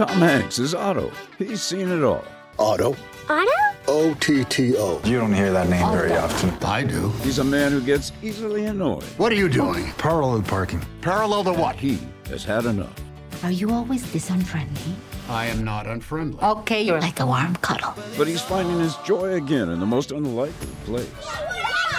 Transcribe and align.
Tom 0.00 0.08
Hanks 0.22 0.58
is 0.58 0.74
Otto. 0.74 1.12
He's 1.36 1.60
seen 1.60 1.90
it 1.90 2.02
all. 2.02 2.24
Otto? 2.58 2.96
Otto? 3.28 3.50
O 3.86 4.16
T 4.18 4.44
T 4.44 4.74
O. 4.78 4.98
You 5.04 5.18
don't 5.18 5.34
hear 5.34 5.52
that 5.52 5.68
name 5.68 5.92
very 5.92 6.12
often. 6.14 6.48
I 6.66 6.84
do. 6.84 7.10
He's 7.22 7.38
a 7.38 7.44
man 7.44 7.70
who 7.70 7.82
gets 7.82 8.10
easily 8.22 8.64
annoyed. 8.64 9.02
What 9.18 9.30
are 9.30 9.34
you 9.34 9.50
doing? 9.50 9.92
Parallel 9.98 10.40
parking. 10.40 10.80
Parallel 11.02 11.44
to 11.44 11.52
what? 11.52 11.76
He 11.76 11.98
has 12.30 12.42
had 12.42 12.64
enough. 12.64 12.94
Are 13.42 13.50
you 13.50 13.72
always 13.72 14.10
this 14.10 14.30
unfriendly? 14.30 14.94
I 15.28 15.44
am 15.48 15.64
not 15.64 15.86
unfriendly. 15.86 16.42
Okay, 16.42 16.80
you're 16.80 16.98
like 17.02 17.20
a 17.20 17.26
warm 17.26 17.56
cuddle. 17.56 17.92
But 18.16 18.26
he's 18.26 18.40
finding 18.40 18.80
his 18.80 18.96
joy 19.04 19.34
again 19.34 19.68
in 19.68 19.80
the 19.80 19.86
most 19.86 20.12
unlikely 20.12 20.68
place. 20.86 21.12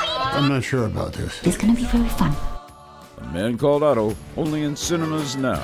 I'm 0.09 0.49
not 0.49 0.63
sure 0.63 0.87
about 0.87 1.13
this. 1.13 1.39
It's 1.43 1.55
gonna 1.55 1.75
be 1.75 1.85
very 1.85 2.09
fun. 2.09 2.35
A 3.19 3.25
Man 3.27 3.59
Called 3.59 3.83
Otto, 3.83 4.15
only 4.37 4.63
in 4.63 4.75
cinemas 4.75 5.35
now. 5.35 5.63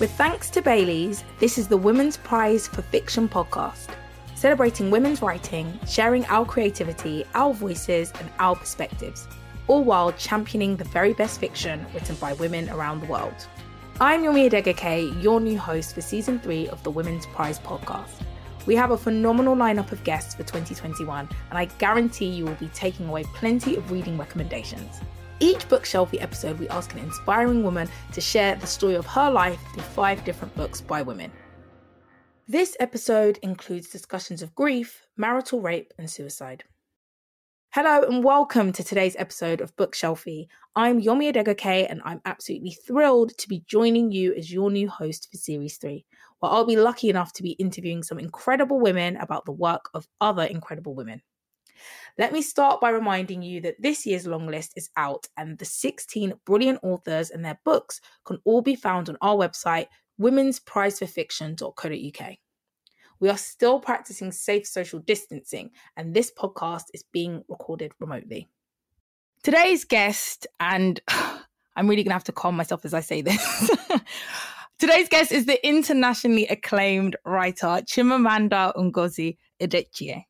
With 0.00 0.12
thanks 0.12 0.48
to 0.52 0.62
Bailey's, 0.62 1.24
this 1.40 1.58
is 1.58 1.68
the 1.68 1.76
Women's 1.76 2.16
Prize 2.16 2.66
for 2.66 2.80
Fiction 2.80 3.28
podcast, 3.28 3.88
celebrating 4.34 4.90
women's 4.90 5.20
writing, 5.20 5.78
sharing 5.86 6.24
our 6.24 6.46
creativity, 6.46 7.26
our 7.34 7.52
voices, 7.52 8.10
and 8.18 8.30
our 8.38 8.56
perspectives, 8.56 9.28
all 9.66 9.84
while 9.84 10.10
championing 10.12 10.74
the 10.74 10.84
very 10.84 11.12
best 11.12 11.38
fiction 11.38 11.84
written 11.92 12.16
by 12.16 12.32
women 12.32 12.70
around 12.70 13.00
the 13.00 13.08
world. 13.08 13.46
I'm 14.00 14.22
Yomi 14.22 14.48
Adegoke, 14.48 15.22
your 15.22 15.38
new 15.38 15.58
host 15.58 15.94
for 15.94 16.00
season 16.00 16.40
three 16.40 16.66
of 16.68 16.82
the 16.82 16.90
Women's 16.90 17.26
Prize 17.26 17.58
podcast. 17.58 18.22
We 18.64 18.76
have 18.76 18.92
a 18.92 18.96
phenomenal 18.96 19.54
lineup 19.54 19.92
of 19.92 20.02
guests 20.02 20.34
for 20.34 20.44
2021, 20.44 21.28
and 21.50 21.58
I 21.58 21.66
guarantee 21.76 22.24
you 22.24 22.46
will 22.46 22.54
be 22.54 22.68
taking 22.68 23.06
away 23.06 23.24
plenty 23.34 23.76
of 23.76 23.90
reading 23.90 24.16
recommendations. 24.16 25.02
Each 25.42 25.66
bookshelfie 25.70 26.20
episode, 26.20 26.58
we 26.58 26.68
ask 26.68 26.92
an 26.92 26.98
inspiring 26.98 27.62
woman 27.62 27.88
to 28.12 28.20
share 28.20 28.56
the 28.56 28.66
story 28.66 28.94
of 28.94 29.06
her 29.06 29.30
life 29.30 29.58
through 29.72 29.84
five 29.84 30.22
different 30.22 30.54
books 30.54 30.82
by 30.82 31.00
women. 31.00 31.32
This 32.46 32.76
episode 32.78 33.38
includes 33.40 33.88
discussions 33.88 34.42
of 34.42 34.54
grief, 34.54 35.06
marital 35.16 35.62
rape, 35.62 35.94
and 35.96 36.10
suicide. 36.10 36.64
Hello 37.70 38.02
and 38.02 38.22
welcome 38.22 38.70
to 38.70 38.84
today's 38.84 39.16
episode 39.16 39.62
of 39.62 39.74
Bookshelfie. 39.76 40.48
I'm 40.76 41.00
Yomi 41.00 41.32
Adegoke 41.32 41.86
and 41.88 42.02
I'm 42.04 42.20
absolutely 42.26 42.72
thrilled 42.72 43.34
to 43.38 43.48
be 43.48 43.64
joining 43.66 44.12
you 44.12 44.34
as 44.34 44.52
your 44.52 44.70
new 44.70 44.90
host 44.90 45.28
for 45.30 45.38
Series 45.38 45.78
3, 45.78 46.04
where 46.40 46.52
I'll 46.52 46.66
be 46.66 46.76
lucky 46.76 47.08
enough 47.08 47.32
to 47.32 47.42
be 47.42 47.52
interviewing 47.52 48.02
some 48.02 48.18
incredible 48.18 48.78
women 48.78 49.16
about 49.16 49.46
the 49.46 49.52
work 49.52 49.88
of 49.94 50.06
other 50.20 50.44
incredible 50.44 50.94
women. 50.94 51.22
Let 52.18 52.32
me 52.32 52.42
start 52.42 52.80
by 52.80 52.90
reminding 52.90 53.42
you 53.42 53.60
that 53.62 53.80
this 53.80 54.06
year's 54.06 54.26
long 54.26 54.46
list 54.46 54.72
is 54.76 54.90
out 54.96 55.26
and 55.36 55.58
the 55.58 55.64
16 55.64 56.34
brilliant 56.44 56.80
authors 56.82 57.30
and 57.30 57.44
their 57.44 57.60
books 57.64 58.00
can 58.24 58.38
all 58.44 58.62
be 58.62 58.74
found 58.74 59.08
on 59.08 59.16
our 59.22 59.36
website, 59.36 59.86
womensprizeforfiction.co.uk. 60.20 62.36
We 63.20 63.28
are 63.28 63.36
still 63.36 63.80
practicing 63.80 64.32
safe 64.32 64.66
social 64.66 64.98
distancing, 64.98 65.70
and 65.96 66.14
this 66.14 66.32
podcast 66.36 66.84
is 66.94 67.04
being 67.12 67.44
recorded 67.48 67.92
remotely. 68.00 68.48
Today's 69.42 69.84
guest, 69.84 70.46
and 70.58 71.00
I'm 71.76 71.86
really 71.86 72.02
going 72.02 72.10
to 72.10 72.14
have 72.14 72.24
to 72.24 72.32
calm 72.32 72.56
myself 72.56 72.84
as 72.84 72.94
I 72.94 73.00
say 73.00 73.20
this. 73.20 73.70
Today's 74.78 75.10
guest 75.10 75.30
is 75.30 75.44
the 75.44 75.64
internationally 75.66 76.46
acclaimed 76.46 77.16
writer 77.26 77.82
Chimamanda 77.84 78.74
Ngozi 78.74 79.36
Adichie. 79.60 80.24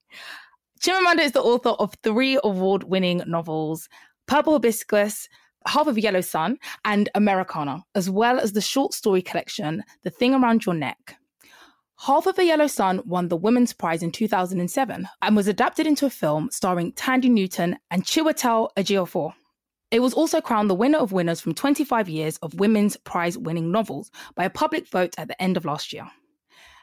Chimamanda 0.80 1.20
is 1.20 1.32
the 1.32 1.42
author 1.42 1.70
of 1.70 1.92
three 2.02 2.40
award 2.42 2.84
winning 2.84 3.22
novels 3.26 3.86
Purple 4.26 4.54
Hibiscus, 4.54 5.28
Half 5.66 5.88
of 5.88 5.98
a 5.98 6.00
Yellow 6.00 6.22
Sun, 6.22 6.56
and 6.86 7.10
Americanah, 7.14 7.84
as 7.94 8.08
well 8.08 8.40
as 8.40 8.52
the 8.52 8.62
short 8.62 8.94
story 8.94 9.20
collection 9.20 9.84
The 10.04 10.10
Thing 10.10 10.34
Around 10.34 10.64
Your 10.64 10.74
Neck. 10.74 11.16
Half 11.98 12.26
of 12.26 12.38
a 12.38 12.44
Yellow 12.46 12.66
Sun 12.66 13.02
won 13.04 13.28
the 13.28 13.36
Women's 13.36 13.74
Prize 13.74 14.02
in 14.02 14.10
2007 14.10 15.06
and 15.20 15.36
was 15.36 15.48
adapted 15.48 15.86
into 15.86 16.06
a 16.06 16.10
film 16.10 16.48
starring 16.50 16.92
Thandie 16.92 17.28
Newton 17.28 17.76
and 17.90 18.04
Chiwetel 18.04 18.70
Ejiofor. 18.78 19.34
It 19.90 20.00
was 20.00 20.14
also 20.14 20.40
crowned 20.40 20.70
the 20.70 20.74
winner 20.74 20.98
of 20.98 21.12
winners 21.12 21.42
from 21.42 21.52
25 21.52 22.08
years 22.08 22.38
of 22.38 22.58
Women's 22.58 22.96
Prize 22.96 23.36
winning 23.36 23.70
novels 23.70 24.10
by 24.34 24.44
a 24.44 24.50
public 24.50 24.88
vote 24.88 25.14
at 25.18 25.28
the 25.28 25.42
end 25.42 25.58
of 25.58 25.66
last 25.66 25.92
year. 25.92 26.10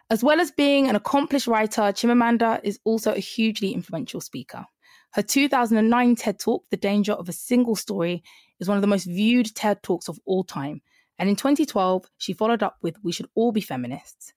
As 0.09 0.23
well 0.23 0.39
as 0.39 0.51
being 0.51 0.87
an 0.87 0.95
accomplished 0.95 1.47
writer, 1.47 1.81
Chimamanda 1.81 2.61
is 2.63 2.79
also 2.85 3.13
a 3.13 3.19
hugely 3.19 3.73
influential 3.73 4.21
speaker. 4.21 4.65
Her 5.11 5.21
2009 5.21 6.15
TED 6.15 6.39
Talk, 6.39 6.63
The 6.69 6.77
Danger 6.77 7.11
of 7.11 7.27
a 7.27 7.33
Single 7.33 7.75
Story, 7.75 8.23
is 8.59 8.69
one 8.69 8.77
of 8.77 8.81
the 8.81 8.87
most 8.87 9.05
viewed 9.05 9.53
TED 9.53 9.83
Talks 9.83 10.07
of 10.07 10.19
all 10.25 10.45
time. 10.45 10.81
And 11.19 11.29
in 11.29 11.35
2012, 11.35 12.05
she 12.17 12.31
followed 12.31 12.63
up 12.63 12.77
with 12.81 13.03
We 13.03 13.11
Should 13.11 13.27
All 13.35 13.51
Be 13.51 13.59
Feminists. 13.59 14.33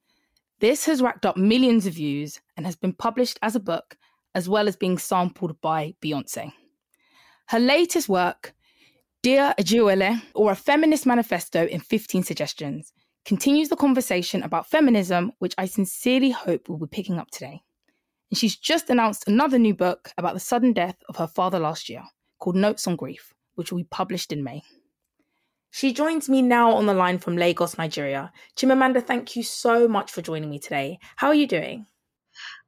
This 0.58 0.86
has 0.86 1.02
racked 1.02 1.24
up 1.24 1.36
millions 1.36 1.86
of 1.86 1.94
views 1.94 2.40
and 2.56 2.66
has 2.66 2.76
been 2.76 2.92
published 2.92 3.38
as 3.40 3.54
a 3.54 3.60
book, 3.60 3.96
as 4.34 4.48
well 4.48 4.66
as 4.66 4.76
being 4.76 4.98
sampled 4.98 5.60
by 5.60 5.94
Beyonce. 6.02 6.52
Her 7.46 7.60
latest 7.60 8.08
work, 8.08 8.54
Dear 9.22 9.54
Ijeawele, 9.58 10.20
or 10.34 10.50
a 10.50 10.56
feminist 10.56 11.06
manifesto 11.06 11.66
in 11.66 11.80
15 11.80 12.22
suggestions, 12.24 12.92
continues 13.24 13.68
the 13.68 13.76
conversation 13.76 14.42
about 14.42 14.66
feminism, 14.66 15.32
which 15.38 15.54
I 15.58 15.66
sincerely 15.66 16.30
hope 16.30 16.68
we'll 16.68 16.78
be 16.78 16.86
picking 16.86 17.18
up 17.18 17.30
today. 17.30 17.62
And 18.30 18.38
she's 18.38 18.56
just 18.56 18.90
announced 18.90 19.26
another 19.26 19.58
new 19.58 19.74
book 19.74 20.12
about 20.16 20.34
the 20.34 20.40
sudden 20.40 20.72
death 20.72 20.96
of 21.08 21.16
her 21.16 21.26
father 21.26 21.58
last 21.58 21.88
year, 21.88 22.02
called 22.38 22.56
Notes 22.56 22.86
on 22.86 22.96
Grief, 22.96 23.32
which 23.54 23.70
will 23.70 23.78
be 23.78 23.88
published 23.90 24.32
in 24.32 24.44
May. 24.44 24.62
She 25.72 25.92
joins 25.92 26.28
me 26.28 26.42
now 26.42 26.72
on 26.72 26.86
the 26.86 26.94
line 26.94 27.18
from 27.18 27.36
Lagos, 27.36 27.78
Nigeria. 27.78 28.32
Chimamanda, 28.56 29.04
thank 29.04 29.36
you 29.36 29.42
so 29.42 29.86
much 29.86 30.10
for 30.10 30.22
joining 30.22 30.50
me 30.50 30.58
today. 30.58 30.98
How 31.16 31.28
are 31.28 31.34
you 31.34 31.46
doing? 31.46 31.86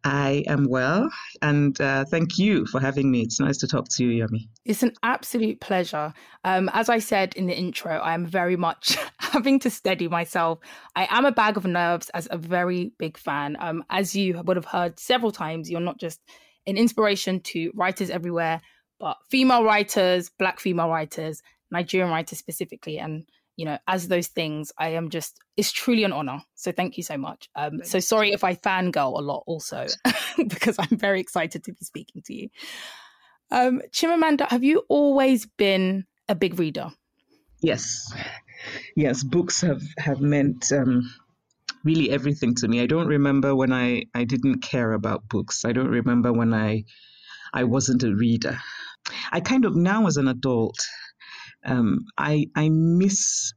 I 0.04 0.42
am 0.48 0.64
well, 0.68 1.08
and 1.42 1.80
uh, 1.80 2.04
thank 2.04 2.36
you 2.36 2.66
for 2.66 2.80
having 2.80 3.10
me. 3.10 3.20
It's 3.22 3.38
nice 3.38 3.58
to 3.58 3.68
talk 3.68 3.88
to 3.90 4.04
you, 4.04 4.24
Yomi. 4.24 4.48
It's 4.64 4.82
an 4.82 4.92
absolute 5.04 5.60
pleasure. 5.60 6.12
Um, 6.42 6.68
as 6.72 6.88
I 6.88 6.98
said 6.98 7.34
in 7.34 7.46
the 7.46 7.56
intro, 7.56 7.92
I 7.92 8.14
am 8.14 8.26
very 8.26 8.56
much 8.56 8.98
having 9.18 9.60
to 9.60 9.70
steady 9.70 10.08
myself. 10.08 10.58
I 10.96 11.06
am 11.10 11.24
a 11.24 11.30
bag 11.32 11.56
of 11.56 11.64
nerves 11.64 12.10
as 12.10 12.26
a 12.30 12.36
very 12.36 12.92
big 12.98 13.16
fan. 13.16 13.56
Um, 13.60 13.84
as 13.90 14.16
you 14.16 14.42
would 14.44 14.56
have 14.56 14.64
heard 14.64 14.98
several 14.98 15.30
times, 15.30 15.70
you're 15.70 15.80
not 15.80 16.00
just 16.00 16.20
an 16.66 16.76
inspiration 16.76 17.40
to 17.40 17.70
writers 17.74 18.10
everywhere, 18.10 18.60
but 18.98 19.18
female 19.30 19.62
writers, 19.62 20.30
black 20.30 20.58
female 20.58 20.88
writers, 20.88 21.42
Nigerian 21.70 22.10
writers 22.10 22.38
specifically, 22.38 22.98
and 22.98 23.24
you 23.56 23.64
know, 23.64 23.78
as 23.86 24.08
those 24.08 24.28
things, 24.28 24.72
I 24.78 24.90
am 24.90 25.10
just, 25.10 25.38
it's 25.56 25.72
truly 25.72 26.04
an 26.04 26.12
honor. 26.12 26.42
So 26.54 26.72
thank 26.72 26.96
you 26.96 27.02
so 27.02 27.16
much. 27.18 27.48
Um, 27.54 27.84
so 27.84 28.00
sorry 28.00 28.32
if 28.32 28.44
I 28.44 28.54
fangirl 28.54 29.18
a 29.18 29.22
lot 29.22 29.44
also, 29.46 29.86
because 30.36 30.76
I'm 30.78 30.96
very 30.96 31.20
excited 31.20 31.64
to 31.64 31.72
be 31.72 31.84
speaking 31.84 32.22
to 32.22 32.34
you. 32.34 32.48
Um, 33.50 33.82
Chimamanda, 33.90 34.48
have 34.48 34.64
you 34.64 34.84
always 34.88 35.46
been 35.46 36.06
a 36.28 36.34
big 36.34 36.58
reader? 36.58 36.90
Yes. 37.60 38.12
Yes, 38.96 39.22
books 39.22 39.60
have, 39.60 39.82
have 39.98 40.20
meant 40.20 40.72
um, 40.72 41.10
really 41.84 42.10
everything 42.10 42.54
to 42.56 42.68
me. 42.68 42.80
I 42.80 42.86
don't 42.86 43.08
remember 43.08 43.54
when 43.54 43.72
I, 43.72 44.04
I 44.14 44.24
didn't 44.24 44.62
care 44.62 44.92
about 44.92 45.28
books. 45.28 45.64
I 45.64 45.72
don't 45.72 45.88
remember 45.88 46.32
when 46.32 46.54
I, 46.54 46.84
I 47.52 47.64
wasn't 47.64 48.02
a 48.02 48.14
reader. 48.14 48.58
I 49.30 49.40
kind 49.40 49.64
of 49.64 49.76
now 49.76 50.06
as 50.06 50.16
an 50.16 50.28
adult, 50.28 50.78
um, 51.64 52.04
I 52.18 52.46
I 52.56 52.68
miss 52.70 53.52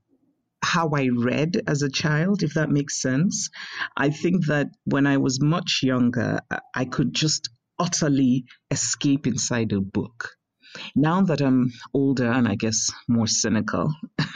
how 0.64 0.90
I 0.96 1.10
read 1.14 1.62
as 1.68 1.82
a 1.84 1.90
child, 1.90 2.44
if 2.44 2.56
that 2.56 2.70
makes 2.70 3.02
sense. 3.02 3.50
I 3.96 4.10
think 4.10 4.48
that 4.48 4.68
when 4.86 5.06
I 5.06 5.18
was 5.18 5.42
much 5.42 5.82
younger, 5.84 6.40
I 6.76 6.86
could 6.86 7.14
just 7.14 7.50
utterly 7.78 8.46
escape 8.72 9.28
inside 9.28 9.72
a 9.74 9.82
book. 9.82 10.32
Now 10.96 11.22
that 11.22 11.42
I'm 11.42 11.72
older 11.94 12.30
and 12.31 12.48
I 12.48 12.56
guess 12.56 12.90
more 13.07 13.28
cynical, 13.28 13.94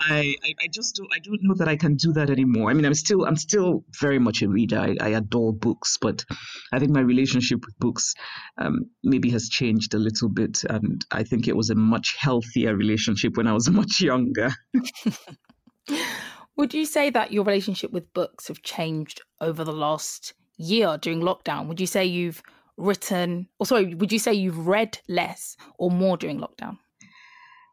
I, 0.00 0.36
I, 0.44 0.54
I 0.62 0.68
just 0.72 0.96
don't 0.96 1.08
I 1.12 1.18
don't 1.18 1.42
know 1.42 1.54
that 1.54 1.68
I 1.68 1.76
can 1.76 1.96
do 1.96 2.12
that 2.12 2.30
anymore. 2.30 2.70
I 2.70 2.74
mean, 2.74 2.84
I'm 2.84 2.94
still 2.94 3.24
I'm 3.24 3.36
still 3.36 3.84
very 4.00 4.18
much 4.18 4.42
a 4.42 4.48
reader. 4.48 4.78
I, 4.78 4.96
I 5.00 5.08
adore 5.08 5.52
books, 5.52 5.98
but 6.00 6.24
I 6.72 6.78
think 6.78 6.92
my 6.92 7.00
relationship 7.00 7.64
with 7.64 7.78
books 7.78 8.14
um, 8.58 8.90
maybe 9.02 9.30
has 9.30 9.48
changed 9.48 9.94
a 9.94 9.98
little 9.98 10.28
bit, 10.28 10.62
and 10.68 11.04
I 11.10 11.24
think 11.24 11.48
it 11.48 11.56
was 11.56 11.70
a 11.70 11.74
much 11.74 12.16
healthier 12.18 12.76
relationship 12.76 13.36
when 13.36 13.46
I 13.46 13.52
was 13.52 13.68
much 13.70 14.00
younger. 14.00 14.50
Would 16.56 16.74
you 16.74 16.86
say 16.86 17.10
that 17.10 17.32
your 17.32 17.44
relationship 17.44 17.92
with 17.92 18.12
books 18.12 18.48
have 18.48 18.62
changed 18.62 19.20
over 19.40 19.62
the 19.62 19.72
last 19.72 20.34
year 20.56 20.98
during 20.98 21.20
lockdown? 21.20 21.68
Would 21.68 21.80
you 21.80 21.86
say 21.86 22.04
you've 22.04 22.42
written, 22.76 23.48
or 23.58 23.66
sorry, 23.66 23.94
would 23.94 24.10
you 24.10 24.18
say 24.18 24.32
you've 24.34 24.66
read 24.66 24.98
less 25.08 25.56
or 25.78 25.90
more 25.90 26.16
during 26.16 26.40
lockdown? 26.40 26.78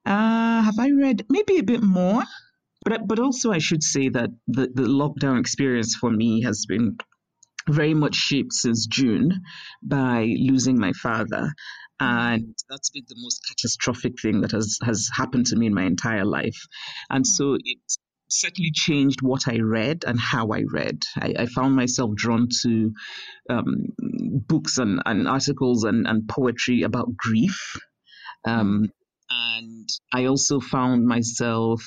Uh, 0.06 0.62
have 0.64 0.80
I 0.80 0.92
read 0.92 1.26
maybe 1.30 1.60
a 1.60 1.64
bit 1.64 1.84
more? 1.84 2.24
But 2.86 3.08
but 3.08 3.20
also 3.20 3.52
I 3.52 3.60
should 3.60 3.84
say 3.84 4.10
that 4.10 4.32
the, 4.48 4.68
the 4.74 4.84
lockdown 4.84 5.40
experience 5.40 5.96
for 5.96 6.12
me 6.12 6.44
has 6.44 6.66
been 6.68 6.98
very 7.70 7.94
much 7.96 8.16
shaped 8.16 8.54
since 8.54 8.88
June 8.88 9.42
by 9.84 10.36
losing 10.40 10.80
my 10.80 10.94
father. 10.94 11.52
and 12.00 12.56
that's 12.70 12.92
been 12.92 13.06
the 13.10 13.16
most 13.20 13.42
catastrophic 13.50 14.14
thing 14.22 14.42
that 14.44 14.52
has 14.54 14.80
has 14.84 15.10
happened 15.14 15.48
to 15.48 15.58
me 15.58 15.68
in 15.68 15.76
my 15.76 15.86
entire 15.86 16.26
life 16.26 16.60
and 17.10 17.28
so 17.28 17.56
it 17.56 17.80
certainly 18.30 18.72
changed 18.74 19.22
what 19.24 19.48
i 19.50 19.58
read 19.60 20.04
and 20.08 20.20
how 20.20 20.50
i 20.52 20.64
read 20.74 21.00
i, 21.22 21.34
I 21.40 21.48
found 21.48 21.76
myself 21.76 22.12
drawn 22.16 22.50
to 22.64 22.94
um, 23.50 23.88
books 24.48 24.78
and, 24.80 25.02
and 25.08 25.28
articles 25.28 25.86
and, 25.86 26.08
and 26.08 26.30
poetry 26.30 26.84
about 26.84 27.18
grief 27.18 27.76
um, 28.46 28.90
and 29.30 29.88
I 30.14 30.26
also 30.26 30.60
found 30.60 31.06
myself 31.06 31.84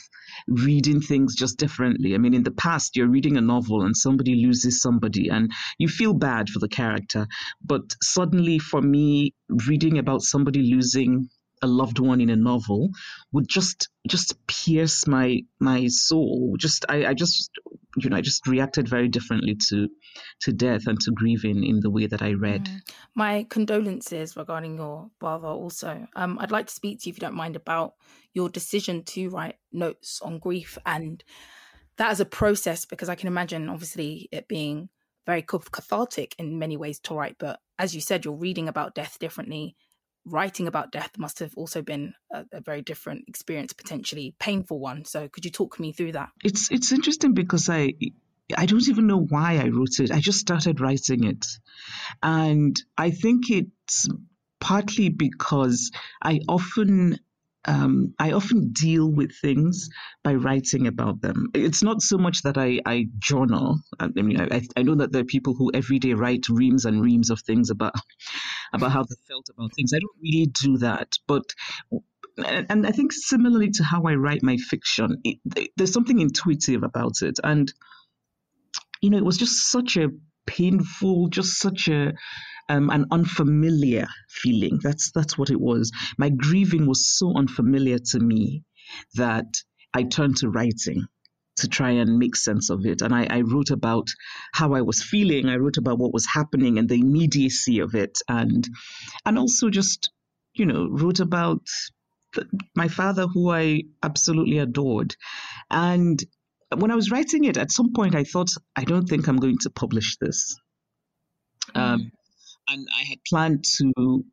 reading 0.46 1.00
things 1.00 1.34
just 1.34 1.58
differently. 1.58 2.14
I 2.14 2.18
mean, 2.18 2.34
in 2.34 2.42
the 2.42 2.50
past, 2.50 2.96
you're 2.96 3.08
reading 3.08 3.36
a 3.36 3.40
novel 3.40 3.82
and 3.82 3.96
somebody 3.96 4.34
loses 4.34 4.80
somebody 4.82 5.28
and 5.28 5.50
you 5.78 5.88
feel 5.88 6.14
bad 6.14 6.48
for 6.48 6.58
the 6.58 6.68
character. 6.68 7.26
But 7.64 7.82
suddenly, 8.02 8.58
for 8.58 8.82
me, 8.82 9.34
reading 9.66 9.98
about 9.98 10.22
somebody 10.22 10.62
losing 10.62 11.28
a 11.62 11.66
loved 11.66 11.98
one 11.98 12.20
in 12.20 12.30
a 12.30 12.36
novel 12.36 12.90
would 13.32 13.48
just 13.48 13.88
just 14.08 14.46
pierce 14.46 15.06
my 15.06 15.40
my 15.60 15.86
soul. 15.88 16.56
Just 16.58 16.84
I, 16.88 17.06
I 17.06 17.14
just 17.14 17.50
you 17.96 18.10
know 18.10 18.16
i 18.16 18.20
just 18.20 18.46
reacted 18.46 18.88
very 18.88 19.08
differently 19.08 19.54
to 19.54 19.88
to 20.40 20.52
death 20.52 20.86
and 20.86 21.00
to 21.00 21.10
grieving 21.10 21.64
in 21.64 21.80
the 21.80 21.90
way 21.90 22.06
that 22.06 22.22
i 22.22 22.32
read. 22.32 22.64
Mm. 22.64 22.80
my 23.14 23.46
condolences 23.48 24.36
regarding 24.36 24.76
your 24.76 25.10
father 25.20 25.48
also. 25.48 26.06
Um 26.14 26.38
i'd 26.40 26.50
like 26.50 26.66
to 26.66 26.74
speak 26.74 27.00
to 27.00 27.08
you 27.08 27.12
if 27.12 27.16
you 27.16 27.20
don't 27.20 27.34
mind 27.34 27.56
about 27.56 27.94
your 28.34 28.48
decision 28.48 29.02
to 29.04 29.30
write 29.30 29.56
notes 29.72 30.20
on 30.22 30.38
grief 30.38 30.78
and 30.84 31.24
that 31.96 32.10
as 32.10 32.20
a 32.20 32.24
process 32.24 32.84
because 32.84 33.08
i 33.08 33.14
can 33.14 33.28
imagine 33.28 33.68
obviously 33.68 34.28
it 34.32 34.48
being 34.48 34.88
very 35.26 35.42
cathartic 35.42 36.34
in 36.38 36.58
many 36.58 36.76
ways 36.76 37.00
to 37.00 37.14
write 37.14 37.36
but 37.38 37.60
as 37.78 37.94
you 37.94 38.00
said 38.00 38.24
you're 38.24 38.34
reading 38.34 38.68
about 38.68 38.94
death 38.94 39.18
differently 39.18 39.76
writing 40.32 40.66
about 40.66 40.92
death 40.92 41.10
must 41.18 41.38
have 41.40 41.52
also 41.56 41.82
been 41.82 42.14
a, 42.32 42.44
a, 42.52 42.60
very 42.60 42.82
different 42.82 43.24
experience, 43.28 43.72
potentially 43.72 44.34
painful 44.38 44.78
one. 44.78 45.04
So, 45.04 45.28
could 45.28 45.44
you 45.44 45.50
talk 45.50 45.78
me 45.80 45.92
through 45.92 46.12
that? 46.12 46.30
It's 46.44 46.70
it's 46.70 46.92
interesting 46.92 47.34
because 47.34 47.68
I 47.68 47.94
I 48.56 48.66
don't 48.66 48.88
even 48.88 49.06
know 49.06 49.20
why 49.20 49.58
I 49.58 49.68
wrote 49.68 50.00
it. 50.00 50.10
I 50.10 50.20
just 50.20 50.40
started 50.40 50.80
writing 50.80 51.24
it, 51.24 51.46
and 52.22 52.80
I 52.96 53.10
think 53.10 53.50
it's 53.50 54.08
partly 54.60 55.08
because 55.08 55.90
I 56.22 56.40
often 56.48 57.18
um, 57.64 58.14
I 58.18 58.32
often 58.32 58.72
deal 58.72 59.10
with 59.10 59.32
things 59.40 59.88
by 60.22 60.34
writing 60.34 60.86
about 60.86 61.20
them. 61.20 61.48
It's 61.54 61.82
not 61.82 62.02
so 62.02 62.16
much 62.16 62.42
that 62.42 62.56
I, 62.56 62.80
I 62.86 63.06
journal. 63.18 63.80
I 63.98 64.08
mean, 64.08 64.40
I, 64.40 64.62
I 64.76 64.82
know 64.82 64.94
that 64.96 65.12
there 65.12 65.22
are 65.22 65.26
people 65.26 65.54
who 65.54 65.70
every 65.74 65.98
day 65.98 66.14
write 66.14 66.48
reams 66.48 66.84
and 66.84 67.02
reams 67.02 67.30
of 67.30 67.40
things 67.40 67.70
about 67.70 67.94
about 68.72 68.92
how 68.92 69.02
they 69.02 69.16
felt 69.28 69.48
about 69.50 69.72
things. 69.74 69.92
I 69.92 69.98
don't 69.98 70.22
really 70.22 70.46
do 70.62 70.78
that, 70.78 71.14
but 71.26 71.44
and 72.38 72.86
I 72.86 72.92
think 72.92 73.12
similarly 73.12 73.70
to 73.72 73.84
how 73.84 74.04
I 74.04 74.14
write 74.14 74.42
my 74.42 74.56
fiction, 74.56 75.20
it, 75.24 75.38
there's 75.76 75.92
something 75.92 76.20
intuitive 76.20 76.84
about 76.84 77.22
it, 77.22 77.38
and 77.42 77.72
you 79.02 79.10
know, 79.10 79.18
it 79.18 79.24
was 79.24 79.36
just 79.36 79.70
such 79.70 79.96
a 79.96 80.08
painful, 80.46 81.28
just 81.28 81.58
such 81.58 81.88
a 81.88 82.12
um, 82.68 82.90
an 82.90 83.06
unfamiliar 83.10 84.06
feeling. 84.28 84.78
That's 84.82 85.10
that's 85.12 85.36
what 85.38 85.50
it 85.50 85.60
was. 85.60 85.92
My 86.16 86.30
grieving 86.30 86.86
was 86.86 87.10
so 87.10 87.34
unfamiliar 87.36 87.98
to 88.10 88.20
me 88.20 88.64
that 89.14 89.46
I 89.94 90.04
turned 90.04 90.38
to 90.38 90.48
writing 90.48 91.06
to 91.56 91.68
try 91.68 91.90
and 91.90 92.18
make 92.18 92.36
sense 92.36 92.70
of 92.70 92.86
it. 92.86 93.02
And 93.02 93.12
I, 93.14 93.26
I, 93.28 93.40
wrote 93.40 93.70
about 93.70 94.08
how 94.52 94.74
I 94.74 94.82
was 94.82 95.02
feeling. 95.02 95.48
I 95.48 95.56
wrote 95.56 95.76
about 95.76 95.98
what 95.98 96.12
was 96.12 96.24
happening 96.24 96.78
and 96.78 96.88
the 96.88 97.00
immediacy 97.00 97.80
of 97.80 97.94
it, 97.94 98.18
and 98.28 98.68
and 99.24 99.38
also 99.38 99.70
just 99.70 100.10
you 100.54 100.66
know 100.66 100.88
wrote 100.88 101.20
about 101.20 101.62
my 102.76 102.88
father, 102.88 103.26
who 103.26 103.50
I 103.50 103.82
absolutely 104.02 104.58
adored, 104.58 105.16
and 105.70 106.22
when 106.76 106.90
I 106.90 106.96
was 106.96 107.10
writing 107.10 107.44
it, 107.44 107.56
at 107.56 107.72
some 107.72 107.92
point 107.92 108.14
I 108.14 108.24
thought, 108.24 108.50
I 108.76 108.84
don't 108.84 109.06
think 109.06 109.26
I'm 109.26 109.38
going 109.38 109.58
to 109.62 109.70
publish 109.70 110.16
this. 110.18 110.54
Mm. 111.74 111.80
Um, 111.80 112.12
and 112.68 112.86
I 112.94 113.04
had 113.04 113.18
planned 113.26 113.64
to 113.78 114.24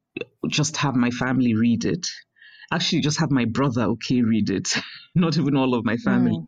just 0.47 0.77
have 0.77 0.95
my 0.95 1.09
family 1.09 1.55
read 1.55 1.85
it. 1.85 2.07
Actually, 2.71 3.01
just 3.01 3.19
have 3.19 3.31
my 3.31 3.45
brother, 3.45 3.83
okay, 3.83 4.21
read 4.21 4.49
it, 4.49 4.73
not 5.15 5.37
even 5.37 5.55
all 5.55 5.75
of 5.75 5.85
my 5.85 5.97
family. 5.97 6.37
Mm. 6.37 6.45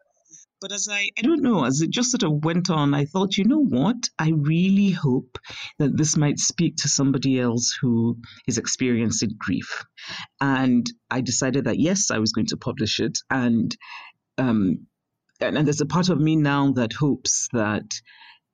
But 0.60 0.72
as 0.72 0.88
I, 0.89 1.10
I 1.16 1.22
don't 1.22 1.44
know, 1.44 1.66
as 1.66 1.81
it 1.81 1.92
just 1.92 2.10
sort 2.10 2.24
of 2.24 2.44
went 2.44 2.72
on, 2.72 2.95
I 2.95 3.06
thought, 3.06 3.38
you 3.38 3.44
know 3.44 3.63
what? 3.63 4.10
I 4.18 4.31
really 4.31 4.89
hope 4.89 5.38
that 5.78 5.95
this 5.95 6.18
might 6.18 6.39
speak 6.39 6.78
to 6.78 6.89
somebody 6.89 7.39
else 7.39 7.78
who 7.80 8.18
is 8.48 8.57
experiencing 8.57 9.36
grief. 9.38 9.86
And 10.42 10.92
I 11.12 11.22
decided 11.22 11.66
that 11.66 11.80
yes, 11.80 12.10
I 12.10 12.18
was 12.18 12.31
going 12.31 12.48
to 12.48 12.57
publish 12.57 13.00
it. 13.00 13.19
And 13.30 13.75
um, 14.39 14.88
and, 15.39 15.57
and 15.57 15.68
there's 15.68 15.81
a 15.81 15.86
part 15.86 16.10
of 16.10 16.19
me 16.19 16.36
now 16.36 16.72
that 16.74 16.94
hopes 16.94 17.50
that 17.54 18.01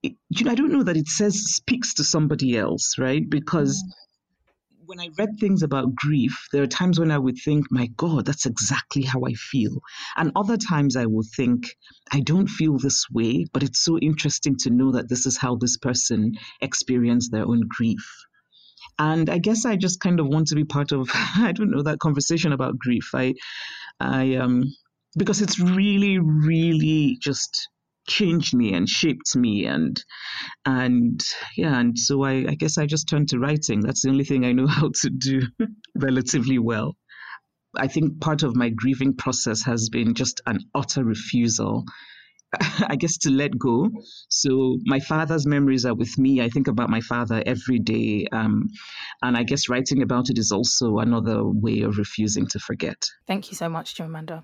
you 0.04 0.46
know, 0.46 0.52
I 0.52 0.56
don't 0.56 0.72
know 0.72 0.84
that 0.84 0.98
it 0.98 1.08
says 1.08 1.36
speaks 1.56 1.96
to 1.96 2.04
somebody 2.04 2.58
else, 2.58 2.96
right? 2.98 3.28
Because 3.28 3.82
mm. 3.82 4.86
when 4.86 5.00
I 5.00 5.10
read 5.18 5.40
things 5.40 5.64
about 5.64 5.96
grief, 5.96 6.48
there 6.52 6.62
are 6.62 6.68
times 6.68 7.00
when 7.00 7.12
I 7.12 7.18
would 7.18 7.38
think, 7.38 7.68
my 7.72 7.88
God, 7.96 8.26
that's 8.26 8.46
exactly 8.46 9.04
how 9.04 9.22
I 9.26 9.34
feel. 9.34 9.80
And 10.18 10.32
other 10.36 10.58
times 10.58 10.96
I 10.96 11.06
will 11.06 11.24
think, 11.36 11.68
I 12.12 12.20
don't 12.20 12.48
feel 12.48 12.78
this 12.78 13.06
way, 13.10 13.46
but 13.54 13.64
it's 13.64 13.84
so 13.84 13.98
interesting 13.98 14.58
to 14.60 14.70
know 14.70 14.92
that 14.92 15.10
this 15.10 15.26
is 15.26 15.38
how 15.38 15.56
this 15.56 15.78
person 15.78 16.34
experienced 16.62 17.32
their 17.32 17.46
own 17.48 17.62
grief. 17.68 18.06
And 19.00 19.30
I 19.30 19.38
guess 19.38 19.66
I 19.66 19.78
just 19.78 20.02
kind 20.02 20.20
of 20.20 20.28
want 20.28 20.48
to 20.48 20.56
be 20.56 20.66
part 20.66 20.92
of, 20.92 21.10
I 21.14 21.54
don't 21.54 21.72
know, 21.72 21.84
that 21.84 22.00
conversation 22.00 22.52
about 22.52 22.78
grief. 22.78 23.10
I, 23.16 23.36
I, 24.00 24.36
um, 24.36 24.64
because 25.18 25.42
it's 25.42 25.60
really, 25.60 26.20
really 26.20 27.18
just 27.22 27.70
changed 28.08 28.54
me 28.54 28.74
and 28.74 28.88
shaped 28.88 29.36
me 29.36 29.66
and 29.66 30.04
and 30.66 31.24
yeah 31.56 31.80
and 31.80 31.98
so 31.98 32.24
I, 32.24 32.46
I 32.50 32.56
guess 32.56 32.78
I 32.78 32.86
just 32.86 33.08
turned 33.08 33.30
to 33.30 33.40
writing. 33.40 33.82
That's 33.82 34.02
the 34.02 34.10
only 34.10 34.26
thing 34.26 34.46
I 34.46 34.52
know 34.52 34.68
how 34.80 34.92
to 35.02 35.10
do 35.10 35.42
relatively 35.96 36.60
well. 36.60 36.96
I 37.76 37.88
think 37.88 38.22
part 38.22 38.44
of 38.44 38.56
my 38.56 38.70
grieving 38.70 39.16
process 39.16 39.64
has 39.64 39.90
been 39.90 40.14
just 40.14 40.42
an 40.46 40.60
utter 40.76 41.04
refusal 41.04 41.86
I 42.88 42.96
guess 42.96 43.18
to 43.20 43.30
let 43.30 43.58
go. 43.58 43.90
So 44.30 44.78
my 44.86 45.00
father's 45.00 45.46
memories 45.46 45.86
are 45.86 45.96
with 45.96 46.18
me. 46.18 46.42
I 46.42 46.50
think 46.50 46.68
about 46.68 46.90
my 46.90 47.02
father 47.02 47.42
every 47.46 47.80
day. 47.80 48.28
Um, 48.32 48.70
and 49.22 49.36
I 49.36 49.44
guess 49.44 49.70
writing 49.70 50.02
about 50.02 50.30
it 50.30 50.38
is 50.38 50.52
also 50.52 51.00
another 51.00 51.44
way 51.44 51.82
of 51.82 51.98
refusing 51.98 52.48
to 52.48 52.60
forget. 52.60 53.08
Thank 53.28 53.52
you 53.52 53.58
so 53.58 53.70
much, 53.70 53.96
Chimamanda. 53.96 54.44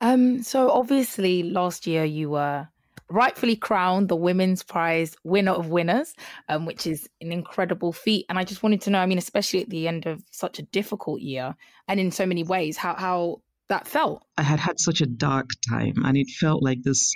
Um, 0.00 0.42
so 0.42 0.70
obviously 0.70 1.42
last 1.42 1.86
year 1.86 2.04
you 2.04 2.30
were 2.30 2.68
rightfully 3.08 3.56
crowned 3.56 4.08
the 4.08 4.16
Women's 4.16 4.62
Prize 4.62 5.16
winner 5.24 5.52
of 5.52 5.68
winners, 5.68 6.14
um, 6.48 6.66
which 6.66 6.86
is 6.86 7.08
an 7.20 7.32
incredible 7.32 7.92
feat. 7.92 8.26
And 8.28 8.38
I 8.38 8.44
just 8.44 8.62
wanted 8.62 8.80
to 8.82 8.90
know, 8.90 8.98
I 9.00 9.06
mean, 9.06 9.18
especially 9.18 9.62
at 9.62 9.70
the 9.70 9.88
end 9.88 10.06
of 10.06 10.22
such 10.30 10.58
a 10.58 10.62
difficult 10.62 11.20
year 11.20 11.54
and 11.88 12.00
in 12.00 12.10
so 12.10 12.26
many 12.26 12.42
ways, 12.42 12.76
how, 12.76 12.94
how 12.94 13.42
that 13.68 13.86
felt. 13.86 14.24
I 14.36 14.42
had 14.42 14.60
had 14.60 14.80
such 14.80 15.00
a 15.00 15.06
dark 15.06 15.50
time 15.68 15.94
and 16.04 16.16
it 16.16 16.28
felt 16.40 16.62
like 16.62 16.82
this, 16.82 17.14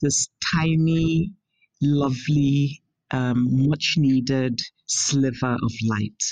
this 0.00 0.28
tiny, 0.54 1.32
lovely, 1.80 2.82
um, 3.10 3.68
much 3.68 3.94
needed 3.98 4.60
sliver 4.86 5.54
of 5.54 5.72
light. 5.88 6.22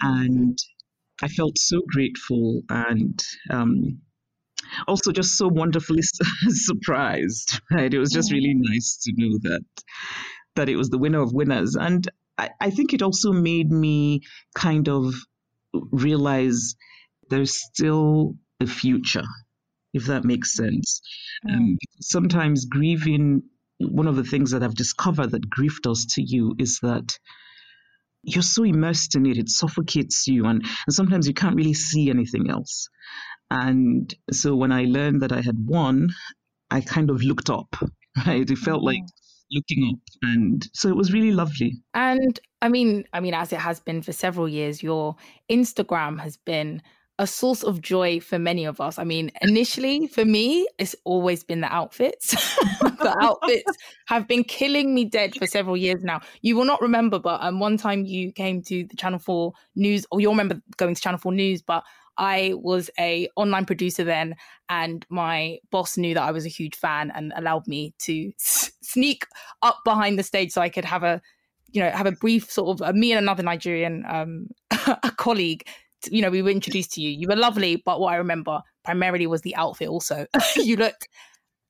And 0.00 0.58
I 1.22 1.28
felt 1.28 1.58
so 1.58 1.82
grateful 1.88 2.62
and 2.68 3.20
um, 3.50 4.00
also 4.86 5.12
just 5.12 5.36
so 5.36 5.48
wonderfully 5.48 6.02
surprised. 6.48 7.60
Right, 7.70 7.92
it 7.92 7.98
was 7.98 8.10
just 8.10 8.32
really 8.32 8.54
nice 8.54 8.98
to 9.02 9.12
know 9.16 9.38
that 9.42 9.62
that 10.56 10.68
it 10.68 10.76
was 10.76 10.90
the 10.90 10.98
winner 10.98 11.20
of 11.20 11.32
winners, 11.32 11.76
and 11.76 12.08
I, 12.38 12.50
I 12.60 12.70
think 12.70 12.94
it 12.94 13.02
also 13.02 13.32
made 13.32 13.70
me 13.70 14.22
kind 14.54 14.88
of 14.88 15.14
realize 15.72 16.76
there's 17.28 17.54
still 17.54 18.34
a 18.60 18.66
future, 18.66 19.24
if 19.92 20.06
that 20.06 20.24
makes 20.24 20.54
sense. 20.54 21.00
Mm. 21.46 21.54
Um, 21.54 21.78
sometimes 22.00 22.64
grieving, 22.64 23.42
one 23.78 24.06
of 24.06 24.16
the 24.16 24.24
things 24.24 24.52
that 24.52 24.62
I've 24.62 24.74
discovered 24.74 25.32
that 25.32 25.50
grief 25.50 25.78
does 25.82 26.06
to 26.14 26.22
you 26.22 26.54
is 26.58 26.80
that 26.82 27.18
you're 28.22 28.42
so 28.42 28.64
immersed 28.64 29.14
in 29.14 29.26
it, 29.26 29.38
it 29.38 29.48
suffocates 29.48 30.26
you, 30.26 30.46
and, 30.46 30.62
and 30.62 30.94
sometimes 30.94 31.26
you 31.28 31.34
can't 31.34 31.56
really 31.56 31.74
see 31.74 32.10
anything 32.10 32.50
else. 32.50 32.88
And 33.50 34.14
so 34.30 34.54
when 34.54 34.72
I 34.72 34.84
learned 34.84 35.22
that 35.22 35.32
I 35.32 35.40
had 35.40 35.56
won, 35.66 36.08
I 36.70 36.80
kind 36.80 37.10
of 37.10 37.22
looked 37.22 37.50
up, 37.50 37.76
right? 38.26 38.48
It 38.48 38.58
felt 38.58 38.82
like 38.82 39.02
looking 39.50 39.94
up 39.94 40.00
and 40.22 40.68
so 40.74 40.90
it 40.90 40.96
was 40.96 41.10
really 41.10 41.32
lovely 41.32 41.72
and 41.94 42.38
i 42.60 42.68
mean 42.68 43.02
i 43.14 43.20
mean 43.20 43.32
as 43.32 43.50
it 43.50 43.58
has 43.58 43.80
been 43.80 44.02
for 44.02 44.12
several 44.12 44.46
years 44.46 44.82
your 44.82 45.16
instagram 45.50 46.20
has 46.20 46.36
been 46.36 46.82
a 47.18 47.26
source 47.26 47.64
of 47.64 47.80
joy 47.80 48.20
for 48.20 48.38
many 48.38 48.64
of 48.64 48.80
us. 48.80 48.98
I 48.98 49.04
mean, 49.04 49.32
initially 49.42 50.06
for 50.06 50.24
me, 50.24 50.68
it's 50.78 50.94
always 51.04 51.42
been 51.42 51.60
the 51.60 51.72
outfits. 51.72 52.30
the 52.80 53.16
outfits 53.20 53.72
have 54.06 54.28
been 54.28 54.44
killing 54.44 54.94
me 54.94 55.04
dead 55.04 55.34
for 55.34 55.46
several 55.46 55.76
years 55.76 56.02
now. 56.02 56.20
You 56.42 56.56
will 56.56 56.64
not 56.64 56.80
remember, 56.80 57.18
but 57.18 57.42
um, 57.42 57.58
one 57.58 57.76
time 57.76 58.04
you 58.04 58.32
came 58.32 58.62
to 58.62 58.84
the 58.84 58.96
Channel 58.96 59.18
4 59.18 59.52
News, 59.74 60.06
or 60.12 60.20
you'll 60.20 60.32
remember 60.32 60.60
going 60.76 60.94
to 60.94 61.00
Channel 61.00 61.18
4 61.18 61.32
News, 61.32 61.60
but 61.60 61.82
I 62.18 62.54
was 62.56 62.90
a 62.98 63.28
online 63.36 63.64
producer 63.64 64.04
then, 64.04 64.34
and 64.68 65.06
my 65.08 65.58
boss 65.70 65.96
knew 65.96 66.14
that 66.14 66.22
I 66.22 66.32
was 66.32 66.44
a 66.44 66.50
huge 66.50 66.74
fan 66.74 67.12
and 67.14 67.32
allowed 67.36 67.66
me 67.66 67.94
to 68.00 68.32
s- 68.38 68.72
sneak 68.82 69.24
up 69.62 69.78
behind 69.84 70.18
the 70.18 70.22
stage 70.22 70.52
so 70.52 70.60
I 70.60 70.68
could 70.68 70.84
have 70.84 71.04
a, 71.04 71.22
you 71.70 71.80
know, 71.80 71.90
have 71.90 72.06
a 72.06 72.12
brief 72.12 72.50
sort 72.50 72.80
of 72.80 72.88
uh, 72.88 72.92
me 72.92 73.12
and 73.12 73.18
another 73.20 73.42
Nigerian 73.42 74.04
um, 74.08 74.48
a 75.02 75.12
colleague. 75.16 75.66
You 76.10 76.22
know, 76.22 76.30
we 76.30 76.42
were 76.42 76.50
introduced 76.50 76.92
to 76.92 77.00
you. 77.00 77.10
You 77.10 77.28
were 77.28 77.36
lovely, 77.36 77.82
but 77.84 78.00
what 78.00 78.12
I 78.12 78.16
remember 78.16 78.60
primarily 78.84 79.26
was 79.26 79.42
the 79.42 79.54
outfit. 79.56 79.88
Also, 79.88 80.26
you 80.56 80.76
looked 80.76 81.08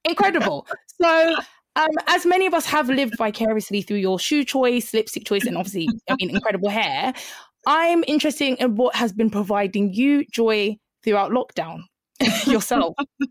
incredible. 0.05 0.67
So. 1.01 1.37
Um, 1.77 1.91
as 2.09 2.27
many 2.27 2.47
of 2.47 2.55
us 2.55 2.67
have 2.67 2.89
lived 2.89 3.15
vicariously 3.19 3.83
through 3.83 3.99
your 3.99 4.19
shoe 4.19 4.45
choice, 4.45 4.93
lipstick 4.93 5.25
choice, 5.25 5.47
and 5.47 5.57
obviously, 5.57 5.89
I 6.11 6.17
mean, 6.19 6.31
incredible 6.31 6.71
hair, 6.71 7.15
I'm 7.69 8.03
interested 8.09 8.57
in 8.59 8.77
what 8.77 8.97
has 8.97 9.13
been 9.13 9.29
providing 9.29 9.93
you 9.93 10.25
joy 10.33 10.79
throughout 11.05 11.33
lockdown 11.33 11.83
yourself. 12.47 12.95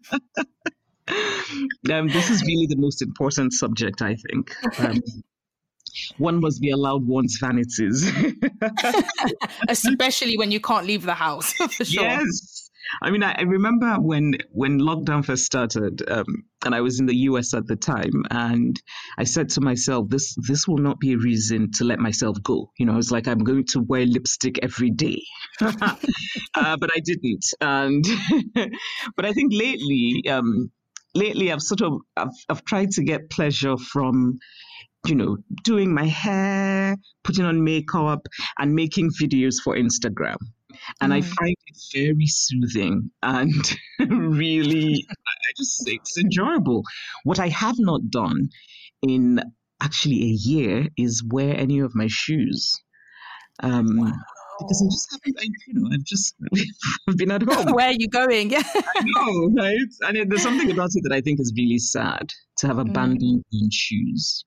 um, 1.92 2.08
this 2.08 2.30
is 2.30 2.44
really 2.44 2.68
the 2.68 2.76
most 2.78 3.02
important 3.02 3.54
subject, 3.54 4.04
I 4.04 4.16
think. 4.16 4.54
Um, 4.80 5.02
one 6.20 6.40
must 6.40 6.62
be 6.62 6.70
allowed 6.70 7.08
one's 7.08 7.40
vanities. 7.42 8.12
Especially 9.68 10.38
when 10.38 10.52
you 10.52 10.60
can't 10.60 10.86
leave 10.86 11.02
the 11.02 11.16
house, 11.16 11.54
for 11.54 11.84
sure. 11.84 12.04
Yes. 12.04 12.57
I 13.02 13.12
mean, 13.12 13.24
I, 13.24 13.36
I 13.38 13.42
remember 13.44 13.96
when 13.96 14.36
when 14.52 14.80
lockdown 14.80 15.26
first 15.26 15.46
started, 15.46 16.04
um, 16.10 16.26
and 16.66 16.74
I 16.74 16.82
was 16.82 17.00
in 17.00 17.06
the 17.06 17.16
US 17.30 17.54
at 17.54 17.68
the 17.68 17.76
time, 17.76 18.26
and 18.32 18.80
I 19.18 19.24
said 19.24 19.50
to 19.50 19.62
myself, 19.62 20.10
"This 20.10 20.36
this 20.48 20.68
will 20.68 20.78
not 20.78 21.00
be 21.00 21.14
a 21.14 21.18
reason 21.18 21.72
to 21.74 21.84
let 21.84 22.00
myself 22.00 22.38
go." 22.44 22.72
You 22.78 22.86
know, 22.86 22.98
it's 22.98 23.12
like 23.12 23.28
I'm 23.28 23.44
going 23.44 23.66
to 23.68 23.82
wear 23.82 24.06
lipstick 24.06 24.60
every 24.64 24.92
day, 24.92 25.22
uh, 25.62 25.96
but 26.54 26.90
I 26.96 27.00
didn't. 27.04 27.46
And 27.62 28.06
but 29.16 29.26
I 29.26 29.34
think 29.34 29.54
lately, 29.54 30.24
um, 30.30 30.72
lately 31.14 31.52
I've 31.52 31.62
sort 31.62 31.82
of 31.82 32.00
I've, 32.16 32.36
I've 32.50 32.66
tried 32.66 32.92
to 32.92 33.04
get 33.04 33.30
pleasure 33.30 33.78
from 33.78 34.40
you 35.06 35.16
know, 35.16 35.38
doing 35.64 35.94
my 35.94 36.06
hair, 36.06 36.96
putting 37.24 37.46
on 37.46 37.64
makeup, 37.64 38.28
and 38.58 38.76
making 38.76 39.12
videos 39.12 39.56
for 39.64 39.76
Instagram. 39.76 40.38
And 41.02 41.12
mm. 41.12 41.18
I 41.18 41.22
find 41.22 41.56
very 41.94 42.28
soothing 42.28 43.12
and 43.22 43.78
really, 44.00 45.06
I 45.10 45.52
just 45.58 45.84
say 45.84 45.94
it's 45.94 46.18
enjoyable. 46.18 46.84
What 47.24 47.40
I 47.40 47.50
have 47.50 47.76
not 47.80 48.10
done 48.10 48.50
in 49.02 49.42
actually 49.82 50.22
a 50.24 50.38
year 50.50 50.88
is 50.98 51.24
wear 51.24 51.56
any 51.56 51.80
of 51.80 51.96
my 51.96 52.08
shoes. 52.10 52.80
Um, 53.62 53.98
wow. 53.98 54.12
Because 54.60 54.82
I 54.82 54.88
just 54.92 55.08
haven't, 55.12 55.40
I, 55.40 55.44
you 55.68 55.74
know, 55.76 55.90
I've 55.94 56.04
just 56.04 56.34
I've 57.10 57.18
been 57.18 57.32
at 57.32 57.44
home. 57.50 57.74
Where 57.74 57.90
are 57.90 57.96
you 57.98 58.08
going? 58.08 58.50
Yeah. 58.50 58.64
I 58.66 59.04
know, 59.04 59.52
right? 59.56 59.78
And 60.02 60.32
there's 60.32 60.42
something 60.42 60.72
about 60.72 60.90
it 60.96 61.04
that 61.04 61.14
I 61.14 61.22
think 61.22 61.40
is 61.40 61.54
really 61.56 61.78
sad 61.78 62.34
to 62.58 62.68
have 62.68 62.80
abandoned 62.80 63.46
mm. 63.54 63.68
shoes 63.72 64.44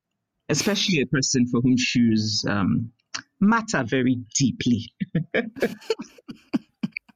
especially 0.51 1.01
a 1.01 1.07
person 1.07 1.47
for 1.47 1.61
whom 1.61 1.77
shoes 1.79 2.45
um, 2.49 2.91
matter 3.41 3.85
very 3.85 4.17
deeply. 4.37 4.93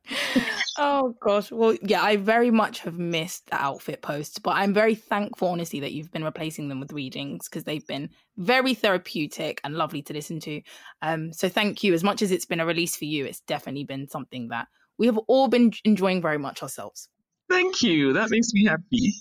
oh 0.79 1.15
gosh. 1.21 1.51
Well 1.51 1.77
yeah 1.83 2.03
i 2.03 2.17
very 2.17 2.51
much 2.51 2.81
have 2.81 2.99
missed 2.99 3.47
the 3.51 3.57
outfit 3.57 4.03
posts 4.03 4.39
but 4.39 4.51
i'm 4.51 4.75
very 4.75 4.95
thankful 4.95 5.49
honestly 5.49 5.81
that 5.81 5.93
you've 5.93 6.13
been 6.13 6.25
replacing 6.25 6.69
them 6.69 6.81
with 6.81 6.93
readings 6.93 7.49
because 7.49 7.65
they've 7.65 7.87
been 7.87 8.11
very 8.37 8.75
therapeutic 8.75 9.61
and 9.65 9.77
lovely 9.77 10.03
to 10.03 10.13
listen 10.13 10.41
to. 10.41 10.61
Um 11.03 11.33
so 11.33 11.49
thank 11.49 11.85
you. 11.85 11.95
As 11.95 12.05
much 12.05 12.21
as 12.23 12.33
it's 12.33 12.45
been 12.47 12.61
a 12.61 12.67
release 12.67 12.97
for 12.97 13.05
you 13.05 13.25
it's 13.25 13.41
definitely 13.41 13.85
been 13.85 14.09
something 14.09 14.49
that 14.49 14.69
we 14.99 15.07
have 15.07 15.19
all 15.27 15.49
been 15.49 15.73
enjoying 15.85 16.21
very 16.23 16.39
much 16.39 16.63
ourselves. 16.63 17.09
Thank 17.49 17.83
you. 17.83 18.13
That 18.13 18.31
makes 18.31 18.53
me 18.53 18.65
happy 18.65 19.15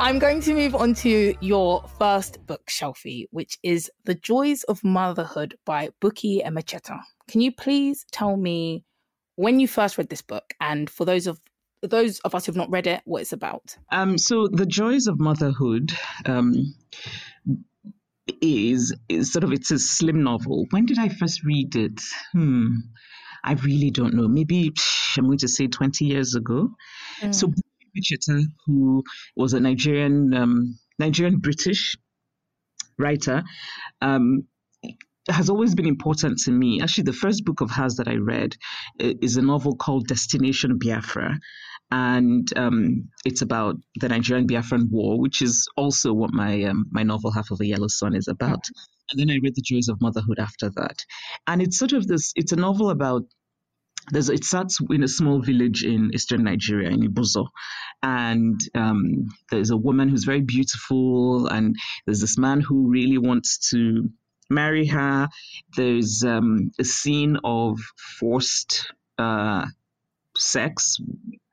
I'm 0.00 0.18
going 0.18 0.40
to 0.40 0.54
move 0.54 0.74
on 0.74 0.94
to 0.94 1.34
your 1.42 1.84
first 1.98 2.46
book, 2.46 2.66
Shelfie, 2.70 3.26
which 3.32 3.58
is 3.62 3.90
The 4.06 4.14
Joys 4.14 4.62
of 4.62 4.82
Motherhood 4.82 5.58
by 5.66 5.90
Buchi 6.00 6.42
Emecheta. 6.42 7.00
Can 7.28 7.42
you 7.42 7.52
please 7.52 8.06
tell 8.10 8.34
me 8.38 8.82
when 9.36 9.60
you 9.60 9.68
first 9.68 9.98
read 9.98 10.08
this 10.08 10.22
book 10.22 10.54
and 10.58 10.88
for 10.88 11.04
those 11.04 11.26
of 11.26 11.38
those 11.82 12.18
of 12.20 12.34
us 12.34 12.46
who've 12.46 12.56
not 12.56 12.70
read 12.70 12.86
it, 12.86 13.02
what 13.04 13.20
it's 13.20 13.34
about? 13.34 13.76
Um, 13.92 14.16
so 14.16 14.48
The 14.48 14.64
Joys 14.64 15.06
of 15.06 15.20
Motherhood 15.20 15.92
um, 16.24 16.74
is, 18.40 18.96
is 19.10 19.30
sort 19.30 19.44
of 19.44 19.52
it's 19.52 19.70
a 19.70 19.78
slim 19.78 20.22
novel. 20.22 20.66
When 20.70 20.86
did 20.86 20.98
I 20.98 21.10
first 21.10 21.44
read 21.44 21.76
it? 21.76 22.00
Hmm. 22.32 22.68
I 23.44 23.52
really 23.52 23.90
don't 23.90 24.14
know. 24.14 24.28
Maybe 24.28 24.72
I'm 25.18 25.26
going 25.26 25.38
to 25.38 25.48
say 25.48 25.66
20 25.66 26.06
years 26.06 26.34
ago. 26.34 26.70
Mm. 27.20 27.34
So 27.34 27.52
Cheta, 28.02 28.44
who 28.66 29.02
was 29.36 29.52
a 29.52 29.60
Nigerian 29.60 30.34
um, 30.34 30.78
Nigerian 30.98 31.38
British 31.38 31.96
writer, 32.98 33.42
um, 34.00 34.44
has 35.28 35.50
always 35.50 35.74
been 35.74 35.86
important 35.86 36.38
to 36.38 36.50
me. 36.50 36.80
Actually, 36.80 37.04
the 37.04 37.12
first 37.12 37.44
book 37.44 37.60
of 37.60 37.70
hers 37.70 37.96
that 37.96 38.08
I 38.08 38.16
read 38.16 38.56
is 38.98 39.36
a 39.36 39.42
novel 39.42 39.76
called 39.76 40.06
Destination 40.08 40.78
Biafra. 40.78 41.38
And 41.92 42.46
um, 42.56 43.08
it's 43.24 43.42
about 43.42 43.76
the 43.96 44.08
Nigerian 44.08 44.46
Biafran 44.46 44.88
War, 44.90 45.18
which 45.18 45.42
is 45.42 45.68
also 45.76 46.12
what 46.12 46.32
my 46.32 46.62
um, 46.64 46.86
my 46.92 47.02
novel 47.02 47.32
Half 47.32 47.50
of 47.50 47.60
a 47.60 47.66
Yellow 47.66 47.88
Sun 47.88 48.14
is 48.14 48.28
about. 48.28 48.64
And 49.10 49.18
then 49.18 49.30
I 49.30 49.40
read 49.42 49.56
The 49.56 49.62
Joys 49.62 49.88
of 49.88 50.00
Motherhood 50.00 50.38
after 50.38 50.70
that. 50.76 51.04
And 51.48 51.60
it's 51.60 51.76
sort 51.76 51.92
of 51.92 52.06
this. 52.06 52.32
It's 52.36 52.52
a 52.52 52.56
novel 52.56 52.90
about 52.90 53.22
there's 54.10 54.28
it 54.28 54.44
starts 54.44 54.78
in 54.90 55.02
a 55.02 55.08
small 55.08 55.40
village 55.40 55.84
in 55.84 56.10
eastern 56.14 56.44
Nigeria 56.44 56.90
in 56.90 57.02
Ibuza, 57.02 57.46
and 58.02 58.60
um, 58.74 59.28
there's 59.50 59.70
a 59.70 59.76
woman 59.76 60.08
who's 60.08 60.24
very 60.24 60.40
beautiful, 60.40 61.46
and 61.46 61.76
there's 62.06 62.20
this 62.20 62.38
man 62.38 62.60
who 62.60 62.88
really 62.88 63.18
wants 63.18 63.70
to 63.70 64.10
marry 64.48 64.86
her. 64.86 65.28
There's 65.76 66.24
um, 66.24 66.72
a 66.78 66.84
scene 66.84 67.36
of 67.44 67.78
forced 68.18 68.92
uh, 69.18 69.66
sex. 70.36 70.98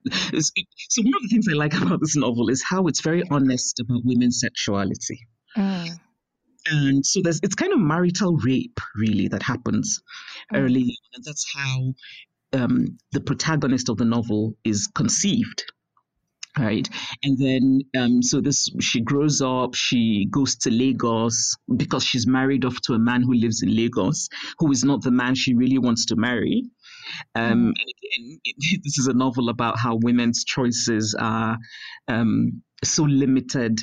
So 0.10 1.01
one 1.01 1.13
of 1.16 1.22
the 1.24 1.27
things 1.30 1.48
I 1.50 1.54
like 1.54 1.74
about 1.74 2.00
this 2.00 2.16
novel 2.16 2.50
is 2.50 2.63
how 2.63 2.88
it's 2.88 3.01
very 3.01 3.24
honest 3.30 3.82
about 3.82 4.06
women's 4.06 4.39
sexuality. 4.39 5.27
Mm. 5.58 6.00
And 6.70 7.06
so 7.06 7.22
there's 7.22 7.39
it's 7.44 7.56
kind 7.56 7.74
of 7.74 7.80
marital 7.80 8.38
rape 8.38 8.80
really 8.96 9.27
that 9.30 9.44
happens 9.44 10.01
mm. 10.54 10.58
early 10.58 10.84
on, 10.84 11.10
and 11.16 11.24
that's 11.25 11.46
how 11.54 11.94
um, 12.58 12.98
the 13.12 13.22
protagonist 13.22 13.90
of 13.90 13.98
the 13.98 14.06
novel 14.06 14.56
is 14.64 14.88
conceived 14.88 15.64
right? 16.58 16.88
And 17.24 17.38
then 17.38 17.82
um, 17.96 18.22
so 18.22 18.42
this 18.42 18.70
she 18.82 19.02
grows 19.02 19.42
up 19.42 19.76
she 19.76 20.28
goes 20.30 20.56
to 20.58 20.72
lagos 20.72 21.56
because 21.76 22.04
she's 22.04 22.28
married 22.28 22.66
off 22.66 22.80
to 22.86 22.94
a 22.94 23.00
man 23.00 23.22
who 23.22 23.34
lives 23.34 23.62
in 23.62 23.76
lagos 23.76 24.30
who 24.60 24.72
is 24.72 24.84
not 24.84 25.02
the 25.02 25.12
man 25.12 25.36
she 25.36 25.54
really 25.54 25.78
wants 25.78 26.06
to 26.08 26.16
marry. 26.16 26.64
Um, 27.36 27.44
mm. 27.44 27.54
and 27.54 27.68
again 27.68 28.40
it, 28.44 28.82
this 28.84 28.98
is 28.98 29.08
a 29.08 29.14
novel 29.14 29.50
about 29.50 29.78
how 29.78 29.98
women's 30.02 30.44
choices 30.44 31.16
are 31.18 31.58
um, 32.08 32.64
so 32.84 33.04
limited 33.04 33.80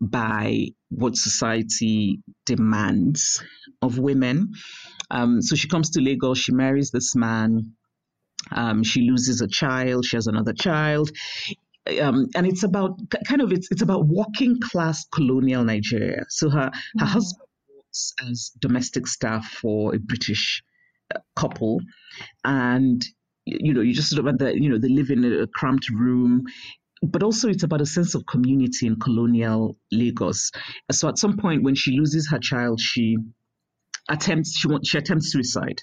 by 0.00 0.68
what 0.88 1.16
society 1.16 2.20
demands 2.46 3.42
of 3.80 3.98
women. 3.98 4.52
Um, 5.10 5.40
so 5.40 5.56
she 5.56 5.68
comes 5.68 5.90
to 5.90 6.00
lagos 6.00 6.38
she 6.38 6.52
marries 6.52 6.90
this 6.90 7.14
man 7.14 7.74
um, 8.52 8.82
she 8.82 9.02
loses 9.02 9.40
a 9.40 9.48
child. 9.48 10.04
She 10.04 10.16
has 10.16 10.26
another 10.26 10.52
child. 10.52 11.10
Um, 12.00 12.28
and 12.34 12.46
it's 12.46 12.62
about 12.62 12.98
kind 13.26 13.42
of 13.42 13.52
it's 13.52 13.68
it's 13.70 13.82
about 13.82 14.06
working 14.06 14.58
class 14.60 15.04
colonial 15.12 15.64
Nigeria. 15.64 16.24
So 16.30 16.48
her 16.48 16.70
mm-hmm. 16.70 16.98
her 17.00 17.06
husband 17.06 17.48
works 17.76 18.14
as 18.26 18.52
domestic 18.58 19.06
staff 19.06 19.46
for 19.46 19.94
a 19.94 19.98
British 19.98 20.62
uh, 21.14 21.18
couple, 21.36 21.80
and 22.42 23.04
you 23.44 23.74
know 23.74 23.82
you 23.82 23.92
just 23.92 24.08
sort 24.08 24.26
of 24.26 24.38
that 24.38 24.56
you 24.56 24.70
know 24.70 24.78
they 24.78 24.88
live 24.88 25.10
in 25.10 25.24
a 25.24 25.46
cramped 25.46 25.90
room. 25.90 26.44
But 27.02 27.22
also, 27.22 27.50
it's 27.50 27.64
about 27.64 27.82
a 27.82 27.86
sense 27.86 28.14
of 28.14 28.24
community 28.24 28.86
in 28.86 28.98
colonial 28.98 29.76
Lagos. 29.92 30.50
So, 30.90 31.06
at 31.06 31.18
some 31.18 31.36
point, 31.36 31.62
when 31.62 31.74
she 31.74 31.98
loses 31.98 32.30
her 32.30 32.38
child, 32.38 32.80
she 32.80 33.18
attempts 34.08 34.56
she 34.56 34.68
wants 34.68 34.88
she 34.88 34.96
attempts 34.96 35.30
suicide, 35.30 35.82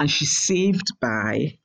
and 0.00 0.10
she's 0.10 0.36
saved 0.36 0.88
by 1.00 1.58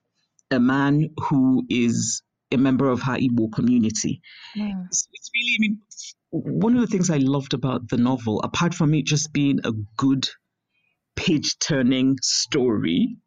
a 0.52 0.60
man 0.60 1.10
who 1.30 1.66
is 1.70 2.22
a 2.52 2.58
member 2.58 2.90
of 2.90 3.02
her 3.02 3.18
Igbo 3.18 3.52
community. 3.52 4.22
Yeah. 4.56 4.74
So 4.92 5.08
it's 5.14 5.30
really, 5.36 5.56
I 5.56 5.60
mean, 5.60 5.80
one 6.30 6.76
of 6.76 6.82
the 6.82 6.88
things 6.88 7.10
I 7.10 7.18
loved 7.18 7.54
about 7.54 7.90
the 7.90 7.98
novel, 7.98 8.42
apart 8.42 8.74
from 8.74 8.94
it 8.94 9.06
just 9.06 9.34
being 9.34 9.60
a 9.64 9.72
good 9.98 10.30
page 11.16 11.60
turning 11.60 12.18
story. 12.22 13.18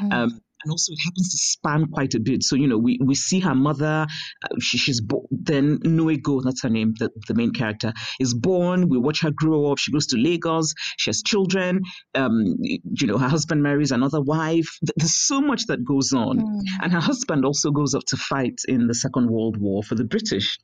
Mm. 0.00 0.12
Um, 0.12 0.40
and 0.64 0.70
also 0.70 0.92
it 0.92 0.98
happens 1.04 1.30
to 1.30 1.38
span 1.38 1.86
quite 1.86 2.14
a 2.14 2.20
bit. 2.20 2.42
So 2.42 2.56
you 2.56 2.66
know, 2.68 2.78
we, 2.78 2.98
we 3.04 3.14
see 3.14 3.40
her 3.40 3.54
mother. 3.54 4.06
Uh, 4.44 4.48
she, 4.60 4.78
she's 4.78 5.00
bo- 5.00 5.26
then 5.30 5.78
Nnu 5.80 6.12
Ego, 6.12 6.40
that's 6.40 6.62
her 6.62 6.68
name, 6.70 6.94
the, 6.98 7.10
the 7.28 7.34
main 7.34 7.52
character 7.52 7.92
is 8.20 8.34
born. 8.34 8.88
We 8.88 8.98
watch 8.98 9.20
her 9.22 9.30
grow 9.30 9.72
up. 9.72 9.78
She 9.78 9.92
goes 9.92 10.06
to 10.08 10.16
Lagos. 10.16 10.74
She 10.98 11.10
has 11.10 11.22
children. 11.22 11.82
Um, 12.14 12.56
you 12.60 13.06
know, 13.06 13.18
her 13.18 13.28
husband 13.28 13.62
marries 13.62 13.90
another 13.92 14.20
wife. 14.20 14.78
There's 14.96 15.14
so 15.14 15.40
much 15.40 15.66
that 15.66 15.84
goes 15.84 16.12
on, 16.12 16.38
Mm. 16.38 16.62
and 16.82 16.92
her 16.92 17.00
husband 17.00 17.44
also 17.44 17.70
goes 17.70 17.94
up 17.94 18.04
to 18.08 18.16
fight 18.16 18.60
in 18.68 18.86
the 18.86 18.94
Second 18.94 19.30
World 19.30 19.56
War 19.58 19.82
for 19.82 19.94
the 19.94 20.04
British, 20.04 20.58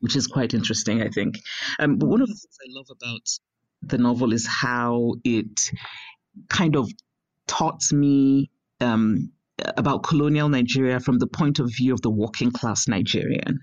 which 0.00 0.16
is 0.16 0.26
quite 0.26 0.54
interesting, 0.54 1.02
I 1.02 1.08
think. 1.08 1.36
Um, 1.78 1.96
but 1.98 2.08
one 2.08 2.20
of 2.22 2.28
the 2.28 2.34
things 2.34 2.58
I 2.62 2.68
love 2.68 2.86
about 2.90 3.26
the 3.82 3.98
novel 3.98 4.32
is 4.32 4.46
how 4.46 5.14
it 5.24 5.70
kind 6.48 6.76
of 6.76 6.90
taught 7.46 7.82
me 7.92 8.50
um, 8.84 9.32
about 9.76 10.02
colonial 10.02 10.48
Nigeria 10.48 11.00
from 11.00 11.18
the 11.18 11.26
point 11.26 11.58
of 11.58 11.70
view 11.74 11.92
of 11.94 12.02
the 12.02 12.10
working 12.10 12.50
class 12.50 12.86
Nigerian. 12.88 13.60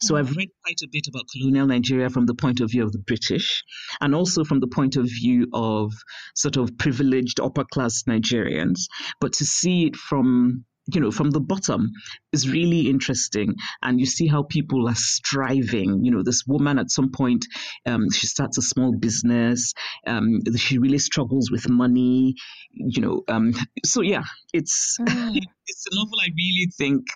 So 0.00 0.16
I've 0.16 0.34
read 0.34 0.48
quite 0.64 0.80
a 0.82 0.88
bit 0.90 1.06
about 1.06 1.24
colonial 1.30 1.66
Nigeria 1.66 2.08
from 2.08 2.24
the 2.24 2.34
point 2.34 2.60
of 2.60 2.70
view 2.70 2.82
of 2.82 2.92
the 2.92 2.98
British, 2.98 3.62
and 4.00 4.14
also 4.14 4.42
from 4.42 4.60
the 4.60 4.66
point 4.66 4.96
of 4.96 5.04
view 5.04 5.48
of 5.52 5.92
sort 6.34 6.56
of 6.56 6.78
privileged 6.78 7.40
upper 7.40 7.64
class 7.64 8.04
Nigerians. 8.04 8.86
But 9.20 9.34
to 9.34 9.44
see 9.44 9.86
it 9.86 9.96
from 9.96 10.64
you 10.92 11.00
know 11.00 11.10
from 11.10 11.30
the 11.30 11.40
bottom 11.40 11.90
is 12.32 12.48
really 12.48 12.88
interesting. 12.88 13.54
And 13.82 14.00
you 14.00 14.06
see 14.06 14.26
how 14.26 14.44
people 14.44 14.88
are 14.88 14.94
striving. 14.94 16.04
You 16.04 16.12
know 16.12 16.22
this 16.22 16.44
woman 16.46 16.78
at 16.78 16.90
some 16.90 17.10
point 17.10 17.46
um, 17.86 18.10
she 18.10 18.26
starts 18.26 18.58
a 18.58 18.62
small 18.62 18.92
business. 18.96 19.72
Um, 20.06 20.40
she 20.56 20.78
really 20.78 20.98
struggles 20.98 21.50
with 21.50 21.68
money 21.68 22.34
you 22.72 23.00
know 23.00 23.22
um, 23.28 23.52
so 23.84 24.02
yeah 24.02 24.22
it's 24.52 24.96
Mm. 25.00 25.36
it's 25.66 25.86
a 25.90 25.94
novel 25.94 26.18
i 26.20 26.28
really 26.36 26.70
think 26.78 27.06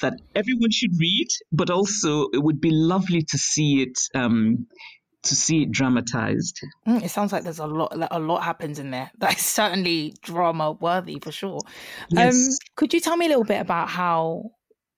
that 0.00 0.14
everyone 0.34 0.70
should 0.70 0.92
read 0.98 1.28
but 1.52 1.70
also 1.70 2.28
it 2.32 2.42
would 2.42 2.60
be 2.60 2.70
lovely 2.70 3.22
to 3.22 3.38
see 3.38 3.82
it 3.82 3.98
um, 4.14 4.66
to 5.24 5.34
see 5.34 5.62
it 5.62 5.70
dramatized. 5.70 6.60
Mm, 6.86 7.02
it 7.02 7.10
sounds 7.10 7.32
like 7.32 7.42
there's 7.44 7.58
a 7.58 7.66
lot 7.66 7.92
a 8.10 8.18
lot 8.18 8.42
happens 8.42 8.78
in 8.78 8.90
there. 8.90 9.10
That 9.18 9.36
is 9.36 9.44
certainly 9.44 10.14
drama 10.22 10.72
worthy 10.72 11.18
for 11.20 11.32
sure. 11.32 11.60
Um 12.16 12.16
Yes. 12.16 12.58
could 12.76 12.94
you 12.94 13.00
tell 13.00 13.16
me 13.16 13.26
a 13.26 13.28
little 13.28 13.44
bit 13.44 13.60
about 13.60 13.88
how 13.88 14.50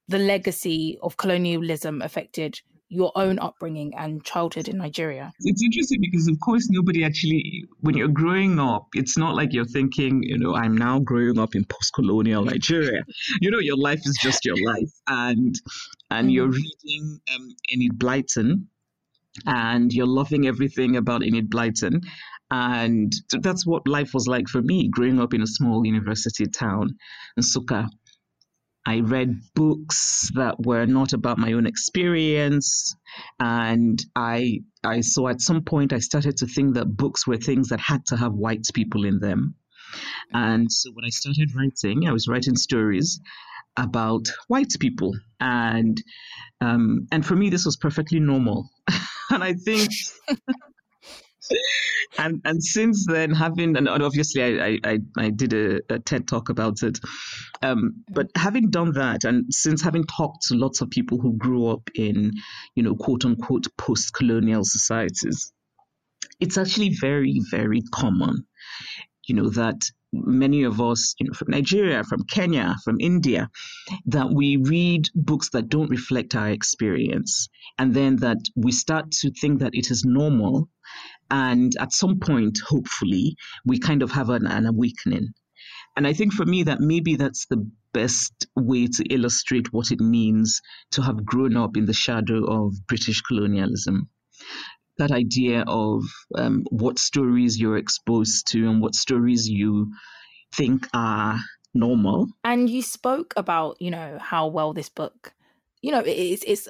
the 0.08 0.18
legacy 0.18 0.98
of 1.02 1.16
colonialism 1.16 2.02
affected 2.02 2.60
your 2.92 3.12
own 3.14 3.38
upbringing 3.38 3.94
and 3.96 4.22
childhood 4.24 4.68
in 4.68 4.76
nigeria? 4.76 5.32
It's 5.40 5.62
interesting 5.62 6.00
because 6.00 6.28
of 6.28 6.38
course 6.40 6.68
nobody 6.70 7.04
actually 7.04 7.64
when 7.80 7.96
you're 7.96 8.08
growing 8.08 8.58
up 8.58 8.88
it's 8.94 9.16
not 9.16 9.34
like 9.34 9.52
you're 9.52 9.64
thinking 9.78 10.22
you 10.22 10.36
know 10.36 10.54
i'm 10.54 10.76
now 10.76 10.98
growing 10.98 11.38
up 11.38 11.54
in 11.54 11.64
post-colonial 11.64 12.44
nigeria. 12.44 13.02
You 13.40 13.50
know 13.50 13.60
your 13.60 13.76
life 13.78 14.00
is 14.04 14.18
just 14.20 14.44
your 14.44 14.56
life. 14.72 14.92
And 15.06 15.54
and 16.10 16.30
you're 16.30 16.48
reading 16.48 17.20
um 17.34 17.48
enid 17.72 17.98
blyton 17.98 18.66
and 19.46 19.92
you're 19.92 20.06
loving 20.06 20.46
everything 20.46 20.96
about 20.96 21.22
enid 21.22 21.50
blyton 21.50 22.00
and 22.50 23.12
that's 23.30 23.64
what 23.64 23.86
life 23.86 24.12
was 24.12 24.26
like 24.26 24.48
for 24.48 24.60
me 24.60 24.88
growing 24.88 25.20
up 25.20 25.34
in 25.34 25.42
a 25.42 25.46
small 25.46 25.86
university 25.86 26.46
town 26.46 26.96
in 27.36 27.42
Nsukka. 27.42 27.88
I 28.86 29.00
read 29.00 29.40
books 29.54 30.30
that 30.34 30.56
were 30.64 30.86
not 30.86 31.12
about 31.12 31.38
my 31.38 31.52
own 31.52 31.66
experience, 31.66 32.96
and 33.38 34.02
I 34.16 34.62
I 34.82 35.02
so 35.02 35.28
at 35.28 35.42
some 35.42 35.62
point 35.62 35.92
I 35.92 35.98
started 35.98 36.38
to 36.38 36.46
think 36.46 36.74
that 36.74 36.96
books 36.96 37.26
were 37.26 37.36
things 37.36 37.68
that 37.68 37.78
had 37.78 38.06
to 38.06 38.16
have 38.16 38.32
white 38.32 38.66
people 38.74 39.04
in 39.04 39.20
them. 39.20 39.54
And 40.32 40.72
so 40.72 40.90
when 40.92 41.04
I 41.04 41.10
started 41.10 41.54
writing, 41.54 42.08
I 42.08 42.12
was 42.12 42.26
writing 42.26 42.56
stories 42.56 43.20
about 43.76 44.28
white 44.48 44.72
people, 44.80 45.14
and 45.38 46.02
um, 46.60 47.06
and 47.12 47.24
for 47.24 47.36
me 47.36 47.50
this 47.50 47.66
was 47.66 47.76
perfectly 47.76 48.18
normal. 48.18 48.70
and 49.34 49.44
I 49.44 49.54
think 49.54 49.90
and 52.18 52.40
and 52.44 52.62
since 52.62 53.06
then 53.06 53.32
having 53.32 53.76
and 53.76 53.88
obviously 53.88 54.42
I 54.42 54.78
I, 54.84 54.98
I, 55.16 55.30
did 55.30 55.52
a, 55.52 55.80
a 55.88 55.98
TED 55.98 56.28
talk 56.28 56.48
about 56.48 56.82
it 56.82 56.98
um, 57.62 58.04
but 58.08 58.28
having 58.36 58.70
done 58.70 58.92
that 58.92 59.24
and 59.24 59.52
since 59.52 59.82
having 59.82 60.04
talked 60.04 60.46
to 60.48 60.54
lots 60.54 60.80
of 60.80 60.90
people 60.90 61.20
who 61.20 61.36
grew 61.36 61.66
up 61.68 61.88
in 61.94 62.32
you 62.74 62.82
know 62.82 62.94
quote 62.94 63.24
unquote 63.24 63.66
post-colonial 63.78 64.64
societies 64.64 65.52
it's 66.40 66.58
actually 66.58 66.94
very 67.00 67.40
very 67.50 67.82
common 67.92 68.46
you 69.26 69.34
know 69.34 69.48
that 69.50 69.80
many 70.12 70.64
of 70.64 70.80
us 70.80 71.14
you 71.18 71.26
know 71.26 71.32
from 71.32 71.50
Nigeria 71.50 72.02
from 72.04 72.24
Kenya 72.24 72.76
from 72.84 72.96
India 73.00 73.48
that 74.06 74.30
we 74.30 74.56
read 74.56 75.08
books 75.14 75.50
that 75.50 75.68
don't 75.68 75.90
reflect 75.90 76.34
our 76.34 76.50
experience. 76.50 77.48
And 77.78 77.94
then 77.94 78.16
that 78.16 78.38
we 78.56 78.72
start 78.72 79.10
to 79.22 79.30
think 79.30 79.60
that 79.60 79.74
it 79.74 79.90
is 79.90 80.04
normal. 80.04 80.68
And 81.30 81.72
at 81.78 81.92
some 81.92 82.18
point 82.18 82.58
hopefully 82.66 83.36
we 83.64 83.78
kind 83.78 84.02
of 84.02 84.10
have 84.12 84.30
an, 84.30 84.46
an 84.46 84.66
awakening. 84.66 85.28
And 85.96 86.06
i 86.06 86.12
think 86.12 86.32
for 86.32 86.46
me 86.46 86.64
that 86.64 86.80
maybe 86.80 87.16
that's 87.16 87.46
the 87.46 87.70
best 87.92 88.46
way 88.54 88.86
to 88.86 89.04
illustrate 89.10 89.72
what 89.72 89.90
it 89.90 90.00
means 90.00 90.60
to 90.92 91.02
have 91.02 91.24
grown 91.24 91.56
up 91.56 91.76
in 91.76 91.86
the 91.86 91.92
shadow 91.92 92.44
of 92.44 92.86
british 92.86 93.20
colonialism 93.22 94.08
that 95.00 95.10
idea 95.10 95.64
of 95.66 96.04
um, 96.36 96.64
what 96.70 96.98
stories 96.98 97.58
you're 97.58 97.76
exposed 97.76 98.46
to 98.48 98.68
and 98.68 98.80
what 98.80 98.94
stories 98.94 99.48
you 99.48 99.92
think 100.52 100.86
are 100.94 101.38
normal. 101.74 102.28
And 102.44 102.68
you 102.70 102.82
spoke 102.82 103.34
about 103.36 103.76
you 103.80 103.90
know 103.90 104.18
how 104.20 104.46
well 104.46 104.72
this 104.72 104.88
book 104.88 105.34
you 105.82 105.90
know 105.90 106.02
it's 106.04 106.44
it's 106.46 106.68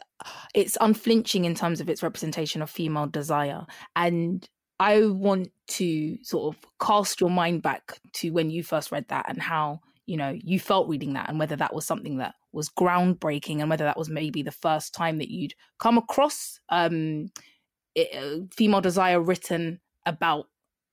it's 0.54 0.78
unflinching 0.80 1.44
in 1.44 1.54
terms 1.54 1.80
of 1.80 1.88
its 1.88 2.02
representation 2.02 2.62
of 2.62 2.70
female 2.70 3.06
desire. 3.06 3.66
And 3.94 4.48
i 4.80 5.04
want 5.06 5.52
to 5.68 6.16
sort 6.24 6.54
of 6.54 6.60
cast 6.80 7.20
your 7.20 7.30
mind 7.30 7.62
back 7.62 8.00
to 8.14 8.30
when 8.30 8.50
you 8.50 8.64
first 8.64 8.90
read 8.90 9.06
that 9.08 9.26
and 9.28 9.40
how 9.40 9.78
you 10.06 10.16
know 10.16 10.36
you 10.42 10.58
felt 10.58 10.88
reading 10.88 11.12
that 11.12 11.28
and 11.28 11.38
whether 11.38 11.54
that 11.54 11.74
was 11.74 11.86
something 11.86 12.16
that 12.16 12.34
was 12.52 12.68
groundbreaking 12.68 13.60
and 13.60 13.70
whether 13.70 13.84
that 13.84 13.98
was 13.98 14.08
maybe 14.08 14.42
the 14.42 14.50
first 14.50 14.92
time 14.92 15.18
that 15.18 15.30
you'd 15.30 15.54
come 15.78 15.98
across 15.98 16.58
um 16.70 17.28
it, 17.94 18.08
uh, 18.14 18.44
female 18.54 18.80
desire 18.80 19.20
written 19.20 19.80
about 20.06 20.46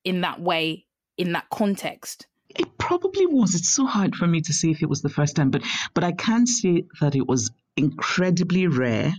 in 0.04 0.20
that 0.22 0.40
way 0.40 0.86
in 1.16 1.32
that 1.32 1.48
context 1.50 2.26
it 2.50 2.78
probably 2.78 3.26
was 3.26 3.54
it's 3.54 3.68
so 3.68 3.84
hard 3.86 4.14
for 4.16 4.26
me 4.26 4.40
to 4.40 4.52
say 4.52 4.70
if 4.70 4.82
it 4.82 4.88
was 4.88 5.02
the 5.02 5.08
first 5.08 5.36
time 5.36 5.50
but 5.50 5.62
but 5.94 6.04
i 6.04 6.12
can 6.12 6.46
say 6.46 6.84
that 7.00 7.14
it 7.14 7.26
was 7.26 7.50
incredibly 7.76 8.66
rare 8.66 9.12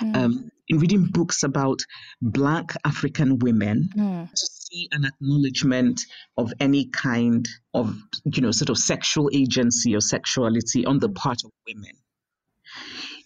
Mm. 0.00 0.16
um, 0.16 0.50
in 0.68 0.78
reading 0.78 1.06
books 1.10 1.42
about 1.42 1.80
black 2.20 2.76
african 2.84 3.40
women 3.40 3.88
Mm. 3.96 4.30
to 4.30 4.36
see 4.36 4.88
an 4.92 5.04
acknowledgement 5.04 6.02
of 6.36 6.52
any 6.60 6.84
kind 6.86 7.48
of 7.74 7.96
you 8.24 8.42
know 8.42 8.52
sort 8.52 8.70
of 8.70 8.78
sexual 8.78 9.28
agency 9.34 9.96
or 9.96 10.00
sexuality 10.00 10.86
on 10.86 11.00
the 11.00 11.08
part 11.08 11.42
of 11.44 11.50
women 11.66 11.90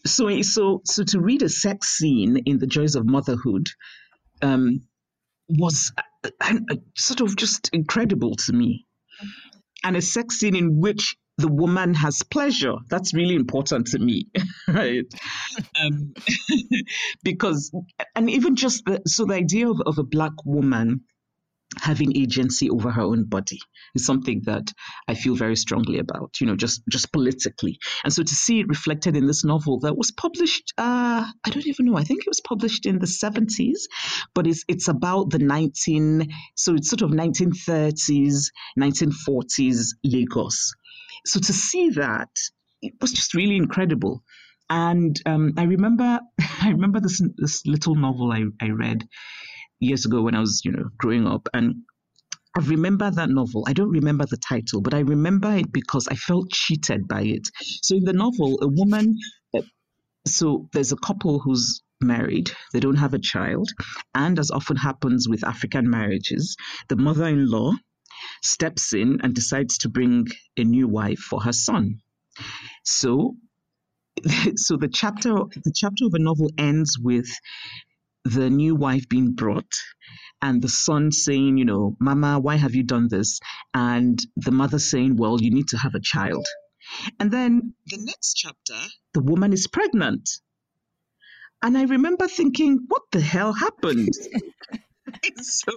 so 0.07 0.42
so 0.42 0.81
so 0.85 1.05
to 1.05 1.21
read 1.21 1.42
a 1.42 1.49
sex 1.49 1.88
scene 1.88 2.38
in 2.47 2.59
the 2.59 2.66
joys 2.66 2.95
of 2.95 3.07
motherhood 3.07 3.69
um, 4.42 4.81
was 5.49 5.92
uh, 6.25 6.31
uh, 6.40 6.77
sort 6.97 7.21
of 7.21 7.37
just 7.37 7.71
incredible 7.73 8.35
to 8.35 8.53
me. 8.53 8.87
And 9.85 9.97
a 9.97 10.03
sex 10.03 10.38
scene 10.38 10.57
in 10.57 10.81
which 10.81 11.16
the 11.38 11.49
woman 11.49 11.92
has 11.92 12.23
pleasure 12.23 12.75
that's 12.88 13.12
really 13.12 13.35
important 13.35 13.88
to 13.88 13.99
me 13.99 14.27
right? 14.69 15.05
Um, 15.79 16.14
because 17.23 17.71
and 18.14 18.31
even 18.31 18.57
just 18.57 18.85
the, 18.87 19.03
so 19.07 19.27
the 19.27 19.35
idea 19.35 19.69
of, 19.69 19.81
of 19.85 19.99
a 19.99 20.03
black 20.03 20.33
woman 20.47 21.03
having 21.79 22.16
agency 22.16 22.70
over 22.70 22.90
her 22.90 23.02
own 23.02 23.24
body 23.24 23.59
is 23.94 24.07
something 24.07 24.42
that 24.46 24.72
I 25.09 25.14
feel 25.14 25.35
very 25.35 25.57
strongly 25.57 25.98
about, 25.98 26.40
you 26.40 26.46
know, 26.46 26.57
just 26.57 26.83
just 26.88 27.12
politically. 27.12 27.79
And 28.05 28.12
so 28.12 28.22
to 28.22 28.35
see 28.35 28.61
it 28.61 28.68
reflected 28.68 29.16
in 29.16 29.26
this 29.26 29.44
novel 29.44 29.81
that 29.81 29.96
was 29.96 30.11
published, 30.11 30.72
uh, 30.79 31.26
I 31.44 31.50
don't 31.50 31.66
even 31.66 31.87
know, 31.87 31.96
I 31.96 32.05
think 32.05 32.22
it 32.22 32.31
was 32.31 32.40
published 32.40 32.87
in 32.87 32.98
the 32.98 33.07
70s, 33.07 33.81
but 34.35 34.46
it's 34.46 34.64
it's 34.68 34.88
about 34.88 35.31
the 35.31 35.38
19, 35.38 36.29
so 36.55 36.74
it's 36.74 36.88
sort 36.88 37.02
of 37.02 37.11
1930s, 37.11 38.50
1940s 38.79 39.88
Lagos. 40.05 40.74
So 41.24 41.40
to 41.40 41.52
see 41.52 41.90
that, 41.90 42.31
it 42.83 42.94
was 43.00 43.12
just 43.12 43.35
really 43.35 43.57
incredible. 43.57 44.22
And 44.68 45.20
um, 45.26 45.55
I 45.57 45.64
remember, 45.64 46.20
I 46.62 46.70
remember 46.70 47.00
this 47.00 47.20
this 47.37 47.66
little 47.66 47.94
novel 47.94 48.33
I, 48.33 48.44
I 48.61 48.70
read 48.70 49.07
years 49.81 50.07
ago 50.07 50.23
when 50.23 50.35
I 50.35 50.41
was, 50.41 50.62
you 50.65 50.73
know, 50.73 50.89
growing 50.99 51.27
up. 51.27 51.49
And 51.55 51.83
I 52.57 52.61
remember 52.61 53.11
that 53.11 53.29
novel. 53.29 53.65
I 53.67 53.73
don't 53.73 53.91
remember 53.91 54.25
the 54.27 54.39
title, 54.39 54.81
but 54.81 54.95
I 54.95 55.01
remember 55.01 55.55
it 55.55 55.73
because 55.73 56.09
I 56.09 56.15
felt 56.15 56.51
cheated 56.51 57.07
by 57.07 57.23
it. 57.23 57.49
So 57.83 57.97
in 57.97 58.05
the 58.05 58.12
novel, 58.12 58.59
a 58.62 58.69
woman, 58.69 59.17
uh, 59.57 59.62
so 60.27 60.69
there's 60.73 60.93
a 60.93 60.97
couple 60.97 61.39
who's 61.39 61.83
married, 62.01 62.51
they 62.73 62.81
don't 62.81 62.97
have 62.97 63.15
a 63.15 63.19
child. 63.19 63.71
And 64.15 64.39
as 64.39 64.51
often 64.51 64.77
happens 64.77 65.29
with 65.29 65.45
African 65.45 65.91
marriages, 65.91 66.57
the 66.89 66.97
mother 66.97 67.27
in 67.27 67.47
law, 67.47 67.73
steps 68.43 68.93
in 68.93 69.21
and 69.23 69.35
decides 69.35 69.79
to 69.79 69.89
bring 69.89 70.27
a 70.57 70.65
new 70.65 70.89
wife 70.89 71.19
for 71.19 71.43
her 71.43 71.53
son. 71.53 72.01
So, 72.85 73.37
so 74.57 74.77
the 74.77 74.89
chapter 74.89 75.35
the 75.65 75.73
chapter 75.75 76.07
of 76.07 76.15
a 76.15 76.19
novel 76.19 76.51
ends 76.59 76.99
with 76.99 77.29
the 78.27 78.51
new 78.51 78.75
wife 78.75 79.09
being 79.09 79.33
brought 79.33 79.73
and 80.43 80.61
the 80.61 80.69
son 80.69 81.12
saying, 81.12 81.59
you 81.59 81.65
know, 81.65 81.97
Mama, 82.01 82.39
why 82.39 82.57
have 82.57 82.75
you 82.75 82.83
done 82.83 83.09
this? 83.09 83.41
And 83.73 84.19
the 84.37 84.51
mother 84.51 84.79
saying, 84.79 85.17
Well, 85.17 85.41
you 85.41 85.51
need 85.51 85.69
to 85.69 85.79
have 85.79 85.95
a 85.95 86.01
child. 86.01 86.47
And 87.19 87.31
then 87.31 87.75
the 87.87 87.99
next 87.99 88.35
chapter, 88.35 88.79
the 89.15 89.21
woman 89.21 89.53
is 89.53 89.67
pregnant. 89.67 90.29
And 91.62 91.77
I 91.77 91.85
remember 91.85 92.29
thinking, 92.29 92.81
what 92.87 93.03
the 93.12 93.21
hell 93.21 93.53
happened? 93.53 94.12
so 95.43 95.73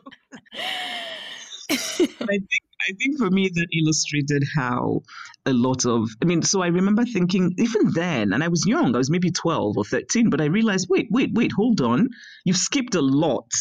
I 1.69 1.75
think 1.75 2.63
I 2.81 2.93
think 2.93 3.17
for 3.17 3.29
me 3.29 3.49
that 3.53 3.67
illustrated 3.73 4.43
how 4.55 5.01
a 5.45 5.53
lot 5.53 5.85
of 5.85 6.09
I 6.21 6.25
mean, 6.25 6.41
so 6.41 6.61
I 6.61 6.67
remember 6.67 7.05
thinking 7.05 7.53
even 7.57 7.91
then, 7.93 8.33
and 8.33 8.43
I 8.43 8.47
was 8.47 8.65
young, 8.65 8.95
I 8.95 8.97
was 8.97 9.09
maybe 9.09 9.31
12 9.31 9.77
or 9.77 9.83
13, 9.83 10.29
but 10.29 10.41
I 10.41 10.45
realized, 10.45 10.87
wait, 10.89 11.07
wait, 11.11 11.33
wait, 11.33 11.51
hold 11.51 11.81
on. 11.81 12.09
You've 12.45 12.57
skipped 12.57 12.95
a 12.95 13.01
lot. 13.01 13.51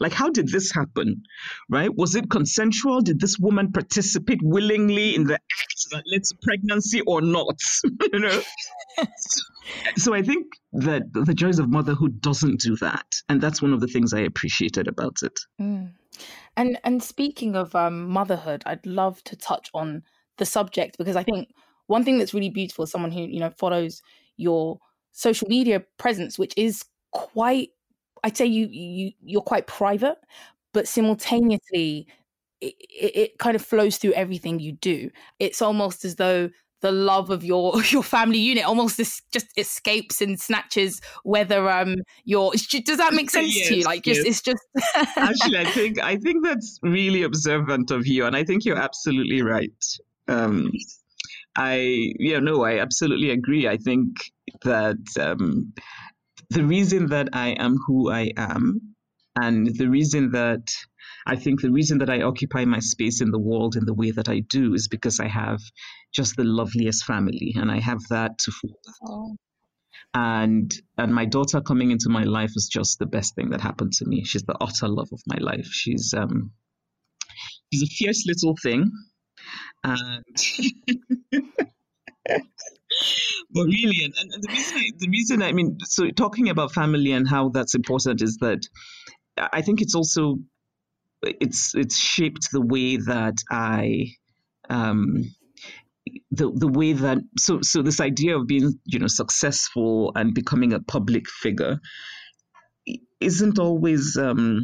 Like, 0.00 0.12
how 0.12 0.30
did 0.30 0.48
this 0.48 0.72
happen? 0.72 1.24
Right? 1.68 1.90
Was 1.94 2.14
it 2.14 2.30
consensual? 2.30 3.00
Did 3.00 3.20
this 3.20 3.36
woman 3.38 3.72
participate 3.72 4.40
willingly 4.42 5.16
in 5.16 5.24
the 5.24 5.34
act 5.34 5.86
that 5.90 6.04
led 6.06 6.22
to 6.24 6.36
pregnancy 6.40 7.00
or 7.00 7.20
not? 7.20 7.60
you 8.12 8.20
know? 8.20 8.42
so, 9.16 9.42
so 9.96 10.14
I 10.14 10.22
think 10.22 10.46
that 10.72 11.02
the 11.12 11.34
joys 11.34 11.58
of 11.58 11.68
motherhood 11.68 12.20
doesn't 12.20 12.60
do 12.60 12.76
that. 12.76 13.06
And 13.28 13.40
that's 13.40 13.60
one 13.60 13.72
of 13.72 13.80
the 13.80 13.88
things 13.88 14.14
I 14.14 14.20
appreciated 14.20 14.86
about 14.86 15.18
it. 15.22 15.40
Mm. 15.60 15.90
And 16.58 16.76
and 16.82 17.00
speaking 17.00 17.54
of 17.54 17.74
um, 17.76 18.08
motherhood, 18.08 18.64
I'd 18.66 18.84
love 18.84 19.22
to 19.24 19.36
touch 19.36 19.70
on 19.74 20.02
the 20.38 20.44
subject 20.44 20.98
because 20.98 21.14
I 21.14 21.22
think 21.22 21.54
one 21.86 22.04
thing 22.04 22.18
that's 22.18 22.34
really 22.34 22.50
beautiful 22.50 22.82
is 22.82 22.90
someone 22.90 23.12
who 23.12 23.20
you 23.20 23.38
know 23.38 23.50
follows 23.50 24.02
your 24.36 24.80
social 25.12 25.48
media 25.48 25.84
presence, 25.98 26.36
which 26.36 26.52
is 26.56 26.84
quite 27.12 27.70
I'd 28.24 28.36
say 28.36 28.46
you 28.46 28.66
you 28.72 29.12
you're 29.22 29.40
quite 29.40 29.68
private, 29.68 30.18
but 30.74 30.88
simultaneously 30.88 32.08
it, 32.60 32.74
it, 32.90 33.38
kind 33.38 33.54
of 33.54 33.64
flows 33.64 33.98
through 33.98 34.14
everything 34.14 34.58
you 34.58 34.72
do. 34.72 35.10
It's 35.38 35.62
almost 35.62 36.04
as 36.04 36.16
though 36.16 36.50
the 36.80 36.92
love 36.92 37.30
of 37.30 37.44
your 37.44 37.82
your 37.90 38.02
family 38.02 38.38
unit 38.38 38.64
almost 38.64 38.96
this 38.96 39.22
just 39.32 39.46
escapes 39.56 40.20
and 40.20 40.40
snatches 40.40 41.00
whether 41.24 41.68
um 41.70 41.96
your 42.24 42.52
does 42.52 42.98
that 42.98 43.12
make 43.12 43.30
sense 43.30 43.56
yes, 43.56 43.68
to 43.68 43.76
you? 43.76 43.84
like 43.84 44.02
just 44.04 44.24
yes. 44.24 44.26
it's 44.26 44.42
just 44.42 45.16
actually 45.16 45.58
i 45.58 45.64
think 45.64 45.98
i 46.00 46.16
think 46.16 46.44
that's 46.44 46.78
really 46.82 47.22
observant 47.22 47.90
of 47.90 48.06
you 48.06 48.24
and 48.24 48.36
i 48.36 48.44
think 48.44 48.64
you're 48.64 48.78
absolutely 48.78 49.42
right. 49.42 49.84
Um 50.28 50.70
i 51.56 52.12
yeah 52.18 52.38
no 52.38 52.64
i 52.64 52.78
absolutely 52.78 53.30
agree. 53.30 53.66
I 53.66 53.78
think 53.78 54.16
that 54.62 54.98
um 55.18 55.72
the 56.50 56.64
reason 56.64 57.08
that 57.08 57.28
I 57.32 57.50
am 57.50 57.76
who 57.86 58.10
I 58.10 58.32
am, 58.36 58.94
and 59.36 59.66
the 59.76 59.88
reason 59.88 60.30
that 60.32 60.70
I 61.26 61.36
think 61.36 61.60
the 61.60 61.70
reason 61.70 61.98
that 61.98 62.10
I 62.10 62.22
occupy 62.22 62.64
my 62.64 62.78
space 62.78 63.20
in 63.20 63.30
the 63.30 63.38
world 63.38 63.76
in 63.76 63.84
the 63.84 63.94
way 63.94 64.10
that 64.12 64.28
I 64.28 64.40
do 64.40 64.74
is 64.74 64.88
because 64.88 65.20
I 65.20 65.28
have 65.28 65.60
just 66.14 66.36
the 66.36 66.44
loveliest 66.44 67.04
family, 67.04 67.54
and 67.56 67.70
I 67.70 67.80
have 67.80 68.00
that 68.10 68.38
to 68.40 68.50
fall 68.50 68.78
back 68.84 69.10
on. 69.10 69.36
And 70.14 70.72
and 70.96 71.14
my 71.14 71.26
daughter 71.26 71.60
coming 71.60 71.90
into 71.90 72.08
my 72.08 72.24
life 72.24 72.52
is 72.56 72.68
just 72.72 72.98
the 72.98 73.06
best 73.06 73.34
thing 73.34 73.50
that 73.50 73.60
happened 73.60 73.92
to 73.94 74.06
me. 74.06 74.24
She's 74.24 74.42
the 74.42 74.56
utter 74.60 74.88
love 74.88 75.08
of 75.12 75.20
my 75.26 75.38
life. 75.38 75.66
She's 75.66 76.14
um 76.16 76.52
she's 77.72 77.82
a 77.82 77.86
fierce 77.86 78.24
little 78.26 78.56
thing, 78.62 78.90
and 79.84 80.24
but 83.50 83.64
really, 83.64 84.04
and, 84.04 84.14
and 84.18 84.42
the 84.42 84.48
reason 84.50 84.78
I, 84.78 84.90
the 84.98 85.08
reason 85.08 85.42
I 85.42 85.52
mean, 85.52 85.78
so 85.84 86.10
talking 86.10 86.48
about 86.48 86.72
family 86.72 87.12
and 87.12 87.28
how 87.28 87.50
that's 87.50 87.74
important 87.74 88.22
is 88.22 88.38
that 88.38 88.66
I 89.36 89.62
think 89.62 89.80
it's 89.82 89.94
also 89.94 90.38
it's 91.22 91.74
it's 91.74 91.98
shaped 91.98 92.50
the 92.52 92.60
way 92.60 92.96
that 92.96 93.36
I 93.50 94.06
um 94.68 95.24
the 96.30 96.50
the 96.54 96.68
way 96.68 96.92
that 96.92 97.18
so 97.38 97.60
so 97.62 97.82
this 97.82 98.00
idea 98.00 98.36
of 98.36 98.46
being 98.46 98.78
you 98.86 98.98
know 98.98 99.06
successful 99.06 100.12
and 100.14 100.34
becoming 100.34 100.72
a 100.72 100.80
public 100.80 101.28
figure 101.28 101.78
isn't 103.20 103.58
always 103.58 104.16
um 104.16 104.60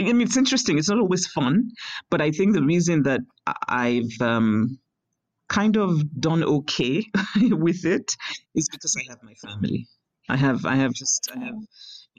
I 0.00 0.04
mean 0.04 0.22
it's 0.22 0.36
interesting 0.36 0.78
it's 0.78 0.88
not 0.88 0.98
always 0.98 1.26
fun 1.28 1.70
but 2.10 2.20
I 2.20 2.30
think 2.30 2.54
the 2.54 2.62
reason 2.64 3.04
that 3.04 3.20
I've 3.68 4.20
um 4.20 4.78
kind 5.48 5.76
of 5.76 6.20
done 6.20 6.42
okay 6.42 7.04
with 7.36 7.84
it 7.84 8.16
is 8.54 8.68
because 8.70 8.96
I 8.98 9.10
have 9.10 9.22
my 9.22 9.34
family. 9.34 9.86
I 10.28 10.36
have 10.36 10.64
I 10.64 10.76
have 10.76 10.92
just 10.92 11.30
I 11.34 11.38
have 11.44 11.54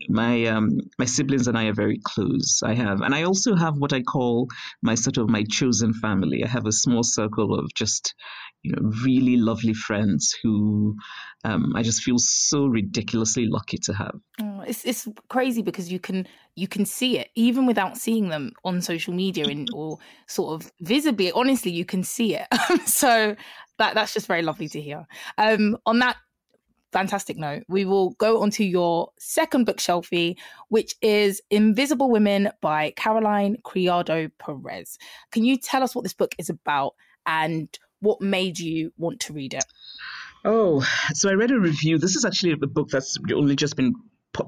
my 0.10 0.46
um 0.46 0.78
my 1.00 1.06
siblings 1.06 1.48
and 1.48 1.58
I 1.58 1.66
are 1.66 1.74
very 1.74 2.00
close. 2.04 2.62
I 2.64 2.74
have 2.74 3.02
and 3.02 3.16
I 3.16 3.24
also 3.24 3.56
have 3.56 3.78
what 3.78 3.94
I 3.94 4.02
call 4.02 4.48
my 4.82 4.96
sort 4.96 5.18
of 5.18 5.30
my 5.30 5.44
chosen 5.50 5.94
family. 5.94 6.44
I 6.44 6.48
have 6.48 6.66
a 6.66 6.72
small 6.72 7.04
circle 7.04 7.58
of 7.58 7.74
just 7.74 8.14
you 8.62 8.72
know 8.72 8.90
really 9.04 9.38
lovely 9.38 9.74
friends 9.74 10.36
who 10.44 10.96
um, 11.44 11.74
I 11.76 11.84
just 11.84 12.04
feel 12.04 12.18
so 12.18 12.66
ridiculously 12.66 13.46
lucky 13.48 13.78
to 13.84 13.94
have. 13.94 14.16
Oh, 14.42 14.62
it's 14.68 14.84
it's 14.84 15.08
crazy 15.30 15.62
because 15.62 15.92
you 15.92 16.00
can 16.00 16.28
you 16.56 16.68
can 16.68 16.86
see 16.86 17.20
it 17.20 17.30
even 17.36 17.66
without 17.66 17.98
seeing 17.98 18.30
them 18.30 18.52
on 18.64 18.82
social 18.82 19.14
media 19.14 19.48
and 19.48 19.70
or 19.74 20.00
sort 20.28 20.62
of 20.62 20.72
visibly. 20.82 21.32
Honestly, 21.32 21.72
you 21.72 21.86
can 21.86 22.04
see 22.04 22.36
it. 22.36 22.48
so 22.86 23.36
that 23.78 23.94
that's 23.94 24.14
just 24.14 24.28
very 24.28 24.42
lovely 24.42 24.68
to 24.70 24.82
hear. 24.82 25.06
Um, 25.38 25.78
on 25.86 26.00
that 26.00 26.18
fantastic 26.96 27.36
note, 27.36 27.64
we 27.68 27.84
will 27.84 28.12
go 28.12 28.42
on 28.42 28.50
to 28.50 28.64
your 28.64 29.10
second 29.20 29.66
book, 29.66 29.80
Shelfie, 29.80 30.38
which 30.70 30.96
is 31.02 31.42
Invisible 31.50 32.10
Women 32.10 32.50
by 32.62 32.94
Caroline 32.96 33.58
Criado 33.66 34.30
Perez. 34.40 34.98
Can 35.32 35.44
you 35.44 35.58
tell 35.58 35.84
us 35.84 35.94
what 35.94 36.04
this 36.04 36.14
book 36.14 36.34
is 36.38 36.50
about 36.50 36.94
and 37.26 37.68
what 38.00 38.22
made 38.22 38.60
you 38.60 38.94
want 38.98 39.20
to 39.20 39.34
read 39.34 39.54
it? 39.54 39.66
Oh, 40.46 40.88
so 41.14 41.30
I 41.30 41.34
read 41.34 41.52
a 41.52 41.60
review. 41.60 41.98
This 41.98 42.16
is 42.16 42.24
actually 42.24 42.54
a 42.54 42.58
book 42.68 42.88
that's 42.90 43.18
only 43.36 43.58
just 43.58 43.76
been, 43.76 43.94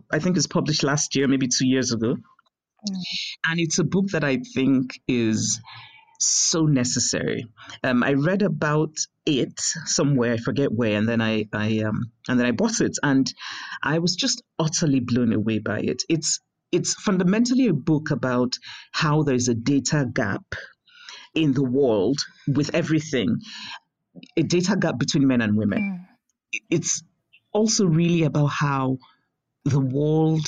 I 0.10 0.20
think, 0.20 0.38
was 0.38 0.48
published 0.48 0.84
last 0.84 1.18
year, 1.18 1.28
maybe 1.28 1.50
two 1.50 1.68
years 1.68 1.92
ago. 1.92 2.16
Mm. 2.16 2.96
And 3.46 3.60
it's 3.60 3.80
a 3.80 3.84
book 3.84 4.08
that 4.14 4.24
I 4.24 4.38
think 4.56 5.02
is 5.06 5.60
so 6.20 6.66
necessary. 6.66 7.48
Um, 7.84 8.04
I 8.04 8.14
read 8.14 8.42
about 8.42 8.96
it 9.26 9.60
somewhere, 9.86 10.34
I 10.34 10.38
forget 10.38 10.72
where, 10.72 10.98
and 10.98 11.08
then 11.08 11.22
I, 11.22 11.46
I 11.54 11.80
um, 11.80 12.12
and 12.28 12.40
then 12.40 12.46
I 12.48 12.52
bought 12.52 12.82
it, 12.82 12.98
and 13.04 13.32
I 13.84 14.00
was 14.00 14.16
just 14.16 14.42
utterly 14.58 15.00
blown 15.00 15.34
away 15.34 15.60
by 15.60 15.80
it. 15.80 16.04
It's 16.10 16.40
it's 16.72 16.94
fundamentally 16.96 17.68
a 17.68 17.74
book 17.74 18.12
about 18.12 18.56
how 18.92 19.24
there's 19.24 19.48
a 19.48 19.56
data 19.56 20.06
gap 20.12 20.56
in 21.34 21.54
the 21.54 21.64
world 21.64 22.20
with 22.48 22.74
everything, 22.74 23.38
a 24.36 24.44
data 24.44 24.76
gap 24.76 24.98
between 24.98 25.28
men 25.28 25.42
and 25.42 25.58
women. 25.58 26.08
Mm. 26.54 26.62
It's 26.70 27.04
also 27.54 27.86
really 27.86 28.24
about 28.24 28.48
how 28.48 28.98
the 29.66 29.80
world 29.80 30.46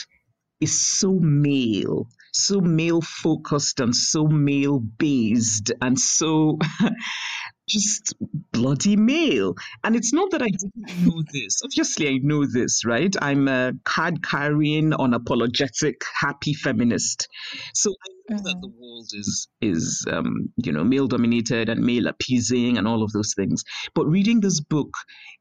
is 0.60 0.82
so 0.82 1.14
male 1.20 2.08
so 2.34 2.62
male 2.62 3.02
focused 3.02 3.80
and 3.80 3.96
so 3.96 4.28
male 4.28 4.80
based 4.80 5.72
and 5.82 6.00
so 6.00 6.58
just 7.70 8.14
bloody 8.52 8.96
male. 8.96 9.56
And 9.84 9.96
it's 9.96 10.12
not 10.12 10.32
that 10.32 10.42
I 10.42 10.50
didn't 10.50 11.06
know 11.06 11.24
this. 11.34 11.62
Obviously, 11.64 12.10
I 12.10 12.20
know 12.22 12.46
this, 12.46 12.84
right? 12.86 13.16
I'm 13.22 13.48
a 13.48 13.74
card 13.86 14.24
carrying, 14.24 14.92
unapologetic, 14.92 15.96
happy 16.20 16.54
feminist. 16.54 17.28
So 17.74 17.92
I 17.92 18.34
know 18.34 18.42
that 18.44 18.58
the 18.62 18.68
mm-hmm. 18.68 18.82
world 18.82 19.10
is 19.14 19.48
is 19.62 20.06
um, 20.12 20.52
you 20.58 20.72
know 20.72 20.84
male 20.84 21.08
dominated 21.08 21.70
and 21.70 21.82
male 21.82 22.08
appeasing 22.08 22.78
and 22.78 22.88
all 22.88 23.04
of 23.04 23.12
those 23.12 23.34
things. 23.36 23.64
But 23.96 24.08
reading 24.08 24.42
this 24.42 24.60
book 24.60 24.92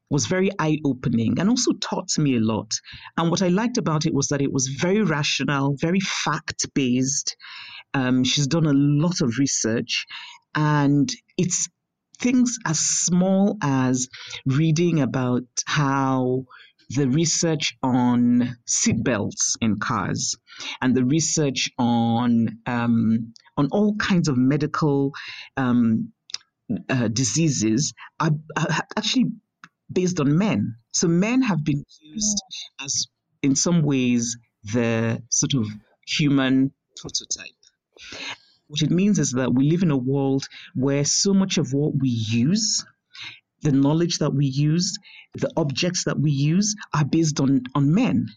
was 0.09 0.25
very 0.25 0.49
eye 0.57 0.79
opening 0.85 1.39
and 1.39 1.49
also 1.49 1.71
taught 1.73 2.17
me 2.17 2.35
a 2.35 2.39
lot. 2.39 2.71
And 3.17 3.29
what 3.29 3.41
I 3.41 3.49
liked 3.49 3.77
about 3.77 4.05
it 4.05 4.13
was 4.13 4.27
that 4.27 4.41
it 4.41 4.51
was 4.51 4.67
very 4.67 5.03
rational, 5.03 5.75
very 5.79 5.99
fact 5.99 6.65
based. 6.73 7.35
Um, 7.93 8.23
she's 8.23 8.47
done 8.47 8.65
a 8.65 8.73
lot 8.73 9.21
of 9.21 9.37
research 9.37 10.05
and 10.55 11.11
it's 11.37 11.69
things 12.19 12.57
as 12.65 12.79
small 12.79 13.57
as 13.61 14.07
reading 14.45 15.01
about 15.01 15.43
how 15.65 16.45
the 16.89 17.07
research 17.07 17.77
on 17.83 18.57
seatbelts 18.67 19.55
in 19.61 19.79
cars 19.79 20.35
and 20.81 20.95
the 20.95 21.05
research 21.05 21.69
on 21.77 22.59
um, 22.65 23.33
on 23.57 23.67
all 23.71 23.95
kinds 23.97 24.27
of 24.27 24.37
medical 24.37 25.11
um, 25.55 26.11
uh, 26.89 27.07
diseases 27.07 27.93
are, 28.19 28.31
are, 28.57 28.67
actually 28.97 29.25
based 29.91 30.19
on 30.19 30.37
men. 30.37 30.75
So 30.91 31.07
men 31.07 31.41
have 31.41 31.63
been 31.63 31.83
used 32.01 32.43
as, 32.79 33.07
in 33.41 33.55
some 33.55 33.81
ways, 33.81 34.37
the 34.63 35.21
sort 35.29 35.53
of 35.55 35.67
human 36.07 36.71
prototype. 36.97 37.47
What 38.69 38.83
it 38.83 38.91
means 38.91 39.17
is 39.17 39.31
that 39.31 39.51
we 39.51 39.67
live 39.71 39.81
in 39.81 39.89
a 39.89 39.97
world 39.97 40.47
where 40.75 41.03
so 41.03 41.33
much 41.33 41.57
of 41.57 41.73
what 41.73 41.93
we 41.99 42.09
use, 42.09 42.85
the 43.63 43.71
knowledge 43.71 44.19
that 44.19 44.31
we 44.31 44.45
use, 44.45 44.95
the 45.33 45.51
objects 45.57 46.03
that 46.03 46.19
we 46.19 46.29
use 46.29 46.75
are 46.93 47.03
based 47.03 47.39
on, 47.39 47.63
on 47.73 47.95
men. 47.95 48.27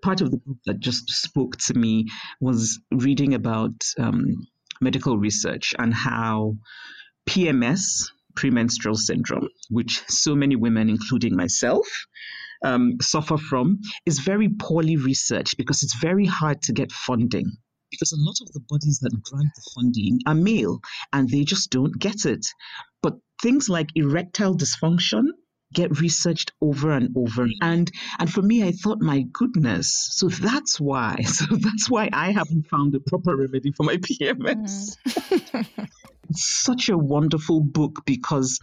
Part 0.00 0.20
of 0.20 0.30
the 0.30 0.36
book 0.36 0.58
that 0.66 0.78
just 0.78 1.10
spoke 1.10 1.56
to 1.66 1.74
me 1.74 2.06
was 2.40 2.78
reading 2.92 3.34
about 3.34 3.74
um, 3.98 4.46
medical 4.80 5.18
research 5.18 5.74
and 5.76 5.92
how 5.92 6.56
PMS, 7.26 8.04
premenstrual 8.36 8.94
syndrome, 8.94 9.48
which 9.70 10.04
so 10.06 10.36
many 10.36 10.54
women, 10.54 10.88
including 10.88 11.34
myself, 11.34 11.88
um, 12.64 12.98
suffer 13.00 13.38
from, 13.38 13.80
is 14.06 14.20
very 14.20 14.50
poorly 14.50 14.96
researched 14.96 15.56
because 15.56 15.82
it's 15.82 15.96
very 15.96 16.26
hard 16.26 16.62
to 16.62 16.72
get 16.72 16.92
funding. 16.92 17.56
Because 17.94 18.12
a 18.12 18.20
lot 18.20 18.36
of 18.42 18.52
the 18.52 18.60
bodies 18.68 18.98
that 19.02 19.22
grant 19.22 19.50
the 19.54 19.70
funding 19.74 20.20
are 20.26 20.34
male 20.34 20.80
and 21.12 21.28
they 21.28 21.44
just 21.44 21.70
don't 21.70 21.98
get 21.98 22.24
it. 22.26 22.46
But 23.02 23.14
things 23.42 23.68
like 23.68 23.88
erectile 23.94 24.56
dysfunction, 24.56 25.24
get 25.72 26.00
researched 26.00 26.52
over 26.60 26.92
and 26.92 27.14
over 27.16 27.48
and 27.60 27.90
and 28.20 28.32
for 28.32 28.42
me 28.42 28.62
i 28.62 28.70
thought 28.70 29.00
my 29.00 29.24
goodness 29.32 30.08
so 30.12 30.28
that's 30.28 30.80
why 30.80 31.16
so 31.24 31.44
that's 31.56 31.90
why 31.90 32.08
i 32.12 32.30
haven't 32.30 32.64
found 32.70 32.94
a 32.94 33.00
proper 33.00 33.36
remedy 33.36 33.72
for 33.76 33.82
my 33.82 33.96
pms 34.06 34.96
Mm. 35.06 35.88
it's 36.30 36.62
such 36.62 36.88
a 36.88 36.96
wonderful 36.98 37.60
book 37.60 38.02
because 38.06 38.58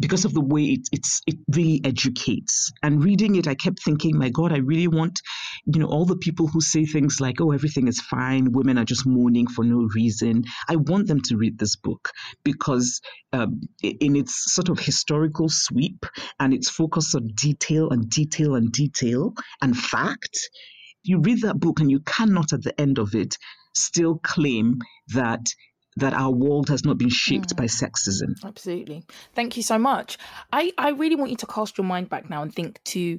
because 0.00 0.24
of 0.24 0.34
the 0.34 0.40
way 0.40 0.64
it, 0.64 0.88
it's 0.92 1.22
it 1.26 1.36
really 1.54 1.80
educates. 1.84 2.72
And 2.82 3.04
reading 3.04 3.36
it 3.36 3.46
i 3.46 3.54
kept 3.54 3.82
thinking 3.82 4.18
my 4.18 4.30
god 4.30 4.52
i 4.52 4.58
really 4.58 4.88
want 4.88 5.20
you 5.66 5.80
know 5.80 5.86
all 5.86 6.06
the 6.06 6.16
people 6.16 6.48
who 6.48 6.60
say 6.60 6.84
things 6.86 7.20
like 7.20 7.40
oh 7.40 7.52
everything 7.52 7.88
is 7.88 8.00
fine 8.00 8.52
women 8.52 8.78
are 8.78 8.84
just 8.84 9.06
mourning 9.06 9.46
for 9.46 9.64
no 9.64 9.88
reason. 9.94 10.44
I 10.68 10.76
want 10.76 11.08
them 11.08 11.20
to 11.22 11.36
read 11.36 11.58
this 11.58 11.76
book 11.76 12.10
because 12.44 13.00
um, 13.32 13.60
in 13.82 14.16
its 14.16 14.54
sort 14.54 14.68
of 14.68 14.78
historical 14.80 15.48
sweep 15.48 16.06
and 16.38 16.54
its 16.54 16.70
focus 16.70 17.14
on 17.14 17.28
detail 17.34 17.90
and 17.90 18.08
detail 18.08 18.54
and 18.56 18.72
detail 18.72 19.34
and 19.62 19.76
fact 19.76 20.50
you 21.02 21.20
read 21.20 21.42
that 21.42 21.60
book 21.60 21.80
and 21.80 21.90
you 21.90 22.00
cannot 22.00 22.52
at 22.52 22.62
the 22.62 22.78
end 22.80 22.98
of 22.98 23.14
it 23.14 23.36
still 23.74 24.18
claim 24.18 24.78
that 25.08 25.46
that 26.00 26.12
our 26.14 26.30
world 26.30 26.68
has 26.68 26.84
not 26.84 26.98
been 26.98 27.08
shaped 27.08 27.52
hmm. 27.52 27.56
by 27.56 27.64
sexism 27.64 28.34
Absolutely. 28.44 29.04
Thank 29.34 29.56
you 29.56 29.62
so 29.62 29.78
much. 29.78 30.18
I, 30.52 30.72
I 30.78 30.90
really 30.90 31.16
want 31.16 31.30
you 31.30 31.36
to 31.38 31.46
cast 31.46 31.78
your 31.78 31.86
mind 31.86 32.08
back 32.08 32.28
now 32.28 32.42
and 32.42 32.54
think 32.54 32.82
to 32.84 33.18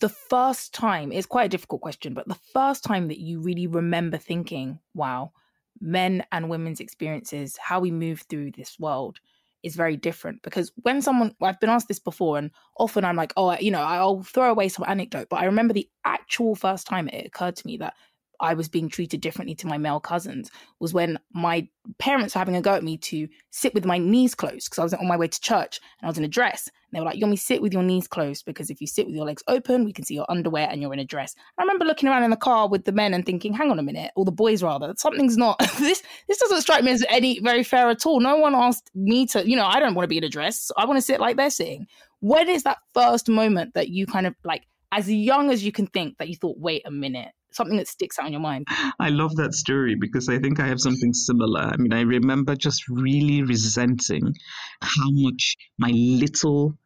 the 0.00 0.08
first 0.08 0.74
time. 0.74 1.12
It's 1.12 1.26
quite 1.26 1.46
a 1.46 1.48
difficult 1.48 1.80
question, 1.80 2.14
but 2.14 2.28
the 2.28 2.38
first 2.52 2.84
time 2.84 3.08
that 3.08 3.18
you 3.18 3.40
really 3.40 3.66
remember 3.66 4.16
thinking, 4.16 4.78
wow, 4.94 5.32
men 5.80 6.24
and 6.32 6.48
women's 6.48 6.80
experiences, 6.80 7.56
how 7.60 7.80
we 7.80 7.90
move 7.90 8.22
through 8.22 8.52
this 8.52 8.78
world 8.78 9.18
is 9.62 9.74
very 9.74 9.96
different. 9.96 10.42
Because 10.42 10.72
when 10.82 11.02
someone, 11.02 11.34
I've 11.42 11.60
been 11.60 11.70
asked 11.70 11.88
this 11.88 11.98
before, 11.98 12.38
and 12.38 12.50
often 12.76 13.04
I'm 13.04 13.16
like, 13.16 13.32
oh, 13.36 13.56
you 13.58 13.70
know, 13.70 13.82
I'll 13.82 14.22
throw 14.22 14.50
away 14.50 14.68
some 14.68 14.84
anecdote, 14.88 15.28
but 15.28 15.40
I 15.40 15.46
remember 15.46 15.74
the 15.74 15.88
actual 16.04 16.54
first 16.54 16.86
time 16.86 17.08
it 17.08 17.26
occurred 17.26 17.56
to 17.56 17.66
me 17.66 17.76
that 17.78 17.94
I 18.40 18.54
was 18.54 18.68
being 18.68 18.88
treated 18.88 19.20
differently 19.20 19.54
to 19.56 19.66
my 19.66 19.78
male 19.78 20.00
cousins 20.00 20.50
was 20.80 20.94
when 20.94 21.18
my 21.32 21.68
parents 21.98 22.34
were 22.34 22.38
having 22.38 22.56
a 22.56 22.60
go 22.60 22.74
at 22.74 22.84
me 22.84 22.98
to 22.98 23.28
sit 23.50 23.74
with 23.74 23.84
my 23.84 23.98
knees 23.98 24.34
closed 24.34 24.66
because 24.66 24.78
I 24.78 24.82
was 24.82 24.94
on 24.94 25.08
my 25.08 25.16
way 25.16 25.28
to 25.28 25.40
church 25.40 25.80
and 26.00 26.06
I 26.06 26.10
was 26.10 26.18
in 26.18 26.24
a 26.24 26.28
dress. 26.28 26.66
And 26.66 26.96
they 26.96 27.00
were 27.00 27.06
like, 27.06 27.18
You 27.18 27.26
to 27.26 27.36
sit 27.36 27.62
with 27.62 27.72
your 27.72 27.82
knees 27.82 28.06
closed 28.06 28.44
because 28.44 28.70
if 28.70 28.80
you 28.80 28.86
sit 28.86 29.06
with 29.06 29.14
your 29.14 29.24
legs 29.24 29.42
open, 29.48 29.84
we 29.84 29.92
can 29.92 30.04
see 30.04 30.14
your 30.14 30.26
underwear 30.28 30.68
and 30.70 30.80
you're 30.80 30.92
in 30.92 30.98
a 30.98 31.04
dress. 31.04 31.34
I 31.58 31.62
remember 31.62 31.84
looking 31.84 32.08
around 32.08 32.24
in 32.24 32.30
the 32.30 32.36
car 32.36 32.68
with 32.68 32.84
the 32.84 32.92
men 32.92 33.14
and 33.14 33.26
thinking, 33.26 33.52
Hang 33.52 33.70
on 33.70 33.78
a 33.78 33.82
minute, 33.82 34.12
or 34.16 34.24
the 34.24 34.32
boys 34.32 34.62
rather, 34.62 34.94
something's 34.96 35.36
not 35.36 35.58
this 35.78 36.02
this 36.28 36.38
doesn't 36.38 36.62
strike 36.62 36.84
me 36.84 36.92
as 36.92 37.04
any 37.08 37.40
very 37.40 37.62
fair 37.62 37.88
at 37.88 38.06
all. 38.06 38.20
No 38.20 38.36
one 38.36 38.54
asked 38.54 38.90
me 38.94 39.26
to, 39.26 39.48
you 39.48 39.56
know, 39.56 39.66
I 39.66 39.80
don't 39.80 39.94
want 39.94 40.04
to 40.04 40.08
be 40.08 40.18
in 40.18 40.24
a 40.24 40.28
dress. 40.28 40.70
I 40.76 40.84
want 40.84 40.96
to 40.96 41.02
sit 41.02 41.20
like 41.20 41.36
they're 41.36 41.50
sitting. 41.50 41.86
When 42.20 42.48
is 42.48 42.64
that 42.64 42.78
first 42.94 43.28
moment 43.28 43.74
that 43.74 43.88
you 43.90 44.06
kind 44.06 44.26
of 44.26 44.34
like 44.44 44.64
as 44.92 45.10
young 45.10 45.50
as 45.50 45.62
you 45.62 45.72
can 45.72 45.86
think 45.86 46.18
that 46.18 46.28
you 46.28 46.36
thought, 46.36 46.58
wait 46.58 46.82
a 46.86 46.90
minute, 46.90 47.28
something 47.52 47.76
that 47.76 47.88
sticks 47.88 48.18
out 48.18 48.26
in 48.26 48.32
your 48.32 48.40
mind? 48.40 48.66
I 48.98 49.10
love 49.10 49.36
that 49.36 49.54
story 49.54 49.94
because 49.94 50.28
I 50.28 50.38
think 50.38 50.60
I 50.60 50.66
have 50.66 50.80
something 50.80 51.12
similar. 51.12 51.60
I 51.60 51.76
mean, 51.76 51.92
I 51.92 52.02
remember 52.02 52.56
just 52.56 52.88
really 52.88 53.42
resenting 53.42 54.34
how 54.80 55.10
much 55.10 55.56
my 55.78 55.90
little 55.90 56.78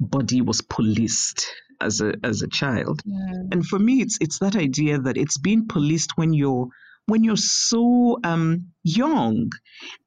body 0.00 0.40
was 0.40 0.60
policed 0.60 1.50
as 1.80 2.00
a 2.00 2.14
as 2.24 2.42
a 2.42 2.48
child. 2.48 3.02
And 3.50 3.64
for 3.64 3.78
me, 3.78 4.00
it's 4.00 4.18
it's 4.20 4.38
that 4.40 4.56
idea 4.56 4.98
that 4.98 5.16
it's 5.16 5.38
being 5.38 5.66
policed 5.68 6.16
when 6.16 6.32
you're 6.32 6.68
when 7.06 7.24
you're 7.24 7.36
so 7.36 8.18
um, 8.22 8.66
young, 8.84 9.50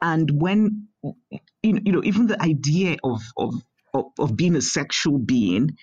and 0.01 0.29
when 0.39 0.87
you 1.01 1.73
know, 1.73 1.79
you 1.83 1.91
know 1.91 2.03
even 2.03 2.27
the 2.27 2.41
idea 2.41 2.97
of 3.03 3.21
of 3.37 3.55
of, 3.93 4.05
of 4.19 4.37
being 4.37 4.55
a 4.55 4.61
sexual 4.61 5.17
being 5.17 5.77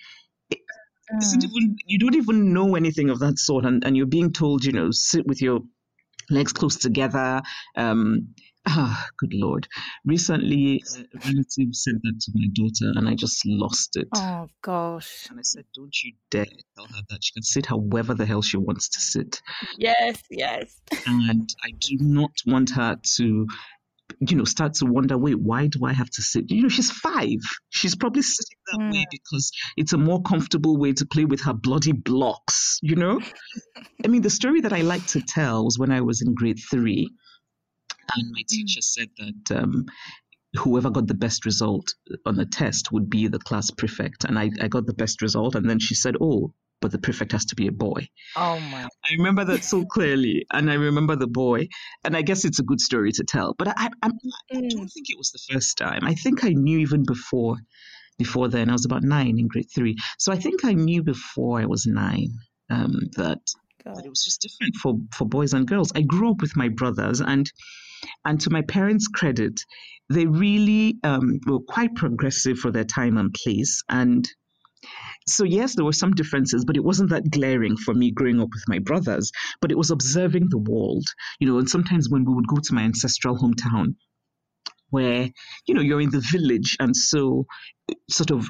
isn't 1.17 1.43
even 1.43 1.77
you 1.85 1.99
don't 1.99 2.15
even 2.15 2.53
know 2.53 2.75
anything 2.75 3.09
of 3.09 3.19
that 3.19 3.37
sort 3.39 3.65
and, 3.65 3.83
and 3.85 3.97
you're 3.97 4.05
being 4.05 4.31
told 4.31 4.63
you 4.63 4.71
know 4.71 4.89
sit 4.91 5.25
with 5.27 5.41
your 5.41 5.59
legs 6.29 6.53
close 6.53 6.75
together 6.77 7.41
um 7.75 8.29
ah, 8.67 9.07
good 9.17 9.33
lord. 9.33 9.67
Recently 10.05 10.83
a 10.95 11.27
relative 11.27 11.69
said 11.71 11.95
that 12.03 12.19
to 12.19 12.31
my 12.35 12.47
daughter 12.53 12.91
and 12.97 13.07
i 13.07 13.15
just 13.15 13.45
lost 13.45 13.95
it. 13.95 14.07
Oh 14.13 14.49
gosh. 14.61 15.27
and 15.29 15.39
i 15.39 15.41
said 15.43 15.63
don't 15.73 15.95
you 16.03 16.13
dare 16.29 16.45
tell 16.75 16.85
her 16.85 17.01
that. 17.09 17.23
She 17.23 17.33
can 17.33 17.43
sit 17.43 17.65
however 17.65 18.13
the 18.13 18.25
hell 18.25 18.41
she 18.41 18.57
wants 18.57 18.89
to 18.89 18.99
sit. 18.99 19.41
Yes, 19.77 20.21
yes. 20.29 20.81
and 21.07 21.49
i 21.63 21.71
do 21.79 21.97
not 21.99 22.31
want 22.45 22.71
her 22.71 22.97
to 23.15 23.47
you 24.19 24.35
know 24.35 24.43
start 24.43 24.73
to 24.73 24.85
wonder 24.85 25.17
wait 25.17 25.39
why 25.39 25.67
do 25.67 25.85
i 25.85 25.93
have 25.93 26.09
to 26.09 26.21
sit? 26.21 26.49
You 26.49 26.63
know 26.63 26.69
she's 26.69 26.91
five. 26.91 27.39
She's 27.69 27.95
probably 27.95 28.21
sitting 28.21 28.57
that 28.71 28.91
way 28.91 29.05
because 29.11 29.51
it's 29.77 29.93
a 29.93 29.97
more 29.97 30.21
comfortable 30.21 30.77
way 30.77 30.93
to 30.93 31.05
play 31.05 31.25
with 31.25 31.41
her 31.41 31.53
bloody 31.53 31.93
blocks 31.93 32.79
you 32.81 32.95
know? 32.95 33.19
I 34.05 34.07
mean 34.07 34.21
the 34.21 34.29
story 34.29 34.61
that 34.61 34.73
i 34.73 34.81
like 34.81 35.05
to 35.07 35.21
tell 35.21 35.65
was 35.65 35.77
when 35.77 35.91
i 35.91 36.01
was 36.01 36.21
in 36.21 36.33
grade 36.33 36.59
three 36.69 37.09
and 38.15 38.31
my 38.31 38.41
teacher 38.47 38.81
said 38.81 39.09
that 39.17 39.61
um, 39.61 39.85
whoever 40.55 40.89
got 40.89 41.07
the 41.07 41.13
best 41.13 41.45
result 41.45 41.93
on 42.25 42.35
the 42.35 42.45
test 42.45 42.91
would 42.91 43.09
be 43.09 43.27
the 43.27 43.39
class 43.39 43.69
prefect 43.69 44.23
and 44.23 44.37
I, 44.37 44.49
I 44.61 44.67
got 44.67 44.85
the 44.85 44.93
best 44.93 45.21
result 45.21 45.55
and 45.55 45.69
then 45.69 45.79
she 45.79 45.95
said 45.95 46.15
oh 46.19 46.53
but 46.81 46.91
the 46.91 46.99
prefect 46.99 47.31
has 47.31 47.45
to 47.45 47.55
be 47.55 47.67
a 47.67 47.71
boy 47.71 48.07
Oh 48.35 48.59
my. 48.59 48.83
I 48.83 49.13
remember 49.17 49.43
that 49.45 49.63
so 49.63 49.85
clearly, 49.85 50.45
and 50.53 50.69
I 50.69 50.75
remember 50.75 51.15
the 51.15 51.27
boy, 51.27 51.67
and 52.03 52.15
I 52.15 52.21
guess 52.21 52.45
it's 52.45 52.59
a 52.59 52.63
good 52.63 52.79
story 52.79 53.11
to 53.13 53.23
tell. 53.23 53.55
But 53.57 53.69
I, 53.69 53.73
I, 53.77 53.89
I'm- 54.03 54.19
I 54.51 54.55
Mm. 54.55 54.69
don't 54.69 54.87
think 54.89 55.07
it 55.09 55.17
was 55.17 55.31
the 55.31 55.53
first 55.53 55.77
time. 55.77 56.01
I 56.03 56.13
think 56.15 56.43
I 56.43 56.49
knew 56.49 56.79
even 56.79 57.03
before, 57.03 57.57
before 58.17 58.47
then. 58.49 58.69
I 58.69 58.73
was 58.73 58.85
about 58.85 59.03
nine 59.03 59.39
in 59.39 59.47
grade 59.47 59.69
three, 59.73 59.95
so 60.17 60.31
I 60.31 60.37
think 60.37 60.63
I 60.65 60.73
knew 60.73 61.03
before 61.03 61.59
I 61.59 61.65
was 61.65 61.85
nine 61.85 62.29
um, 62.69 62.93
that 63.17 63.39
that 63.85 64.05
it 64.05 64.09
was 64.09 64.23
just 64.23 64.41
different 64.41 64.75
for 64.75 64.95
for 65.15 65.25
boys 65.27 65.53
and 65.53 65.67
girls. 65.67 65.91
I 65.95 66.01
grew 66.01 66.31
up 66.31 66.41
with 66.41 66.55
my 66.55 66.69
brothers, 66.69 67.19
and 67.21 67.51
and 68.25 68.39
to 68.41 68.49
my 68.49 68.61
parents' 68.61 69.07
credit, 69.07 69.59
they 70.09 70.25
really 70.27 70.97
um, 71.03 71.39
were 71.47 71.59
quite 71.59 71.95
progressive 71.95 72.57
for 72.59 72.71
their 72.71 72.85
time 72.85 73.17
and 73.17 73.33
place, 73.33 73.81
and 73.89 74.27
so 75.27 75.43
yes, 75.43 75.75
there 75.75 75.85
were 75.85 75.93
some 75.93 76.13
differences, 76.13 76.65
but 76.65 76.77
it 76.77 76.83
wasn't 76.83 77.11
that 77.11 77.29
glaring 77.29 77.77
for 77.77 77.93
me 77.93 78.11
growing 78.11 78.41
up 78.41 78.49
with 78.51 78.63
my 78.67 78.79
brothers. 78.79 79.31
But 79.61 79.71
it 79.71 79.77
was 79.77 79.91
observing 79.91 80.47
the 80.49 80.57
world, 80.57 81.05
you 81.39 81.47
know. 81.47 81.59
And 81.59 81.69
sometimes 81.69 82.09
when 82.09 82.25
we 82.25 82.33
would 82.33 82.47
go 82.47 82.57
to 82.57 82.73
my 82.73 82.83
ancestral 82.83 83.37
hometown, 83.37 83.95
where 84.89 85.29
you 85.67 85.75
know 85.75 85.81
you're 85.81 86.01
in 86.01 86.09
the 86.09 86.25
village, 86.31 86.75
and 86.79 86.95
so 86.95 87.45
sort 88.09 88.31
of 88.31 88.49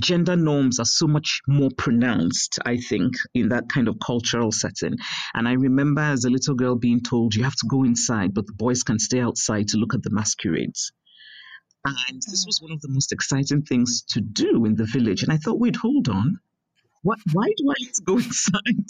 gender 0.00 0.36
norms 0.36 0.80
are 0.80 0.86
so 0.86 1.06
much 1.06 1.40
more 1.46 1.70
pronounced. 1.76 2.58
I 2.64 2.78
think 2.78 3.14
in 3.34 3.50
that 3.50 3.68
kind 3.68 3.88
of 3.88 3.96
cultural 4.04 4.52
setting. 4.52 4.96
And 5.34 5.46
I 5.46 5.52
remember 5.52 6.00
as 6.00 6.24
a 6.24 6.30
little 6.30 6.54
girl 6.54 6.74
being 6.74 7.02
told 7.02 7.34
you 7.34 7.44
have 7.44 7.56
to 7.56 7.68
go 7.68 7.84
inside, 7.84 8.34
but 8.34 8.46
the 8.46 8.54
boys 8.54 8.82
can 8.82 8.98
stay 8.98 9.20
outside 9.20 9.68
to 9.68 9.76
look 9.76 9.94
at 9.94 10.02
the 10.02 10.10
masquerades. 10.10 10.92
And 11.86 12.22
this 12.22 12.44
was 12.46 12.60
one 12.60 12.72
of 12.72 12.80
the 12.80 12.88
most 12.88 13.12
exciting 13.12 13.62
things 13.62 14.02
to 14.10 14.20
do 14.20 14.64
in 14.64 14.74
the 14.74 14.84
village. 14.84 15.22
And 15.22 15.32
I 15.32 15.36
thought, 15.36 15.58
wait, 15.58 15.76
hold 15.76 16.08
on. 16.08 16.40
What, 17.02 17.18
why 17.32 17.46
do 17.56 17.70
I 17.70 17.74
need 17.78 17.94
to 17.94 18.02
go 18.02 18.14
inside? 18.16 18.86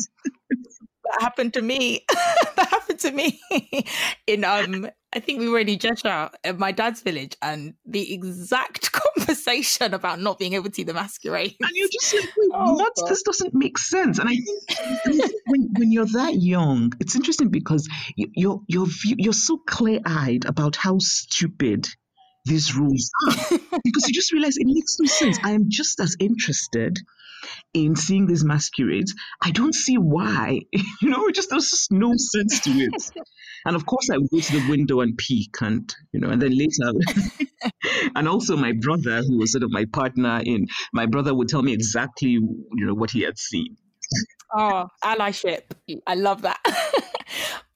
That 1.04 1.22
happened 1.22 1.54
to 1.54 1.62
me. 1.62 2.04
that 2.56 2.68
happened 2.70 3.00
to 3.00 3.12
me 3.12 3.40
in 4.26 4.44
um. 4.44 4.88
I 5.12 5.20
think 5.20 5.38
we 5.38 5.48
were 5.48 5.60
in 5.60 5.68
Ijesha 5.68 6.30
at 6.44 6.58
my 6.58 6.72
dad's 6.72 7.00
village, 7.00 7.36
and 7.40 7.74
the 7.86 8.12
exact 8.12 8.92
conversation 8.92 9.94
about 9.94 10.20
not 10.20 10.38
being 10.38 10.52
able 10.54 10.68
to 10.68 10.74
see 10.74 10.82
the 10.82 10.92
masquerade. 10.92 11.54
And 11.60 11.70
you're 11.74 11.88
just 11.90 12.12
like, 12.12 12.28
Oh, 12.52 12.74
what? 12.74 12.92
God. 12.96 13.08
This 13.08 13.22
doesn't 13.22 13.54
make 13.54 13.78
sense. 13.78 14.18
And 14.18 14.28
I 14.28 14.36
think 15.06 15.32
when, 15.46 15.68
when 15.78 15.92
you're 15.92 16.06
that 16.06 16.34
young, 16.34 16.92
it's 17.00 17.14
interesting 17.14 17.48
because 17.48 17.88
you, 18.16 18.28
you're, 18.34 18.60
you're, 18.66 18.88
you're 19.04 19.32
so 19.32 19.58
clear 19.58 20.00
eyed 20.04 20.44
about 20.44 20.76
how 20.76 20.98
stupid 20.98 21.88
these 22.46 22.74
rules 22.76 23.10
are 23.26 23.58
because 23.84 24.06
you 24.08 24.14
just 24.14 24.32
realize 24.32 24.56
it 24.56 24.66
makes 24.66 24.96
no 24.98 25.06
sense. 25.06 25.38
I 25.42 25.52
am 25.52 25.64
just 25.68 26.00
as 26.00 26.16
interested 26.20 26.98
in 27.74 27.96
seeing 27.96 28.26
these 28.26 28.44
masquerades. 28.44 29.14
I 29.42 29.50
don't 29.50 29.74
see 29.74 29.96
why. 29.96 30.60
You 31.02 31.10
know, 31.10 31.26
it 31.28 31.34
just 31.34 31.50
there's 31.50 31.70
just 31.70 31.92
no 31.92 32.14
sense 32.16 32.60
to 32.60 32.70
it. 32.70 33.10
And 33.66 33.76
of 33.76 33.84
course, 33.84 34.08
I 34.10 34.16
would 34.16 34.30
go 34.30 34.40
to 34.40 34.52
the 34.52 34.70
window 34.70 35.00
and 35.00 35.16
peek, 35.16 35.56
and 35.60 35.94
you 36.12 36.20
know, 36.20 36.30
and 36.30 36.40
then 36.40 36.56
later, 36.56 36.92
and 38.16 38.26
also 38.26 38.56
my 38.56 38.72
brother, 38.72 39.22
who 39.22 39.38
was 39.38 39.52
sort 39.52 39.62
of 39.62 39.70
my 39.70 39.84
partner 39.92 40.40
in, 40.44 40.66
my 40.92 41.06
brother 41.06 41.34
would 41.34 41.48
tell 41.48 41.62
me 41.62 41.74
exactly, 41.74 42.30
you 42.30 42.66
know, 42.72 42.94
what 42.94 43.10
he 43.10 43.22
had 43.22 43.38
seen. 43.38 43.76
Oh, 44.56 44.88
allyship. 45.04 45.62
I 46.06 46.14
love 46.14 46.42
that. 46.42 46.60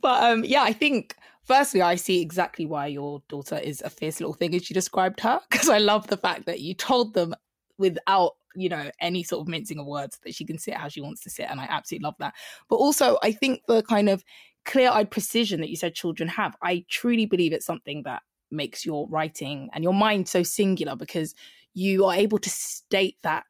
but 0.01 0.25
um, 0.25 0.45
yeah, 0.45 0.63
I 0.63 0.73
think 0.73 1.15
firstly, 1.51 1.83
I 1.83 1.97
see 1.97 2.23
exactly 2.23 2.65
why 2.65 2.87
your 2.87 3.23
daughter 3.29 3.59
is 3.59 3.83
a 3.83 3.91
fierce 3.91 4.21
little 4.21 4.35
thing 4.35 4.55
as 4.55 4.71
you 4.71 4.75
described 4.75 5.19
her, 5.21 5.41
because 5.51 5.69
I 5.69 5.79
love 5.79 6.07
the 6.07 6.17
fact 6.17 6.47
that 6.47 6.61
you 6.61 6.75
told 6.75 7.15
them 7.15 7.35
without 7.77 8.33
you 8.57 8.69
know 8.69 8.91
any 9.01 9.23
sort 9.23 9.41
of 9.43 9.49
mincing 9.49 9.79
of 9.79 9.87
words 9.87 10.19
that 10.25 10.35
she 10.35 10.45
can 10.45 10.59
sit 10.59 10.75
how 10.75 10.89
she 10.89 11.01
wants 11.01 11.23
to 11.23 11.31
sit 11.31 11.47
and 11.49 11.61
i 11.61 11.69
absolutely 11.71 12.05
love 12.05 12.17
that. 12.19 12.35
But 12.69 12.77
also 12.77 13.17
i 13.23 13.31
think 13.31 13.63
the 13.69 13.83
kind 13.85 14.09
of 14.09 14.25
clear-eyed 14.65 15.11
precision 15.11 15.61
that 15.61 15.71
you 15.71 15.77
said 15.77 15.95
children 15.95 16.29
have 16.29 16.57
i 16.61 16.85
truly 16.91 17.27
believe 17.27 17.53
it's 17.53 17.65
something 17.65 18.03
that 18.05 18.23
makes 18.51 18.85
your 18.85 19.09
writing 19.09 19.71
and 19.73 19.85
your 19.85 19.95
mind 19.95 20.27
so 20.29 20.43
singular 20.43 20.97
because 20.97 21.33
you 21.75 22.05
are 22.07 22.15
able 22.15 22.39
to 22.39 22.51
state 22.51 23.17
that 23.23 23.45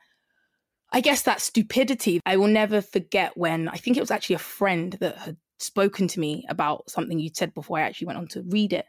i 0.92 1.00
guess 1.00 1.22
that 1.22 1.40
stupidity. 1.40 2.20
I 2.26 2.36
will 2.36 2.52
never 2.62 2.82
forget 2.82 3.38
when 3.38 3.68
i 3.68 3.78
think 3.78 3.96
it 3.96 4.00
was 4.00 4.10
actually 4.10 4.36
a 4.36 4.46
friend 4.58 4.98
that 5.00 5.16
had 5.16 5.38
spoken 5.62 6.08
to 6.08 6.20
me 6.20 6.44
about 6.48 6.88
something 6.90 7.18
you'd 7.18 7.36
said 7.36 7.54
before 7.54 7.78
i 7.78 7.82
actually 7.82 8.06
went 8.06 8.18
on 8.18 8.26
to 8.26 8.42
read 8.48 8.72
it 8.72 8.86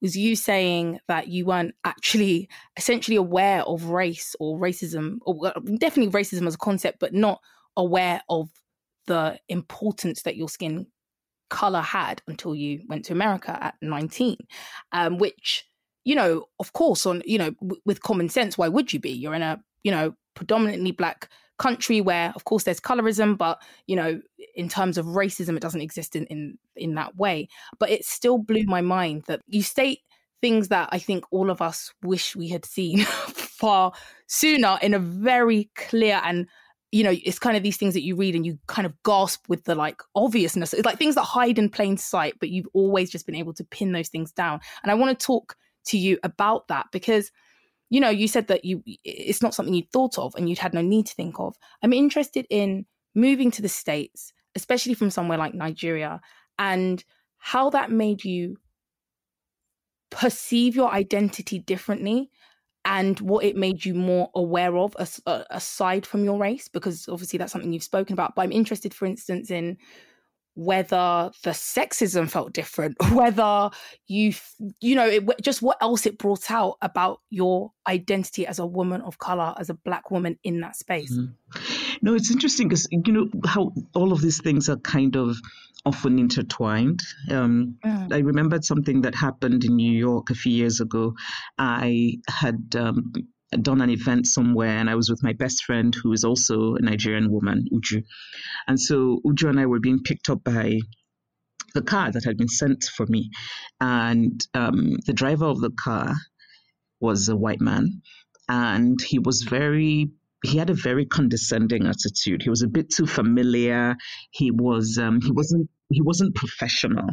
was 0.00 0.16
you 0.16 0.36
saying 0.36 1.00
that 1.08 1.28
you 1.28 1.44
weren't 1.44 1.74
actually 1.84 2.48
essentially 2.76 3.16
aware 3.16 3.62
of 3.62 3.86
race 3.86 4.36
or 4.38 4.58
racism, 4.58 5.18
or 5.22 5.52
definitely 5.78 6.12
racism 6.12 6.46
as 6.46 6.54
a 6.54 6.58
concept, 6.58 6.98
but 7.00 7.14
not 7.14 7.40
aware 7.76 8.22
of 8.28 8.48
the 9.06 9.38
importance 9.48 10.22
that 10.22 10.36
your 10.36 10.48
skin 10.48 10.86
color 11.50 11.80
had 11.80 12.22
until 12.26 12.54
you 12.54 12.82
went 12.88 13.06
to 13.06 13.12
America 13.12 13.56
at 13.60 13.74
19, 13.80 14.36
um, 14.92 15.18
which, 15.18 15.64
you 16.04 16.14
know, 16.14 16.44
of 16.60 16.72
course, 16.72 17.06
on, 17.06 17.22
you 17.24 17.38
know, 17.38 17.50
w- 17.62 17.80
with 17.84 18.02
common 18.02 18.28
sense, 18.28 18.58
why 18.58 18.68
would 18.68 18.92
you 18.92 19.00
be? 19.00 19.10
You're 19.10 19.34
in 19.34 19.42
a, 19.42 19.60
you 19.82 19.90
know, 19.90 20.14
predominantly 20.34 20.92
black 20.92 21.28
country 21.58 22.00
where 22.00 22.32
of 22.34 22.44
course 22.44 22.64
there's 22.64 22.80
colorism 22.80 23.36
but 23.36 23.60
you 23.86 23.96
know 23.96 24.20
in 24.54 24.68
terms 24.68 24.96
of 24.96 25.06
racism 25.06 25.56
it 25.56 25.60
doesn't 25.62 25.80
exist 25.80 26.16
in 26.16 26.24
in, 26.26 26.58
in 26.76 26.94
that 26.94 27.16
way. 27.16 27.48
But 27.78 27.90
it 27.90 28.04
still 28.04 28.38
blew 28.38 28.64
my 28.64 28.80
mind 28.80 29.24
that 29.26 29.40
you 29.46 29.62
state 29.62 30.00
things 30.40 30.68
that 30.68 30.88
i 30.92 30.98
think 30.98 31.24
all 31.32 31.50
of 31.50 31.60
us 31.60 31.92
wish 32.02 32.36
we 32.36 32.48
had 32.48 32.64
seen 32.64 33.00
far 33.04 33.92
sooner 34.28 34.78
in 34.80 34.94
a 34.94 34.98
very 34.98 35.68
clear 35.74 36.20
and 36.24 36.46
you 36.92 37.02
know 37.02 37.14
it's 37.24 37.40
kind 37.40 37.56
of 37.56 37.62
these 37.62 37.76
things 37.76 37.92
that 37.94 38.02
you 38.02 38.14
read 38.14 38.36
and 38.36 38.46
you 38.46 38.56
kind 38.68 38.86
of 38.86 38.94
gasp 39.04 39.44
with 39.48 39.64
the 39.64 39.74
like 39.74 40.00
obviousness. 40.14 40.72
It's 40.72 40.86
like 40.86 40.96
things 40.96 41.16
that 41.16 41.22
hide 41.22 41.58
in 41.58 41.68
plain 41.68 41.96
sight 41.96 42.34
but 42.40 42.50
you've 42.50 42.68
always 42.72 43.10
just 43.10 43.26
been 43.26 43.34
able 43.34 43.52
to 43.54 43.64
pin 43.64 43.92
those 43.92 44.08
things 44.08 44.32
down. 44.32 44.60
And 44.82 44.90
i 44.92 44.94
want 44.94 45.18
to 45.18 45.26
talk 45.26 45.56
to 45.86 45.98
you 45.98 46.18
about 46.22 46.68
that 46.68 46.86
because 46.92 47.30
you 47.90 48.00
know, 48.00 48.10
you 48.10 48.28
said 48.28 48.48
that 48.48 48.64
you 48.64 48.82
it's 49.04 49.42
not 49.42 49.54
something 49.54 49.74
you'd 49.74 49.92
thought 49.92 50.18
of 50.18 50.34
and 50.34 50.48
you'd 50.48 50.58
had 50.58 50.74
no 50.74 50.82
need 50.82 51.06
to 51.06 51.14
think 51.14 51.38
of. 51.38 51.56
I'm 51.82 51.92
interested 51.92 52.46
in 52.50 52.86
moving 53.14 53.50
to 53.52 53.62
the 53.62 53.68
States, 53.68 54.32
especially 54.54 54.94
from 54.94 55.10
somewhere 55.10 55.38
like 55.38 55.54
Nigeria, 55.54 56.20
and 56.58 57.02
how 57.38 57.70
that 57.70 57.90
made 57.90 58.24
you 58.24 58.56
perceive 60.10 60.74
your 60.74 60.92
identity 60.92 61.58
differently 61.58 62.30
and 62.84 63.20
what 63.20 63.44
it 63.44 63.56
made 63.56 63.84
you 63.84 63.94
more 63.94 64.30
aware 64.34 64.76
of 64.76 64.96
uh, 65.26 65.44
aside 65.50 66.06
from 66.06 66.24
your 66.24 66.38
race 66.38 66.68
because 66.68 67.06
obviously 67.08 67.38
that's 67.38 67.52
something 67.52 67.72
you've 67.72 67.82
spoken 67.82 68.14
about 68.14 68.34
but 68.34 68.42
i'm 68.42 68.52
interested 68.52 68.94
for 68.94 69.04
instance 69.04 69.50
in 69.50 69.76
whether 70.58 71.30
the 71.44 71.50
sexism 71.50 72.28
felt 72.28 72.52
different, 72.52 72.96
whether 73.12 73.70
you, 74.08 74.34
you 74.80 74.96
know, 74.96 75.06
it, 75.06 75.24
just 75.40 75.62
what 75.62 75.78
else 75.80 76.04
it 76.04 76.18
brought 76.18 76.50
out 76.50 76.76
about 76.82 77.20
your 77.30 77.70
identity 77.86 78.44
as 78.44 78.58
a 78.58 78.66
woman 78.66 79.00
of 79.02 79.18
color, 79.18 79.54
as 79.60 79.70
a 79.70 79.74
black 79.74 80.10
woman 80.10 80.36
in 80.42 80.60
that 80.60 80.74
space. 80.74 81.16
Mm-hmm. 81.16 81.98
No, 82.02 82.14
it's 82.14 82.32
interesting 82.32 82.66
because 82.66 82.88
you 82.90 83.12
know 83.12 83.28
how 83.46 83.72
all 83.94 84.12
of 84.12 84.20
these 84.20 84.42
things 84.42 84.68
are 84.68 84.78
kind 84.78 85.14
of 85.14 85.36
often 85.86 86.18
intertwined. 86.18 87.02
Um, 87.30 87.76
mm. 87.84 88.12
I 88.12 88.18
remembered 88.18 88.64
something 88.64 89.02
that 89.02 89.14
happened 89.14 89.64
in 89.64 89.76
New 89.76 89.96
York 89.96 90.30
a 90.30 90.34
few 90.34 90.52
years 90.52 90.80
ago. 90.80 91.14
I 91.56 92.14
had 92.28 92.74
um, 92.74 93.12
done 93.56 93.80
an 93.80 93.90
event 93.90 94.26
somewhere 94.26 94.76
and 94.76 94.90
I 94.90 94.94
was 94.94 95.10
with 95.10 95.22
my 95.22 95.32
best 95.32 95.64
friend 95.64 95.94
who 95.94 96.12
is 96.12 96.24
also 96.24 96.74
a 96.74 96.82
Nigerian 96.82 97.30
woman, 97.30 97.66
Uju. 97.72 98.04
And 98.66 98.80
so 98.80 99.20
Uju 99.24 99.48
and 99.48 99.60
I 99.60 99.66
were 99.66 99.80
being 99.80 100.02
picked 100.02 100.28
up 100.28 100.44
by 100.44 100.80
the 101.74 101.82
car 101.82 102.10
that 102.10 102.24
had 102.24 102.36
been 102.36 102.48
sent 102.48 102.84
for 102.84 103.06
me. 103.06 103.30
And 103.80 104.40
um, 104.54 104.96
the 105.06 105.12
driver 105.12 105.46
of 105.46 105.60
the 105.60 105.70
car 105.70 106.14
was 107.00 107.28
a 107.28 107.36
white 107.36 107.60
man. 107.60 108.02
And 108.48 109.00
he 109.00 109.18
was 109.18 109.42
very 109.42 110.10
he 110.44 110.56
had 110.56 110.70
a 110.70 110.74
very 110.74 111.04
condescending 111.04 111.86
attitude. 111.86 112.42
He 112.42 112.50
was 112.50 112.62
a 112.62 112.68
bit 112.68 112.90
too 112.90 113.06
familiar. 113.06 113.96
He 114.30 114.50
was 114.50 114.98
um, 114.98 115.20
he 115.20 115.32
wasn't 115.32 115.68
he 115.90 116.00
wasn't 116.00 116.34
professional. 116.34 117.08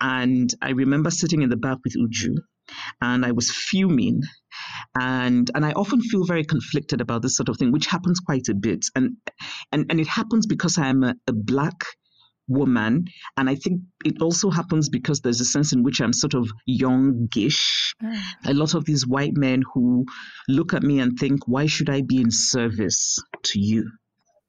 And 0.00 0.52
I 0.62 0.70
remember 0.70 1.10
sitting 1.10 1.42
in 1.42 1.48
the 1.48 1.56
back 1.56 1.78
with 1.84 1.96
Uju 1.96 2.36
and 3.00 3.24
I 3.24 3.32
was 3.32 3.50
fuming. 3.50 4.22
And 4.98 5.50
and 5.54 5.64
I 5.64 5.72
often 5.72 6.00
feel 6.00 6.24
very 6.24 6.44
conflicted 6.44 7.00
about 7.00 7.22
this 7.22 7.36
sort 7.36 7.48
of 7.48 7.56
thing, 7.56 7.72
which 7.72 7.86
happens 7.86 8.20
quite 8.20 8.48
a 8.48 8.54
bit. 8.54 8.86
And 8.94 9.16
and, 9.72 9.86
and 9.90 10.00
it 10.00 10.08
happens 10.08 10.46
because 10.46 10.78
I 10.78 10.88
am 10.88 11.04
a, 11.04 11.14
a 11.26 11.32
black 11.32 11.84
woman. 12.48 13.04
And 13.36 13.48
I 13.48 13.54
think 13.54 13.82
it 14.04 14.20
also 14.20 14.50
happens 14.50 14.88
because 14.88 15.20
there's 15.20 15.40
a 15.40 15.44
sense 15.44 15.72
in 15.72 15.82
which 15.82 16.00
I'm 16.00 16.12
sort 16.12 16.34
of 16.34 16.50
youngish. 16.66 17.94
Mm. 18.02 18.20
A 18.46 18.54
lot 18.54 18.74
of 18.74 18.84
these 18.84 19.06
white 19.06 19.36
men 19.36 19.62
who 19.74 20.06
look 20.48 20.74
at 20.74 20.82
me 20.82 20.98
and 21.00 21.18
think, 21.18 21.46
why 21.46 21.66
should 21.66 21.90
I 21.90 22.00
be 22.00 22.20
in 22.20 22.30
service 22.30 23.22
to 23.44 23.60
you? 23.60 23.90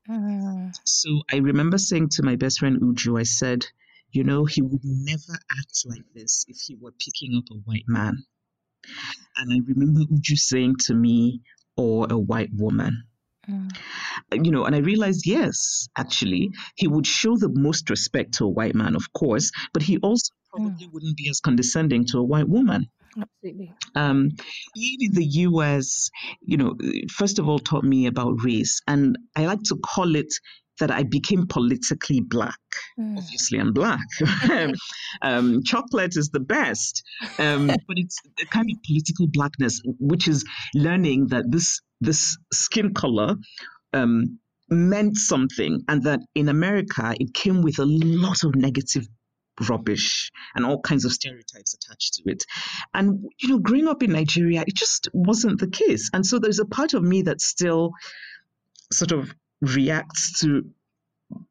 Mm. 0.09 0.73
So 0.85 1.21
I 1.31 1.37
remember 1.37 1.77
saying 1.77 2.09
to 2.13 2.23
my 2.23 2.35
best 2.35 2.59
friend 2.59 2.79
Uju, 2.81 3.19
I 3.19 3.23
said, 3.23 3.65
you 4.11 4.23
know, 4.23 4.45
he 4.45 4.61
would 4.61 4.83
never 4.83 5.33
act 5.51 5.83
like 5.85 6.05
this 6.15 6.45
if 6.47 6.57
he 6.65 6.75
were 6.75 6.93
picking 6.93 7.37
up 7.37 7.43
a 7.51 7.59
white 7.65 7.83
man. 7.87 8.23
And 9.37 9.53
I 9.53 9.59
remember 9.67 10.01
Uju 10.01 10.37
saying 10.37 10.75
to 10.87 10.93
me, 10.93 11.41
or 11.79 12.07
a 12.09 12.17
white 12.17 12.49
woman. 12.53 13.03
Mm. 13.49 13.71
You 14.33 14.51
know, 14.51 14.65
and 14.65 14.75
I 14.75 14.79
realized, 14.79 15.25
yes, 15.25 15.87
actually, 15.97 16.51
he 16.75 16.87
would 16.87 17.07
show 17.07 17.37
the 17.37 17.49
most 17.49 17.89
respect 17.89 18.33
to 18.35 18.45
a 18.45 18.49
white 18.49 18.75
man, 18.75 18.95
of 18.95 19.13
course, 19.13 19.51
but 19.73 19.81
he 19.81 19.97
also 19.97 20.31
probably 20.51 20.87
mm. 20.87 20.93
wouldn't 20.93 21.17
be 21.17 21.29
as 21.29 21.39
condescending 21.39 22.05
to 22.07 22.17
a 22.19 22.23
white 22.23 22.49
woman. 22.49 22.89
Absolutely. 23.19 23.73
Um, 23.95 24.31
in 24.75 25.13
the 25.13 25.25
US, 25.47 26.09
you 26.41 26.57
know, 26.57 26.75
first 27.09 27.39
of 27.39 27.47
all, 27.47 27.59
taught 27.59 27.83
me 27.83 28.05
about 28.05 28.43
race, 28.43 28.81
and 28.87 29.17
I 29.35 29.45
like 29.45 29.63
to 29.63 29.77
call 29.77 30.15
it 30.15 30.33
that 30.79 30.91
I 30.91 31.03
became 31.03 31.47
politically 31.47 32.21
black. 32.21 32.59
Mm. 32.99 33.17
Obviously, 33.17 33.59
I'm 33.59 33.73
black. 33.73 34.05
um, 35.21 35.63
chocolate 35.63 36.17
is 36.17 36.29
the 36.29 36.39
best, 36.39 37.03
um, 37.37 37.67
but 37.87 37.97
it's 37.97 38.17
a 38.41 38.45
kind 38.45 38.69
of 38.71 38.77
political 38.83 39.27
blackness, 39.27 39.81
which 39.99 40.27
is 40.27 40.45
learning 40.73 41.27
that 41.27 41.45
this 41.49 41.79
this 42.01 42.37
skin 42.51 42.93
color. 42.93 43.35
Um, 43.93 44.39
meant 44.71 45.17
something 45.17 45.83
and 45.87 46.03
that 46.03 46.19
in 46.35 46.47
America 46.47 47.15
it 47.19 47.33
came 47.33 47.63
with 47.63 47.79
a 47.79 47.85
lot 47.85 48.43
of 48.43 48.53
negative 48.53 49.07
rubbish 49.67 50.31
and 50.55 50.65
all 50.65 50.79
kinds 50.79 51.05
of 51.05 51.11
stereotypes 51.11 51.73
attached 51.73 52.13
to 52.13 52.31
it. 52.31 52.43
And, 52.93 53.25
you 53.41 53.49
know, 53.49 53.59
growing 53.59 53.87
up 53.87 54.03
in 54.03 54.11
Nigeria, 54.11 54.63
it 54.65 54.75
just 54.75 55.09
wasn't 55.13 55.59
the 55.59 55.69
case. 55.69 56.09
And 56.13 56.25
so 56.25 56.39
there's 56.39 56.59
a 56.59 56.65
part 56.65 56.93
of 56.93 57.03
me 57.03 57.23
that 57.23 57.41
still 57.41 57.91
sort 58.91 59.11
of 59.11 59.33
reacts 59.61 60.39
to 60.41 60.63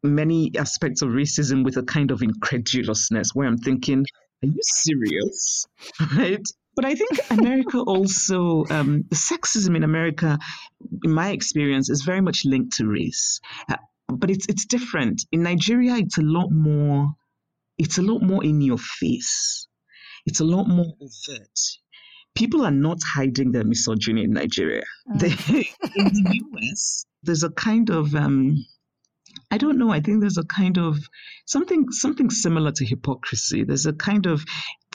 many 0.02 0.50
aspects 0.56 1.02
of 1.02 1.10
racism 1.10 1.64
with 1.64 1.76
a 1.76 1.82
kind 1.82 2.10
of 2.10 2.22
incredulousness 2.22 3.34
where 3.34 3.46
I'm 3.46 3.58
thinking, 3.58 4.04
are 4.42 4.46
you 4.46 4.60
serious? 4.62 5.66
right? 6.16 6.46
But 6.74 6.84
I 6.84 6.94
think 6.94 7.18
America 7.30 7.78
also, 7.86 8.64
um, 8.70 9.04
the 9.08 9.16
sexism 9.16 9.76
in 9.76 9.82
America, 9.82 10.38
in 11.04 11.10
my 11.10 11.30
experience, 11.30 11.90
is 11.90 12.02
very 12.02 12.20
much 12.20 12.44
linked 12.44 12.76
to 12.76 12.86
race. 12.86 13.40
Uh, 13.68 13.76
but 14.08 14.30
it's 14.30 14.46
it's 14.48 14.64
different. 14.64 15.24
In 15.32 15.42
Nigeria, 15.42 15.96
it's 15.96 16.18
a 16.18 16.22
lot 16.22 16.50
more, 16.50 17.10
it's 17.78 17.98
a 17.98 18.02
lot 18.02 18.22
more 18.22 18.44
in 18.44 18.60
your 18.60 18.78
face. 18.78 19.66
It's 20.24 20.40
a 20.40 20.44
lot 20.44 20.68
more 20.68 20.92
overt 21.00 21.58
people 22.38 22.64
are 22.64 22.70
not 22.70 22.98
hiding 23.04 23.50
their 23.50 23.64
misogyny 23.64 24.22
in 24.22 24.32
Nigeria. 24.32 24.84
Mm. 25.10 25.20
They, 25.20 25.68
in 25.96 26.04
the 26.06 26.40
US, 26.54 27.04
there's 27.24 27.42
a 27.42 27.50
kind 27.50 27.90
of 27.90 28.14
um, 28.14 28.64
I 29.50 29.58
don't 29.58 29.78
know. 29.78 29.90
I 29.90 30.00
think 30.00 30.20
there's 30.20 30.38
a 30.38 30.44
kind 30.44 30.78
of 30.78 30.96
something 31.46 31.86
something 31.90 32.30
similar 32.30 32.70
to 32.72 32.84
hypocrisy. 32.84 33.64
There's 33.64 33.86
a 33.86 33.92
kind 33.92 34.26
of 34.26 34.44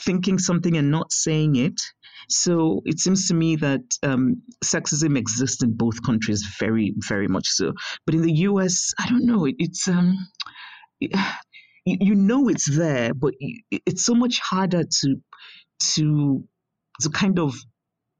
thinking 0.00 0.38
something 0.38 0.76
and 0.76 0.90
not 0.90 1.12
saying 1.12 1.56
it. 1.56 1.80
So 2.30 2.80
it 2.86 2.98
seems 2.98 3.28
to 3.28 3.34
me 3.34 3.56
that 3.56 3.82
um, 4.02 4.42
sexism 4.64 5.18
exists 5.18 5.62
in 5.62 5.76
both 5.76 6.02
countries 6.02 6.42
very, 6.58 6.94
very 7.08 7.28
much 7.28 7.46
so. 7.48 7.74
But 8.06 8.14
in 8.14 8.22
the 8.22 8.32
US, 8.48 8.94
I 8.98 9.06
don't 9.08 9.26
know. 9.26 9.44
It, 9.44 9.56
it's 9.58 9.86
um, 9.88 10.16
you, 10.98 11.10
you 11.84 12.14
know 12.14 12.48
it's 12.48 12.74
there, 12.74 13.12
but 13.12 13.34
it's 13.70 14.04
so 14.06 14.14
much 14.14 14.40
harder 14.40 14.84
to 15.02 15.16
to 15.96 16.44
to 17.00 17.10
kind 17.10 17.38
of 17.38 17.54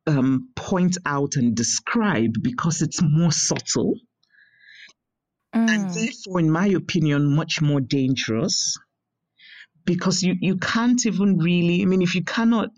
um, 0.07 0.51
point 0.55 0.99
out 1.07 1.37
and 1.37 1.57
describe 1.57 2.35
because 2.43 2.83
it's 2.83 3.01
more 3.03 3.33
subtle. 3.33 3.95
And 5.53 5.89
Mm. 5.89 5.95
therefore, 5.95 6.41
in 6.41 6.51
my 6.51 6.67
opinion, 6.67 7.35
much 7.35 7.63
more 7.63 7.81
dangerous 7.81 8.77
because 9.85 10.23
you, 10.23 10.35
you 10.41 10.57
can't 10.57 11.07
even 11.07 11.39
really, 11.39 11.83
I 11.83 11.85
mean, 11.87 12.03
if 12.03 12.15
you 12.15 12.23
cannot 12.25 12.71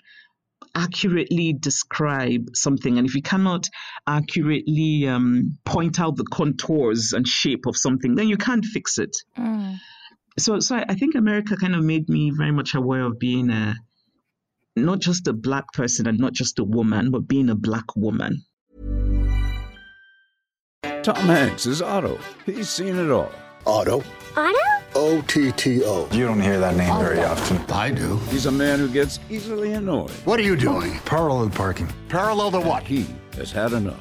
accurately 0.74 1.54
describe 1.54 2.54
something 2.54 2.98
and 2.98 3.08
if 3.08 3.14
you 3.14 3.22
cannot 3.22 3.68
accurately 4.06 5.08
um, 5.08 5.58
point 5.64 5.98
out 6.00 6.16
the 6.16 6.24
contours 6.24 7.12
and 7.12 7.26
shape 7.26 7.66
of 7.66 7.76
something, 7.76 8.14
then 8.14 8.28
you 8.28 8.36
can't 8.36 8.64
fix 8.64 8.98
it. 8.98 9.16
Mm. 9.38 9.78
So, 10.38 10.60
so 10.60 10.76
I, 10.76 10.84
I 10.90 10.94
think 10.94 11.14
America 11.14 11.56
kind 11.56 11.74
of 11.74 11.82
made 11.82 12.08
me 12.08 12.30
very 12.30 12.52
much 12.52 12.74
aware 12.74 13.02
of 13.02 13.18
being 13.18 13.50
a 13.50 13.74
not 14.76 15.00
just 15.00 15.26
a 15.26 15.32
black 15.32 15.72
person 15.72 16.06
and 16.06 16.18
not 16.18 16.32
just 16.32 16.58
a 16.58 16.64
woman, 16.64 17.10
but 17.10 17.26
being 17.26 17.48
a 17.48 17.54
black 17.54 17.96
woman. 17.96 18.44
Tom 21.02 21.16
Hanks 21.16 21.66
is 21.66 21.80
Otto. 21.80 22.18
He's 22.44 22.68
seen 22.68 22.96
it 22.96 23.10
all. 23.10 23.32
Otto. 23.66 24.02
Otto? 24.36 24.58
O 24.94 25.22
T 25.22 25.52
T 25.52 25.82
O. 25.84 26.08
You 26.12 26.26
don't 26.26 26.40
hear 26.40 26.58
that 26.58 26.76
name 26.76 26.98
very 26.98 27.20
often. 27.20 27.58
I 27.70 27.90
do. 27.90 28.16
He's 28.30 28.46
a 28.46 28.52
man 28.52 28.78
who 28.78 28.88
gets 28.88 29.20
easily 29.30 29.72
annoyed. 29.72 30.10
What 30.24 30.40
are 30.40 30.42
you 30.42 30.56
doing? 30.56 30.98
Parallel 31.04 31.50
parking. 31.50 31.88
Parallel 32.08 32.50
to 32.52 32.60
what? 32.60 32.82
He 32.82 33.06
has 33.36 33.52
had 33.52 33.72
enough. 33.72 34.00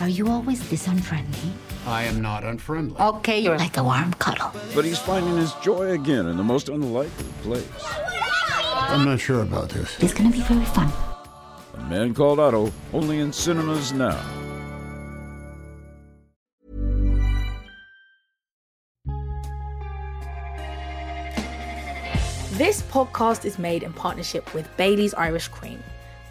Are 0.00 0.08
you 0.08 0.28
always 0.28 0.68
this 0.70 0.86
unfriendly? 0.88 1.52
I 1.86 2.04
am 2.04 2.20
not 2.20 2.44
unfriendly. 2.44 2.96
Okay, 3.00 3.38
you're 3.38 3.58
like 3.58 3.76
a 3.76 3.84
warm 3.84 4.12
cuddle. 4.14 4.52
But 4.74 4.84
he's 4.84 4.98
finding 4.98 5.36
his 5.36 5.52
joy 5.54 5.92
again 5.92 6.26
in 6.26 6.36
the 6.36 6.44
most 6.44 6.68
unlikely 6.68 7.26
place. 7.42 7.66
I'm 8.88 9.04
not 9.04 9.20
sure 9.20 9.42
about 9.42 9.68
this. 9.70 10.00
It's 10.00 10.14
gonna 10.14 10.30
be 10.30 10.40
very 10.42 10.64
fun. 10.64 10.90
A 11.74 11.82
man 11.90 12.14
called 12.14 12.38
Otto, 12.38 12.72
only 12.92 13.18
in 13.18 13.32
cinemas 13.32 13.92
now. 13.92 14.18
This 22.52 22.80
podcast 22.84 23.44
is 23.44 23.58
made 23.58 23.82
in 23.82 23.92
partnership 23.92 24.54
with 24.54 24.74
Bailey's 24.76 25.12
Irish 25.14 25.48
Cream. 25.48 25.82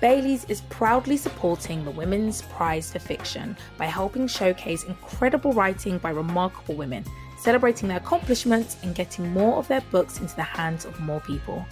Bailey's 0.01 0.45
is 0.45 0.61
proudly 0.69 1.17
supporting 1.17 1.85
the 1.85 1.91
Women's 1.91 2.41
Prize 2.43 2.91
for 2.91 2.99
Fiction 2.99 3.55
by 3.77 3.85
helping 3.85 4.27
showcase 4.27 4.85
incredible 4.85 5.51
writing 5.53 5.99
by 5.99 6.09
remarkable 6.09 6.75
women, 6.75 7.05
celebrating 7.37 7.89
their 7.89 7.97
accomplishments 7.97 8.77
and 8.81 8.95
getting 8.95 9.29
more 9.33 9.57
of 9.57 9.67
their 9.67 9.81
books 9.91 10.19
into 10.19 10.35
the 10.35 10.41
hands 10.41 10.85
of 10.85 10.99
more 10.99 11.19
people. 11.19 11.65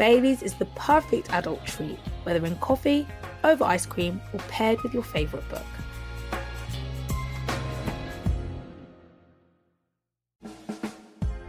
Bailey's 0.00 0.42
is 0.42 0.54
the 0.54 0.64
perfect 0.76 1.30
adult 1.30 1.62
treat, 1.66 1.98
whether 2.22 2.46
in 2.46 2.56
coffee, 2.56 3.06
over 3.44 3.64
ice 3.64 3.84
cream, 3.84 4.18
or 4.32 4.40
paired 4.48 4.80
with 4.80 4.94
your 4.94 5.02
favourite 5.02 5.46
book. 5.50 5.62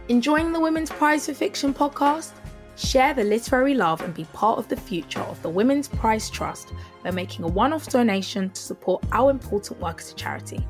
Enjoying 0.08 0.52
the 0.52 0.60
Women's 0.60 0.90
Prize 0.90 1.24
for 1.24 1.32
Fiction 1.32 1.72
podcast? 1.72 2.32
Share 2.76 3.14
the 3.14 3.24
literary 3.24 3.72
love 3.72 4.02
and 4.02 4.12
be 4.12 4.24
part 4.34 4.58
of 4.58 4.68
the 4.68 4.76
future 4.76 5.20
of 5.20 5.40
the 5.40 5.48
Women's 5.48 5.88
Prize 5.88 6.28
Trust 6.28 6.74
by 7.02 7.10
making 7.10 7.46
a 7.46 7.48
one 7.48 7.72
off 7.72 7.88
donation 7.88 8.50
to 8.50 8.60
support 8.60 9.02
our 9.12 9.30
important 9.30 9.80
work 9.80 10.00
as 10.00 10.12
a 10.12 10.14
charity. 10.14 10.62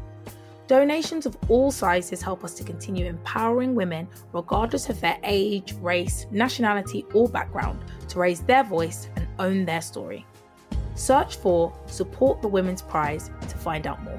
Donations 0.72 1.26
of 1.26 1.36
all 1.50 1.70
sizes 1.70 2.22
help 2.22 2.44
us 2.44 2.54
to 2.54 2.64
continue 2.64 3.04
empowering 3.04 3.74
women, 3.74 4.08
regardless 4.32 4.88
of 4.88 4.98
their 5.02 5.18
age, 5.22 5.74
race, 5.82 6.24
nationality, 6.30 7.04
or 7.12 7.28
background, 7.28 7.78
to 8.08 8.18
raise 8.18 8.40
their 8.40 8.64
voice 8.64 9.10
and 9.16 9.28
own 9.38 9.66
their 9.66 9.82
story. 9.82 10.24
Search 10.94 11.36
for 11.36 11.78
Support 11.88 12.40
the 12.40 12.48
Women's 12.48 12.80
Prize 12.80 13.30
to 13.50 13.58
find 13.58 13.86
out 13.86 14.02
more. 14.02 14.18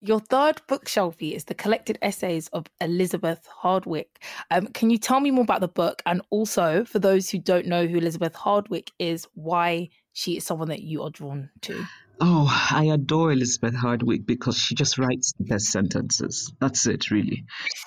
Your 0.00 0.20
third 0.20 0.62
bookshelfie 0.66 1.36
is 1.36 1.44
the 1.44 1.54
collected 1.54 1.98
essays 2.00 2.48
of 2.54 2.64
Elizabeth 2.80 3.46
Hardwick. 3.54 4.24
Um, 4.50 4.68
can 4.68 4.88
you 4.88 4.96
tell 4.96 5.20
me 5.20 5.30
more 5.30 5.44
about 5.44 5.60
the 5.60 5.68
book? 5.68 6.00
And 6.06 6.22
also, 6.30 6.86
for 6.86 7.00
those 7.00 7.28
who 7.28 7.38
don't 7.38 7.66
know 7.66 7.86
who 7.86 7.98
Elizabeth 7.98 8.34
Hardwick 8.34 8.92
is, 8.98 9.28
why 9.34 9.90
she 10.14 10.38
is 10.38 10.44
someone 10.44 10.68
that 10.68 10.84
you 10.84 11.02
are 11.02 11.10
drawn 11.10 11.50
to? 11.60 11.84
Oh, 12.20 12.68
I 12.70 12.84
adore 12.84 13.32
Elizabeth 13.32 13.74
Hardwick 13.74 14.24
because 14.24 14.56
she 14.56 14.74
just 14.74 14.98
writes 14.98 15.32
the 15.38 15.44
best 15.44 15.66
sentences. 15.66 16.52
That's 16.60 16.86
it, 16.86 17.10
really. 17.10 17.44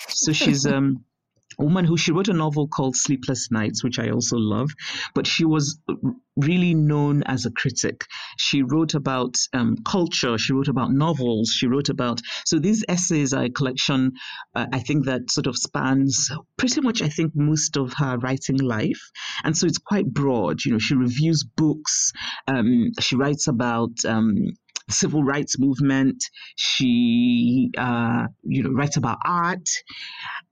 So 0.10 0.34
she's 0.34 0.66
um, 0.66 1.06
woman 1.64 1.86
who 1.86 1.98
she 1.98 2.12
wrote 2.12 2.28
a 2.28 2.34
novel 2.34 2.68
called 2.68 2.96
Sleepless 2.96 3.50
Nights, 3.52 3.84
which 3.84 4.00
I 4.00 4.10
also 4.10 4.38
love, 4.38 4.70
but 5.16 5.28
she 5.28 5.46
was 5.46 5.80
really 6.36 6.74
known 6.74 7.24
as 7.24 7.46
a 7.46 7.52
critic. 7.52 8.06
She 8.38 8.62
wrote 8.62 8.94
about 8.94 9.36
um, 9.54 9.76
culture, 9.86 10.38
she 10.38 10.54
wrote 10.54 10.68
about 10.68 10.92
novels, 10.92 11.50
she 11.50 11.68
wrote 11.68 11.90
about. 11.90 12.22
So 12.46 12.60
these 12.60 12.86
essays 12.88 13.34
are 13.34 13.46
a 13.46 13.50
collection, 13.50 14.12
uh, 14.56 14.68
I 14.72 14.80
think, 14.80 15.06
that 15.06 15.32
sort 15.32 15.48
of 15.48 15.58
spans 15.58 16.30
pretty 16.58 16.82
much, 16.82 17.02
I 17.02 17.10
think, 17.10 17.32
most 17.36 17.76
of 17.78 17.94
her 17.94 18.18
writing 18.18 18.58
life. 18.58 19.02
And 19.44 19.58
so 19.58 19.66
it's 19.66 19.80
quite 19.80 20.06
broad. 20.06 20.64
You 20.64 20.74
know, 20.74 20.80
she 20.80 20.96
reviews 20.96 21.44
books, 21.44 22.12
um, 22.48 22.92
she 23.00 23.16
writes 23.16 23.48
about. 23.48 23.92
Um, 24.06 24.54
civil 24.90 25.24
rights 25.24 25.60
movement. 25.60 26.24
She, 26.56 27.72
uh, 27.78 28.28
you 28.44 28.64
know, 28.64 28.72
writes 28.72 28.98
about 28.98 29.18
art. 29.26 29.70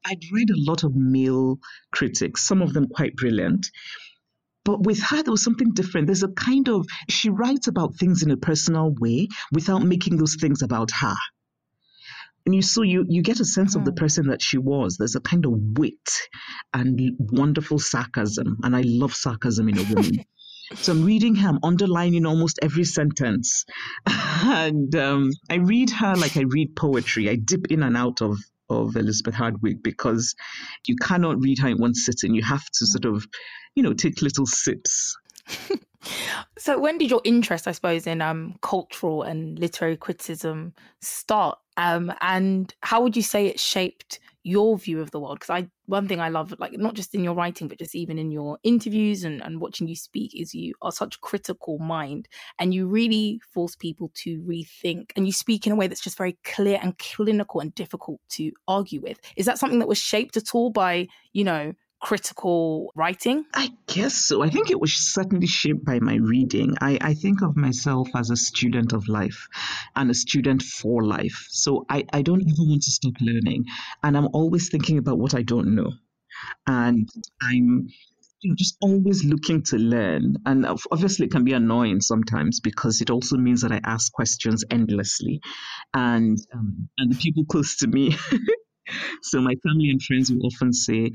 I'd 0.06 0.24
read 0.32 0.50
a 0.50 0.58
lot 0.58 0.84
of 0.84 0.96
male 0.96 1.60
critics, 1.92 2.44
some 2.44 2.62
of 2.62 2.74
them 2.74 2.88
quite 2.88 3.16
brilliant. 3.16 3.68
But 4.64 4.82
with 4.82 5.00
her, 5.00 5.22
there 5.22 5.32
was 5.32 5.44
something 5.44 5.74
different. 5.74 6.08
There's 6.08 6.24
a 6.24 6.30
kind 6.30 6.68
of, 6.70 6.88
she 7.08 7.30
writes 7.30 7.68
about 7.68 7.96
things 7.96 8.24
in 8.24 8.32
a 8.32 8.38
personal 8.38 8.94
way 9.00 9.28
without 9.52 9.84
making 9.84 10.18
those 10.18 10.36
things 10.36 10.64
about 10.64 10.92
her. 10.92 11.16
And 12.46 12.54
you 12.54 12.62
so 12.62 12.84
you 12.84 13.06
you 13.10 13.24
get 13.24 13.40
a 13.40 13.46
sense 13.46 13.76
of 13.76 13.86
the 13.86 13.92
person 13.92 14.28
that 14.28 14.40
she 14.40 14.60
was. 14.60 14.98
There's 14.98 15.16
a 15.16 15.20
kind 15.20 15.46
of 15.48 15.54
wit 15.56 16.12
and 16.76 17.00
wonderful 17.18 17.80
sarcasm, 17.80 18.60
and 18.62 18.76
I 18.76 18.82
love 18.82 19.16
sarcasm 19.16 19.68
in 19.68 19.80
a 19.80 19.84
woman. 19.84 20.26
So 20.74 20.92
I'm 20.92 21.06
reading 21.06 21.36
her, 21.36 21.50
I'm 21.50 21.60
underlining 21.64 22.26
almost 22.26 22.60
every 22.62 22.86
sentence. 22.86 23.66
And 24.08 24.96
um, 24.96 25.32
I 25.50 25.56
read 25.56 25.90
her 25.92 26.16
like 26.16 26.38
I 26.38 26.42
read 26.42 26.76
poetry. 26.76 27.30
I 27.30 27.36
dip 27.36 27.72
in 27.72 27.84
and 27.84 27.98
out 27.98 28.22
of, 28.22 28.38
of 28.70 28.96
Elizabeth 28.96 29.34
Hardwick 29.34 29.82
because 29.84 30.36
you 30.88 30.96
cannot 30.96 31.40
read 31.40 31.60
her 31.60 31.70
in 31.70 31.78
one 31.78 31.96
sitting. 31.96 32.36
You 32.36 32.44
have 32.44 32.66
to 32.66 32.86
sort 32.86 33.06
of, 33.06 33.26
you 33.76 33.84
know, 33.84 33.94
take 33.94 34.22
little 34.22 34.46
sips. 34.46 35.18
So, 36.58 36.80
when 36.80 36.98
did 36.98 37.10
your 37.10 37.22
interest, 37.24 37.68
I 37.68 37.72
suppose, 37.72 38.08
in 38.08 38.22
um, 38.22 38.58
cultural 38.62 39.24
and 39.24 39.58
literary 39.60 39.98
criticism 39.98 40.74
start? 41.02 41.60
Um, 41.78 42.14
and 42.22 42.74
how 42.82 43.02
would 43.02 43.16
you 43.16 43.22
say 43.22 43.48
it 43.48 43.60
shaped 43.60 44.20
your 44.46 44.78
view 44.78 45.02
of 45.02 45.10
the 45.10 45.20
world? 45.20 45.40
Because 45.40 45.50
I, 45.50 45.68
one 45.88 46.08
thing 46.08 46.22
I 46.22 46.30
love, 46.30 46.54
like 46.60 46.74
not 46.74 46.94
just 46.94 47.16
in 47.16 47.24
your 47.24 47.34
writing, 47.34 47.68
but 47.68 47.80
just 47.80 47.96
even 47.96 48.20
in 48.20 48.32
your 48.32 48.60
interviews 48.64 49.24
and, 49.24 49.42
and 49.42 49.60
watching 49.60 49.88
you 49.88 49.96
speak, 49.96 50.40
is 50.40 50.54
you 50.54 50.74
are 50.82 50.92
such 50.92 51.20
critical 51.20 51.80
mind, 51.80 52.28
and 52.60 52.74
you 52.74 52.88
really 52.88 53.42
force 53.52 53.76
people 53.76 54.12
to 54.24 54.42
rethink, 54.44 55.12
and 55.16 55.26
you 55.26 55.34
speak 55.34 55.66
in 55.66 55.74
a 55.74 55.76
way 55.76 55.88
that's 55.88 56.04
just 56.04 56.18
very 56.18 56.38
clear 56.44 56.80
and 56.82 56.98
clinical 57.00 57.60
and 57.60 57.74
difficult 57.74 58.22
to 58.30 58.52
argue 58.68 59.02
with. 59.02 59.20
Is 59.36 59.48
that 59.48 59.58
something 59.58 59.80
that 59.80 59.88
was 59.88 59.98
shaped 59.98 60.38
at 60.38 60.54
all 60.54 60.70
by, 60.70 61.08
you 61.34 61.44
know, 61.44 61.74
critical 62.02 62.92
writing? 62.96 63.46
I 63.54 63.72
guess 63.88 64.16
so. 64.16 64.44
I 64.44 64.50
think 64.50 64.70
it 64.70 64.80
was 64.80 64.94
certainly 64.94 65.48
shaped 65.48 65.86
by 65.86 66.00
my 66.00 66.16
reading. 66.16 66.76
I, 66.82 66.98
I 67.02 67.14
think 67.14 67.42
of 67.42 67.56
myself 67.56 68.10
as 68.16 68.30
a 68.30 68.36
student 68.36 68.94
of 68.94 69.08
life 69.08 69.48
and 69.96 70.12
a 70.12 70.14
student 70.14 70.62
for 70.62 71.04
life. 71.04 71.48
So 71.50 71.86
I, 71.90 72.06
I 72.14 72.22
don't 72.22 72.42
ever 72.42 72.64
want 72.64 72.84
to 72.84 72.92
stop 72.92 73.14
learning. 73.22 73.66
And 74.04 74.18
I'm 74.18 74.30
always 74.34 74.70
thinking 74.70 74.98
about 74.98 75.18
what 75.18 75.34
I 75.34 75.42
don't 75.42 75.76
know. 75.76 75.92
And 76.68 77.10
I'm 77.42 77.88
just 78.56 78.78
always 78.82 79.24
looking 79.24 79.64
to 79.64 79.78
learn. 79.78 80.36
And 80.46 80.66
obviously, 80.92 81.26
it 81.26 81.32
can 81.32 81.44
be 81.44 81.54
annoying 81.54 82.02
sometimes 82.02 82.60
because 82.60 83.02
it 83.02 83.10
also 83.10 83.38
means 83.38 83.62
that 83.62 83.72
I 83.72 83.82
ask 83.84 84.12
questions 84.12 84.64
endlessly. 84.70 85.42
And, 85.94 86.38
um, 86.54 86.90
and 86.98 87.12
the 87.12 87.18
people 87.18 87.46
close 87.50 87.78
to 87.78 87.88
me, 87.88 88.16
so 89.22 89.42
my 89.42 89.56
family 89.64 89.90
and 89.90 90.02
friends 90.02 90.32
will 90.32 90.46
often 90.46 90.74
say, 90.74 91.14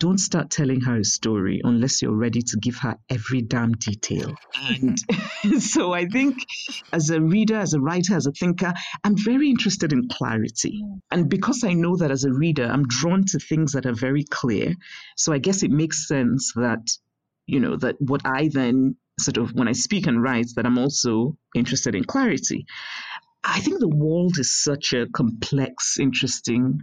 don't 0.00 0.18
start 0.18 0.50
telling 0.50 0.80
her 0.82 0.96
a 0.96 1.04
story 1.04 1.60
unless 1.64 2.02
you're 2.02 2.16
ready 2.16 2.42
to 2.42 2.58
give 2.60 2.76
her 2.78 2.96
every 3.08 3.42
damn 3.42 3.72
detail. 3.72 4.34
And 4.68 4.98
so 5.60 5.92
I 5.92 6.06
think 6.06 6.38
as 6.92 7.10
a 7.10 7.20
reader, 7.20 7.56
as 7.56 7.74
a 7.74 7.80
writer, 7.80 8.16
as 8.16 8.26
a 8.26 8.32
thinker, 8.32 8.72
I'm 9.02 9.16
very 9.16 9.48
interested 9.50 9.92
in 9.92 10.08
clarity. 10.08 10.82
Mm. 10.82 11.00
And 11.10 11.30
because 11.30 11.64
I 11.64 11.74
know 11.74 11.96
that 11.96 12.10
as 12.10 12.24
a 12.24 12.32
reader, 12.32 12.66
I'm 12.66 12.86
drawn 12.88 13.24
to 13.26 13.38
things 13.38 13.72
that 13.72 13.86
are 13.86 13.94
very 13.94 14.24
clear. 14.24 14.74
So 15.16 15.32
I 15.32 15.38
guess 15.38 15.62
it 15.62 15.70
makes 15.70 16.08
sense 16.08 16.52
that 16.56 16.86
you 17.46 17.60
know, 17.60 17.76
that 17.76 17.96
what 18.00 18.22
I 18.24 18.48
then 18.52 18.96
sort 19.18 19.36
of, 19.36 19.52
when 19.52 19.68
I 19.68 19.72
speak 19.72 20.06
and 20.06 20.22
write, 20.22 20.48
that 20.56 20.66
I'm 20.66 20.78
also 20.78 21.36
interested 21.54 21.94
in 21.94 22.04
clarity. 22.04 22.66
I 23.42 23.60
think 23.60 23.78
the 23.78 23.88
world 23.88 24.38
is 24.38 24.52
such 24.52 24.92
a 24.94 25.06
complex, 25.06 25.98
interesting, 25.98 26.82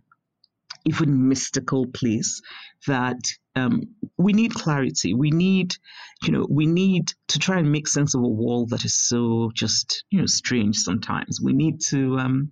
even 0.86 1.28
mystical 1.28 1.88
place 1.88 2.42
that 2.88 3.20
um, 3.56 3.82
we 4.18 4.34
need 4.34 4.54
clarity. 4.54 5.14
We 5.14 5.32
need, 5.32 5.76
you 6.24 6.32
know, 6.32 6.46
we 6.50 6.66
need 6.66 7.08
to 7.30 7.40
try 7.40 7.60
and 7.60 7.72
make 7.72 7.88
sense 7.88 8.16
of 8.16 8.22
a 8.22 8.28
world 8.28 8.70
that 8.70 8.86
is 8.86 8.96
so 8.96 9.52
just, 9.54 10.04
you 10.10 10.20
know, 10.20 10.26
strange 10.26 10.78
sometimes. 10.78 11.40
We 11.42 11.54
need 11.54 11.82
to, 11.90 12.18
um, 12.18 12.52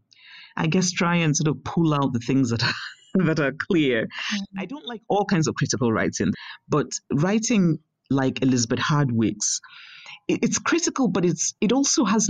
I 0.56 0.68
guess, 0.68 0.92
try 0.92 1.18
and 1.18 1.36
sort 1.36 1.48
of 1.48 1.64
pull 1.64 1.94
out 1.94 2.14
the 2.14 2.20
things 2.20 2.52
that 2.52 2.64
are, 2.64 2.74
that 3.26 3.40
are 3.40 3.54
clear. 3.54 4.08
I 4.58 4.66
don't 4.66 4.86
like 4.86 5.02
all 5.08 5.26
kinds 5.26 5.48
of 5.48 5.56
critical 5.56 5.92
writing, 5.92 6.34
but 6.68 6.92
writing 7.12 7.80
like 8.10 8.42
Elizabeth 8.42 8.80
Hardwick's, 8.80 9.62
it's 10.28 10.60
critical, 10.60 11.08
but 11.08 11.26
it's 11.26 11.56
it 11.60 11.72
also 11.72 12.06
has 12.06 12.30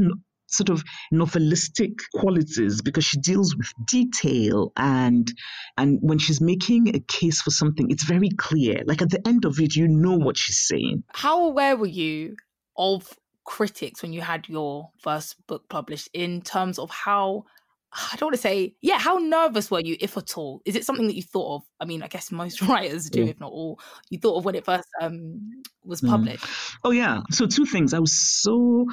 sort 0.51 0.69
of 0.69 0.83
novelistic 1.13 1.99
qualities 2.13 2.81
because 2.81 3.05
she 3.05 3.17
deals 3.19 3.55
with 3.55 3.71
detail 3.85 4.71
and 4.77 5.31
and 5.77 5.99
when 6.01 6.17
she's 6.19 6.41
making 6.41 6.95
a 6.95 6.99
case 6.99 7.41
for 7.41 7.51
something 7.51 7.89
it's 7.91 8.03
very 8.03 8.29
clear 8.37 8.81
like 8.85 9.01
at 9.01 9.09
the 9.09 9.25
end 9.27 9.45
of 9.45 9.59
it 9.59 9.75
you 9.75 9.87
know 9.87 10.17
what 10.17 10.37
she's 10.37 10.59
saying 10.67 11.03
How 11.13 11.45
aware 11.45 11.75
were 11.77 11.85
you 11.87 12.35
of 12.77 13.13
critics 13.45 14.01
when 14.01 14.13
you 14.13 14.21
had 14.21 14.47
your 14.47 14.89
first 15.01 15.35
book 15.47 15.67
published 15.69 16.09
in 16.13 16.41
terms 16.41 16.79
of 16.79 16.89
how 16.89 17.45
I 17.91 18.15
don't 18.17 18.27
want 18.27 18.35
to 18.35 18.41
say, 18.41 18.75
yeah, 18.83 18.99
how 18.99 19.17
nervous 19.17 19.71
were 19.71 19.79
you, 19.79 19.97
if 19.99 20.15
at 20.15 20.37
all? 20.37 20.61
Is 20.63 20.75
it 20.75 20.85
something 20.85 21.07
that 21.07 21.15
you 21.15 21.23
thought 21.23 21.55
of? 21.55 21.61
I 21.79 21.85
mean, 21.85 22.03
I 22.03 22.07
guess 22.07 22.31
most 22.31 22.61
writers 22.69 23.09
do, 23.09 23.21
Yeah. 23.23 23.31
if 23.31 23.39
not 23.39 23.51
all. 23.51 23.79
You 24.11 24.19
thought 24.19 24.37
of 24.37 24.45
when 24.45 24.53
it 24.53 24.63
first 24.63 24.87
um, 25.01 25.63
was 25.83 25.99
Mm. 26.01 26.09
published. 26.09 26.45
oh 26.83 26.91
yeah 26.91 27.21
so 27.31 27.47
two 27.47 27.65
things 27.65 27.95
i 27.95 27.99
was 27.99 28.13
so 28.13 28.85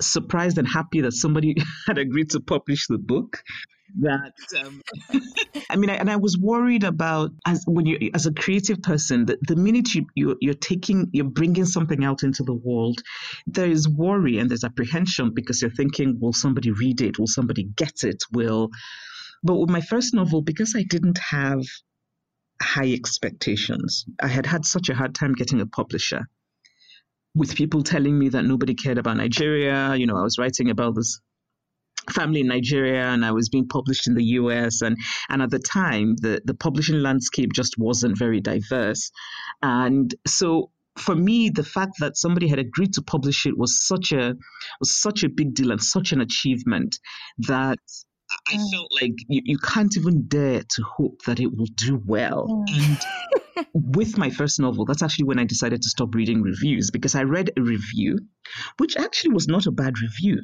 surprised 0.00 0.58
and 0.58 0.68
happy 0.68 1.00
that 1.02 1.12
somebody 1.12 1.56
had 1.86 1.98
agreed 1.98 2.30
to 2.30 2.40
publish 2.40 2.86
the 2.86 2.98
book 2.98 3.42
that 4.00 4.32
um, 4.58 4.82
I 5.70 5.76
mean, 5.76 5.90
I, 5.90 5.94
and 5.94 6.10
I 6.10 6.16
was 6.16 6.36
worried 6.36 6.82
about 6.84 7.30
as 7.46 7.64
when 7.66 7.86
you 7.86 8.10
as 8.12 8.26
a 8.26 8.32
creative 8.32 8.82
person, 8.82 9.26
that 9.26 9.38
the 9.46 9.56
minute 9.56 9.94
you, 9.94 10.06
you 10.14 10.36
you're 10.40 10.54
taking 10.54 11.10
you're 11.12 11.26
bringing 11.26 11.64
something 11.64 12.02
out 12.02 12.22
into 12.22 12.42
the 12.42 12.54
world, 12.54 13.00
there 13.46 13.68
is 13.68 13.88
worry 13.88 14.38
and 14.38 14.50
there's 14.50 14.64
apprehension 14.64 15.32
because 15.32 15.62
you're 15.62 15.70
thinking, 15.70 16.18
will 16.20 16.32
somebody 16.32 16.72
read 16.72 17.02
it? 17.02 17.18
Will 17.18 17.28
somebody 17.28 17.64
get 17.64 18.02
it? 18.02 18.24
Will 18.32 18.70
but 19.44 19.56
with 19.56 19.70
my 19.70 19.82
first 19.82 20.14
novel, 20.14 20.40
because 20.40 20.74
I 20.74 20.84
didn't 20.84 21.18
have 21.18 21.60
high 22.60 22.92
expectations, 22.92 24.06
I 24.20 24.28
had 24.28 24.46
had 24.46 24.64
such 24.64 24.88
a 24.88 24.94
hard 24.94 25.14
time 25.14 25.34
getting 25.34 25.60
a 25.60 25.66
publisher 25.66 26.28
with 27.34 27.54
people 27.54 27.82
telling 27.82 28.18
me 28.18 28.28
that 28.30 28.44
nobody 28.44 28.74
cared 28.74 28.98
about 28.98 29.16
Nigeria. 29.16 29.94
You 29.96 30.06
know, 30.06 30.16
I 30.16 30.22
was 30.22 30.38
writing 30.38 30.70
about 30.70 30.94
this 30.94 31.20
family 32.12 32.40
in 32.40 32.48
Nigeria 32.48 33.02
and 33.02 33.24
I 33.24 33.32
was 33.32 33.48
being 33.48 33.66
published 33.66 34.06
in 34.06 34.14
the 34.14 34.24
US 34.24 34.82
and 34.82 34.96
and 35.28 35.40
at 35.42 35.50
the 35.50 35.58
time 35.58 36.16
the 36.16 36.40
the 36.44 36.54
publishing 36.54 37.00
landscape 37.00 37.52
just 37.54 37.76
wasn't 37.78 38.18
very 38.18 38.40
diverse 38.40 39.10
and 39.62 40.14
so 40.26 40.70
for 40.98 41.14
me 41.14 41.48
the 41.48 41.64
fact 41.64 41.92
that 42.00 42.16
somebody 42.16 42.46
had 42.46 42.58
agreed 42.58 42.92
to 42.94 43.02
publish 43.02 43.46
it 43.46 43.56
was 43.56 43.86
such 43.86 44.12
a 44.12 44.34
was 44.80 44.94
such 44.94 45.24
a 45.24 45.28
big 45.28 45.54
deal 45.54 45.70
and 45.70 45.82
such 45.82 46.12
an 46.12 46.20
achievement 46.20 46.98
that 47.38 47.78
I 48.48 48.56
mm. 48.56 48.70
felt 48.70 48.90
like 49.00 49.12
you, 49.28 49.42
you 49.44 49.58
can't 49.58 49.96
even 49.96 50.26
dare 50.26 50.62
to 50.62 50.82
hope 50.82 51.22
that 51.26 51.40
it 51.40 51.54
will 51.54 51.68
do 51.74 52.02
well. 52.04 52.46
Mm. 52.48 52.64
And 52.76 52.98
with 53.72 54.18
my 54.18 54.30
first 54.30 54.60
novel, 54.60 54.84
that's 54.84 55.02
actually 55.02 55.26
when 55.26 55.38
I 55.38 55.44
decided 55.44 55.82
to 55.82 55.88
stop 55.88 56.14
reading 56.14 56.42
reviews 56.42 56.90
because 56.90 57.14
I 57.14 57.22
read 57.22 57.50
a 57.56 57.62
review, 57.62 58.18
which 58.78 58.96
actually 58.96 59.34
was 59.34 59.48
not 59.48 59.66
a 59.66 59.72
bad 59.72 59.94
review, 60.00 60.42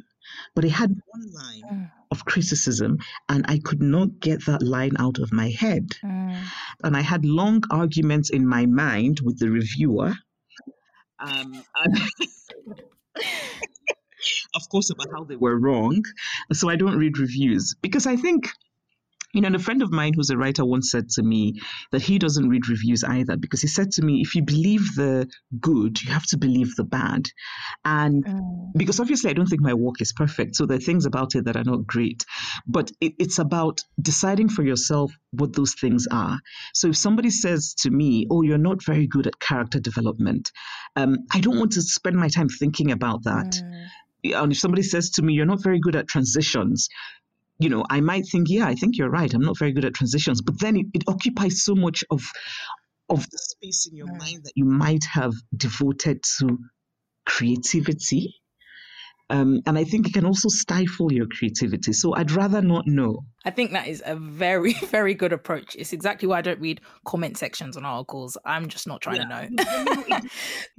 but 0.55 0.65
it 0.65 0.71
had 0.71 0.91
one 0.91 1.33
line 1.33 1.91
of 2.11 2.25
criticism, 2.25 2.99
and 3.29 3.45
I 3.49 3.59
could 3.59 3.83
not 3.83 4.21
get 4.21 4.47
that 4.47 4.63
line 4.63 4.97
out 4.99 5.19
of 5.19 5.33
my 5.33 5.51
head. 5.51 5.91
And 6.03 6.97
I 6.97 7.01
had 7.01 7.25
long 7.25 7.63
arguments 7.71 8.31
in 8.31 8.47
my 8.47 8.67
mind 8.67 9.21
with 9.23 9.39
the 9.39 9.51
reviewer. 9.51 10.15
Um, 11.19 11.63
of 14.55 14.69
course, 14.69 14.91
about 14.91 15.09
how 15.13 15.25
they 15.25 15.37
were 15.37 15.59
wrong. 15.59 16.03
So 16.53 16.69
I 16.69 16.77
don't 16.77 16.97
read 16.99 17.19
reviews 17.19 17.75
because 17.81 18.07
I 18.07 18.17
think, 18.17 18.51
you 19.33 19.41
know, 19.41 19.47
and 19.47 19.57
a 19.57 19.61
friend 19.61 19.83
of 19.83 19.93
mine 19.93 20.13
who's 20.15 20.31
a 20.31 20.37
writer 20.37 20.65
once 20.65 20.91
said 20.91 21.09
to 21.11 21.23
me 21.23 21.61
that 21.93 22.03
he 22.03 22.19
doesn't 22.19 22.49
read 22.49 22.69
reviews 22.69 23.05
either 23.05 23.37
because 23.37 23.61
he 23.61 23.69
said 23.69 23.93
to 23.93 24.03
me, 24.03 24.21
if 24.21 24.35
you 24.35 24.43
believe 24.43 24.95
the 24.95 25.29
good, 25.61 26.03
you 26.03 26.11
have 26.13 26.27
to 26.27 26.39
believe 26.39 26.75
the 26.77 26.85
bad. 26.85 27.27
And 27.85 28.25
because 28.77 29.01
obviously 29.01 29.31
I 29.31 29.35
don't 29.35 29.47
think 29.47 29.63
my 29.63 29.75
work 29.75 30.01
is 30.01 30.13
perfect. 30.13 30.57
So 30.57 30.67
there 30.67 30.79
are 30.79 30.81
things 30.81 31.07
about 31.07 31.35
it 31.35 31.45
that 31.45 31.57
are 31.57 31.65
not 31.65 31.87
great. 31.87 32.25
But 32.67 32.91
it, 33.01 33.15
it's 33.19 33.39
about 33.39 33.81
deciding 34.01 34.49
for 34.49 34.63
yourself 34.65 35.13
what 35.33 35.55
those 35.55 35.75
things 35.75 36.07
are. 36.11 36.39
So 36.75 36.89
if 36.89 36.97
somebody 36.97 37.31
says 37.31 37.75
to 37.81 37.91
me, 37.91 38.27
oh, 38.31 38.43
you're 38.43 38.59
not 38.59 38.85
very 38.85 39.07
good 39.07 39.27
at 39.27 39.39
character 39.39 39.79
development, 39.79 40.51
um, 40.97 41.19
I 41.33 41.41
don't 41.41 41.59
want 41.59 41.73
to 41.73 41.83
spend 41.83 42.17
my 42.17 42.29
time 42.29 42.49
thinking 42.49 42.91
about 42.91 43.25
that. 43.25 43.63
And 44.23 44.53
if 44.53 44.59
somebody 44.59 44.83
says 44.83 45.11
to 45.13 45.23
me, 45.23 45.33
you're 45.33 45.47
not 45.47 45.63
very 45.63 45.81
good 45.81 45.97
at 45.97 46.07
transitions, 46.07 46.89
you 47.61 47.69
know, 47.69 47.85
I 47.89 48.01
might 48.01 48.27
think, 48.27 48.49
yeah, 48.49 48.67
I 48.67 48.75
think 48.75 48.97
you're 48.97 49.11
right. 49.11 49.33
I'm 49.33 49.43
not 49.43 49.59
very 49.59 49.73
good 49.73 49.85
at 49.85 49.95
transitions. 49.95 50.41
But 50.41 50.59
then 50.59 50.77
it, 50.77 50.87
it 50.95 51.05
occupies 51.07 51.63
so 51.63 51.75
much 51.75 52.05
of 52.11 52.23
of 53.09 53.29
the 53.29 53.39
space 53.39 53.89
in 53.91 53.97
your 53.97 54.07
mind 54.07 54.45
that 54.45 54.53
you 54.55 54.65
might 54.65 55.05
have 55.13 55.35
devoted 55.57 56.23
to 56.39 56.59
creativity. 57.27 58.35
Um, 59.29 59.61
and 59.67 59.77
I 59.77 59.85
think 59.85 60.09
it 60.09 60.15
can 60.15 60.27
also 60.27 60.49
stifle 60.49 61.13
your 61.13 61.27
creativity. 61.27 61.93
So 61.93 62.15
I'd 62.15 62.31
rather 62.33 62.63
not 62.63 62.87
know. 62.87 63.25
I 63.45 63.51
think 63.51 63.73
that 63.73 63.89
is 63.89 64.03
a 64.05 64.17
very, 64.17 64.73
very 64.91 65.15
good 65.15 65.33
approach. 65.33 65.75
It's 65.77 65.93
exactly 65.93 66.29
why 66.29 66.39
I 66.39 66.43
don't 66.43 66.61
read 66.61 66.81
comment 67.07 67.39
sections 67.39 67.77
on 67.77 67.85
articles. 67.85 68.37
I'm 68.45 68.69
just 68.69 68.87
not 68.87 69.01
trying 69.01 69.23
to 69.23 69.29
know. 69.29 69.49
it 69.51 70.31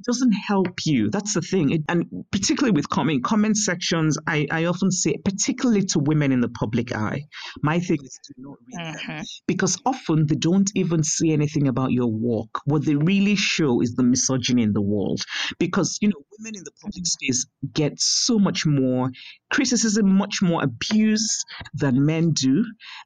doesn't 0.05 0.33
help 0.47 0.85
you. 0.85 1.09
That's 1.09 1.33
the 1.33 1.41
thing. 1.41 1.71
It, 1.71 1.81
and 1.89 2.05
particularly 2.31 2.71
with 2.71 2.89
comment 2.89 3.23
comment 3.23 3.57
sections, 3.57 4.17
I, 4.27 4.47
I 4.51 4.65
often 4.65 4.91
say, 4.91 5.17
particularly 5.23 5.85
to 5.87 5.99
women 5.99 6.31
in 6.31 6.41
the 6.41 6.49
public 6.49 6.93
eye, 6.93 7.23
my 7.63 7.79
thing 7.79 7.97
is 8.03 8.19
to 8.25 8.33
not 8.37 8.57
read 8.67 8.85
them 8.85 8.95
mm-hmm. 8.95 9.21
because 9.47 9.77
often 9.85 10.27
they 10.27 10.35
don't 10.35 10.71
even 10.75 11.03
see 11.03 11.33
anything 11.33 11.67
about 11.67 11.91
your 11.91 12.11
work. 12.11 12.49
What 12.65 12.85
they 12.85 12.95
really 12.95 13.35
show 13.35 13.81
is 13.81 13.95
the 13.95 14.03
misogyny 14.03 14.63
in 14.63 14.73
the 14.73 14.81
world. 14.81 15.21
Because 15.57 15.97
you 16.01 16.09
know, 16.09 16.23
women 16.37 16.57
in 16.57 16.63
the 16.63 16.71
public 16.81 17.03
mm-hmm. 17.03 17.25
space 17.25 17.45
get 17.73 17.99
so 17.99 18.37
much 18.37 18.65
more 18.65 19.09
criticism, 19.51 20.15
much 20.15 20.41
more 20.41 20.63
abuse 20.63 21.43
than 21.73 22.05
men 22.05 22.31
do. 22.31 22.50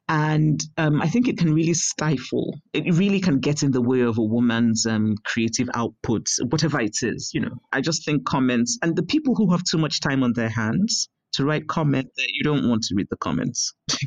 And 0.08 0.60
um, 0.76 1.02
I 1.02 1.08
think 1.08 1.28
it 1.28 1.38
can 1.38 1.52
really 1.52 1.74
stifle, 1.74 2.54
it 2.72 2.92
really 2.94 3.20
can 3.20 3.40
get 3.40 3.62
in 3.62 3.72
the 3.72 3.82
way 3.82 4.00
of 4.00 4.18
a 4.18 4.22
woman's 4.22 4.86
um, 4.86 5.16
creative 5.24 5.68
output, 5.74 6.28
whatever 6.48 6.80
it 6.80 6.96
is. 7.02 7.30
You 7.34 7.40
know, 7.40 7.56
I 7.72 7.80
just 7.80 8.04
think 8.04 8.24
comments 8.24 8.78
and 8.82 8.96
the 8.96 9.02
people 9.02 9.34
who 9.34 9.50
have 9.50 9.64
too 9.64 9.78
much 9.78 10.00
time 10.00 10.22
on 10.22 10.32
their 10.34 10.48
hands 10.50 11.08
to 11.32 11.44
write 11.44 11.68
comment 11.68 12.08
that 12.16 12.28
you 12.32 12.42
don't 12.42 12.68
want 12.68 12.82
to 12.84 12.94
read 12.94 13.08
the 13.10 13.16
comments. 13.16 13.72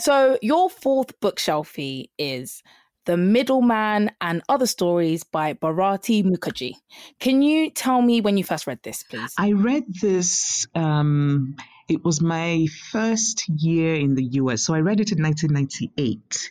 So 0.00 0.38
your 0.40 0.70
fourth 0.70 1.18
bookshelfie 1.20 2.06
is 2.18 2.62
The 3.08 3.16
Middleman 3.16 4.10
and 4.20 4.42
Other 4.50 4.66
Stories 4.66 5.24
by 5.24 5.54
Bharati 5.54 6.22
Mukherjee. 6.22 6.74
Can 7.18 7.40
you 7.40 7.70
tell 7.70 8.02
me 8.02 8.20
when 8.20 8.36
you 8.36 8.44
first 8.44 8.66
read 8.66 8.80
this, 8.82 9.02
please? 9.02 9.32
I 9.38 9.52
read 9.52 9.84
this. 10.02 10.66
Um, 10.74 11.56
it 11.88 12.04
was 12.04 12.20
my 12.20 12.66
first 12.92 13.48
year 13.48 13.94
in 13.94 14.14
the 14.14 14.24
US, 14.42 14.62
so 14.62 14.74
I 14.74 14.80
read 14.80 15.00
it 15.00 15.10
in 15.10 15.22
1998, 15.22 16.50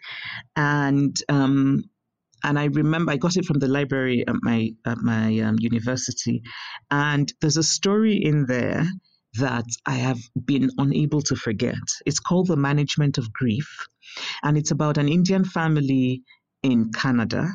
and 0.55 1.15
um, 1.29 1.83
and 2.43 2.57
I 2.57 2.65
remember 2.65 3.11
I 3.11 3.17
got 3.17 3.37
it 3.37 3.45
from 3.45 3.59
the 3.59 3.67
library 3.67 4.27
at 4.27 4.37
my 4.41 4.71
at 4.83 4.97
my 4.97 5.37
um, 5.41 5.57
university, 5.59 6.41
and 6.89 7.31
there's 7.39 7.57
a 7.57 7.63
story 7.77 8.15
in 8.15 8.47
there 8.47 8.83
that 9.35 9.65
I 9.85 9.93
have 9.93 10.19
been 10.45 10.71
unable 10.79 11.21
to 11.21 11.35
forget. 11.35 11.75
It's 12.07 12.19
called 12.19 12.47
The 12.47 12.57
Management 12.57 13.19
of 13.19 13.31
Grief, 13.31 13.85
and 14.41 14.57
it's 14.57 14.71
about 14.71 14.97
an 14.97 15.07
Indian 15.07 15.45
family 15.45 16.23
in 16.63 16.91
Canada, 16.91 17.49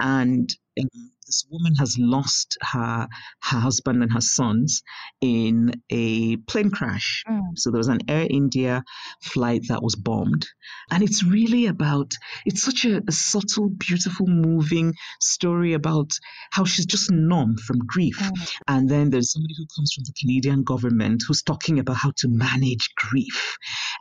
and 0.00 0.48
um, 0.80 0.88
this 1.26 1.44
woman 1.50 1.74
has 1.74 1.96
lost 1.98 2.56
her 2.62 3.08
her 3.42 3.58
husband 3.58 4.02
and 4.02 4.12
her 4.12 4.20
sons 4.20 4.82
in 5.20 5.72
a 5.90 6.36
plane 6.36 6.70
crash. 6.70 7.24
So 7.56 7.70
there 7.70 7.78
was 7.78 7.88
an 7.88 8.08
Air 8.08 8.26
India 8.30 8.84
flight 9.22 9.62
that 9.68 9.82
was 9.82 9.96
bombed, 9.96 10.46
and 10.90 11.02
it's 11.02 11.24
really 11.24 11.66
about 11.66 12.12
it's 12.44 12.62
such 12.62 12.84
a, 12.84 13.02
a 13.08 13.12
subtle, 13.12 13.68
beautiful, 13.70 14.26
moving 14.26 14.94
story 15.20 15.72
about 15.72 16.10
how 16.52 16.64
she's 16.64 16.86
just 16.86 17.10
numb 17.10 17.56
from 17.56 17.78
grief. 17.78 18.22
And 18.68 18.88
then 18.88 19.10
there's 19.10 19.32
somebody 19.32 19.54
who 19.58 19.66
comes 19.74 19.92
from 19.94 20.04
the 20.04 20.14
Canadian 20.20 20.62
government 20.62 21.24
who's 21.26 21.42
talking 21.42 21.78
about 21.78 21.96
how 21.96 22.12
to 22.18 22.28
manage 22.28 22.90
grief, 22.96 23.56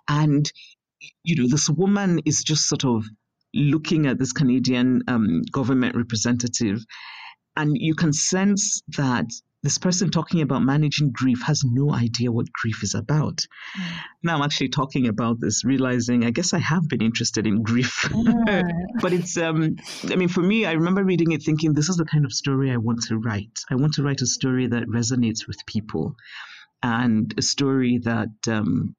and 0.07 0.51
you 1.23 1.35
know, 1.35 1.49
this 1.49 1.69
woman 1.69 2.19
is 2.25 2.43
just 2.43 2.67
sort 2.67 2.85
of 2.85 3.05
looking 3.55 4.05
at 4.05 4.19
this 4.19 4.33
Canadian 4.33 5.01
um, 5.07 5.41
government 5.51 5.95
representative, 5.95 6.85
and 7.55 7.75
you 7.79 7.95
can 7.95 8.13
sense 8.13 8.81
that 8.97 9.25
this 9.65 9.79
person 9.79 10.11
talking 10.11 10.41
about 10.41 10.61
managing 10.61 11.11
grief 11.11 11.41
has 11.41 11.63
no 11.65 11.91
idea 11.91 12.31
what 12.31 12.51
grief 12.53 12.83
is 12.83 12.93
about. 12.93 13.37
Mm. 13.77 13.97
Now 14.21 14.35
I'm 14.35 14.43
actually 14.43 14.69
talking 14.69 15.07
about 15.07 15.39
this, 15.39 15.65
realizing 15.65 16.23
I 16.23 16.29
guess 16.29 16.53
I 16.53 16.59
have 16.59 16.87
been 16.87 17.01
interested 17.01 17.47
in 17.47 17.63
grief. 17.63 18.07
Mm. 18.11 18.69
but 19.01 19.11
it's, 19.11 19.37
um, 19.37 19.77
I 20.03 20.17
mean, 20.17 20.27
for 20.27 20.41
me, 20.41 20.67
I 20.67 20.73
remember 20.73 21.03
reading 21.03 21.31
it 21.31 21.41
thinking, 21.41 21.73
this 21.73 21.89
is 21.89 21.97
the 21.97 22.05
kind 22.05 22.25
of 22.25 22.31
story 22.31 22.71
I 22.71 22.77
want 22.77 23.03
to 23.07 23.17
write. 23.17 23.57
I 23.71 23.75
want 23.75 23.95
to 23.95 24.03
write 24.03 24.21
a 24.21 24.27
story 24.27 24.67
that 24.67 24.87
resonates 24.87 25.47
with 25.47 25.57
people 25.65 26.15
and 26.83 27.33
a 27.35 27.41
story 27.41 27.99
that 28.03 28.29
um, 28.47 28.95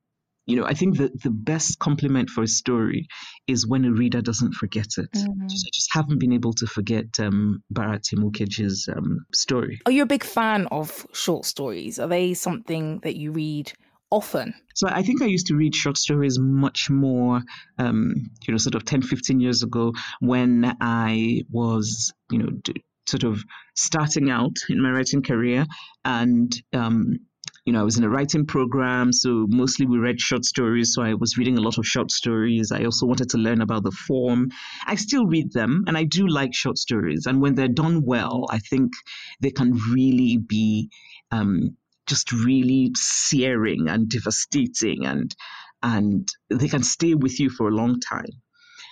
you 0.46 0.54
know, 0.54 0.64
I 0.64 0.74
think 0.74 0.96
that 0.98 1.22
the 1.22 1.30
best 1.30 1.78
compliment 1.80 2.30
for 2.30 2.42
a 2.42 2.48
story 2.48 3.08
is 3.48 3.66
when 3.66 3.84
a 3.84 3.92
reader 3.92 4.22
doesn't 4.22 4.54
forget 4.54 4.86
it. 4.96 5.10
Mm-hmm. 5.12 5.48
Just, 5.48 5.66
I 5.66 5.70
just 5.74 5.88
haven't 5.92 6.18
been 6.18 6.32
able 6.32 6.52
to 6.54 6.66
forget 6.66 7.06
um, 7.18 7.62
Bharat 7.74 8.14
Mukherjee's 8.14 8.88
um, 8.88 9.26
story. 9.34 9.80
Are 9.86 9.92
you 9.92 10.02
a 10.02 10.06
big 10.06 10.22
fan 10.22 10.66
of 10.68 11.04
short 11.12 11.44
stories? 11.44 11.98
Are 11.98 12.06
they 12.06 12.32
something 12.34 13.00
that 13.00 13.16
you 13.16 13.32
read 13.32 13.72
often? 14.10 14.54
So 14.74 14.88
I 14.88 15.02
think 15.02 15.20
I 15.20 15.26
used 15.26 15.48
to 15.48 15.56
read 15.56 15.74
short 15.74 15.98
stories 15.98 16.38
much 16.38 16.90
more, 16.90 17.42
um, 17.78 18.14
you 18.46 18.52
know, 18.52 18.58
sort 18.58 18.76
of 18.76 18.84
10, 18.84 19.02
15 19.02 19.40
years 19.40 19.64
ago 19.64 19.92
when 20.20 20.76
I 20.80 21.42
was, 21.50 22.12
you 22.30 22.38
know, 22.38 22.50
d- 22.62 22.84
sort 23.08 23.24
of 23.24 23.42
starting 23.74 24.30
out 24.30 24.54
in 24.68 24.80
my 24.80 24.90
writing 24.90 25.22
career 25.22 25.66
and 26.04 26.54
um, 26.72 27.18
you 27.66 27.72
know, 27.72 27.80
I 27.80 27.84
was 27.84 27.98
in 27.98 28.04
a 28.04 28.08
writing 28.08 28.46
program, 28.46 29.12
so 29.12 29.44
mostly 29.48 29.86
we 29.86 29.98
read 29.98 30.20
short 30.20 30.44
stories. 30.44 30.94
So 30.94 31.02
I 31.02 31.14
was 31.14 31.36
reading 31.36 31.58
a 31.58 31.60
lot 31.60 31.78
of 31.78 31.86
short 31.86 32.12
stories. 32.12 32.70
I 32.70 32.84
also 32.84 33.06
wanted 33.06 33.28
to 33.30 33.38
learn 33.38 33.60
about 33.60 33.82
the 33.82 33.90
form. 33.90 34.50
I 34.86 34.94
still 34.94 35.26
read 35.26 35.52
them, 35.52 35.82
and 35.88 35.98
I 35.98 36.04
do 36.04 36.28
like 36.28 36.54
short 36.54 36.78
stories. 36.78 37.26
And 37.26 37.42
when 37.42 37.56
they're 37.56 37.66
done 37.66 38.04
well, 38.04 38.46
I 38.50 38.58
think 38.58 38.92
they 39.40 39.50
can 39.50 39.72
really 39.92 40.38
be 40.38 40.90
um, 41.32 41.76
just 42.06 42.30
really 42.30 42.92
searing 42.94 43.88
and 43.88 44.08
devastating, 44.08 45.04
and 45.04 45.34
and 45.82 46.28
they 46.48 46.68
can 46.68 46.84
stay 46.84 47.14
with 47.14 47.40
you 47.40 47.50
for 47.50 47.68
a 47.68 47.74
long 47.74 47.98
time. 47.98 48.30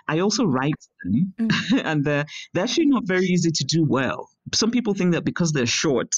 I 0.09 0.21
also 0.21 0.45
write 0.45 0.75
them, 1.03 1.35
mm-hmm. 1.39 1.79
and 1.85 2.05
they're, 2.05 2.25
they're 2.53 2.65
actually 2.65 2.87
not 2.87 3.07
very 3.07 3.25
easy 3.25 3.51
to 3.51 3.65
do 3.65 3.85
well 3.85 4.29
some 4.53 4.71
people 4.71 4.95
think 4.95 5.13
that 5.13 5.25
because 5.25 5.53
they're 5.53 5.67
short, 5.67 6.15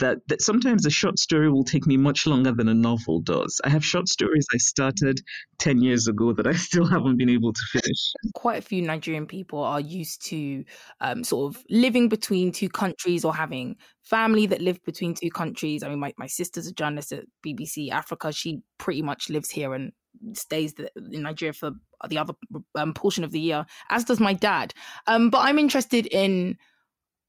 that, 0.00 0.18
that 0.28 0.42
sometimes 0.42 0.84
a 0.84 0.90
short 0.90 1.18
story 1.18 1.50
will 1.50 1.64
take 1.64 1.86
me 1.86 1.96
much 1.96 2.26
longer 2.26 2.52
than 2.52 2.68
a 2.68 2.74
novel 2.74 3.20
does. 3.20 3.60
I 3.64 3.70
have 3.70 3.84
short 3.84 4.08
stories 4.08 4.46
I 4.52 4.58
started 4.58 5.20
10 5.58 5.80
years 5.80 6.06
ago 6.06 6.32
that 6.34 6.46
I 6.46 6.52
still 6.68 6.86
haven't 6.86 7.16
been 7.16 7.30
able 7.30 7.52
to 7.52 7.60
finish. 7.70 8.12
Quite 8.34 8.58
a 8.58 8.62
few 8.62 8.82
Nigerian 8.82 9.26
people 9.26 9.60
are 9.60 9.80
used 9.80 10.26
to 10.26 10.64
um, 11.00 11.24
sort 11.24 11.54
of 11.54 11.62
living 11.70 12.08
between 12.08 12.52
two 12.52 12.68
countries 12.68 13.24
or 13.24 13.34
having 13.34 13.76
family 14.02 14.46
that 14.46 14.60
live 14.60 14.82
between 14.84 15.14
two 15.14 15.30
countries. 15.30 15.82
I 15.82 15.88
mean, 15.88 16.00
my, 16.00 16.12
my 16.18 16.26
sister's 16.26 16.66
a 16.66 16.72
journalist 16.72 17.12
at 17.12 17.24
BBC 17.46 17.90
Africa. 17.90 18.32
She 18.32 18.60
pretty 18.78 19.02
much 19.02 19.30
lives 19.30 19.50
here 19.50 19.72
and 19.72 19.92
stays 20.34 20.74
in 20.96 21.22
Nigeria 21.22 21.52
for 21.52 21.72
the 22.08 22.18
other 22.18 22.34
um, 22.74 22.94
portion 22.94 23.24
of 23.24 23.32
the 23.32 23.40
year, 23.40 23.66
as 23.90 24.04
does 24.04 24.20
my 24.20 24.32
dad. 24.32 24.74
Um, 25.06 25.30
but 25.30 25.38
I'm 25.38 25.58
interested 25.58 26.06
in 26.06 26.56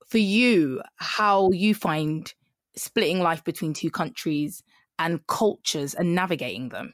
for 0.07 0.17
you 0.17 0.81
how 0.97 1.51
you 1.51 1.73
find 1.73 2.33
splitting 2.75 3.19
life 3.19 3.43
between 3.43 3.73
two 3.73 3.91
countries 3.91 4.63
and 4.99 5.25
cultures 5.27 5.93
and 5.93 6.13
navigating 6.13 6.69
them. 6.69 6.93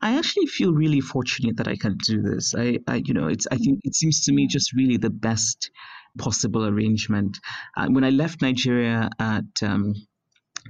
I 0.00 0.16
actually 0.16 0.46
feel 0.46 0.72
really 0.72 1.00
fortunate 1.00 1.56
that 1.56 1.68
i 1.68 1.76
can 1.76 1.96
do 1.96 2.22
this. 2.22 2.54
I, 2.56 2.78
I 2.86 3.02
you 3.04 3.14
know 3.14 3.26
it's 3.26 3.46
i 3.50 3.56
think 3.56 3.80
it 3.84 3.94
seems 3.94 4.24
to 4.24 4.32
me 4.32 4.46
just 4.46 4.72
really 4.72 4.96
the 4.96 5.10
best 5.10 5.70
possible 6.18 6.66
arrangement. 6.66 7.38
Uh, 7.76 7.88
when 7.88 8.04
i 8.04 8.10
left 8.10 8.42
nigeria 8.42 9.10
at 9.18 9.44
um, 9.62 9.94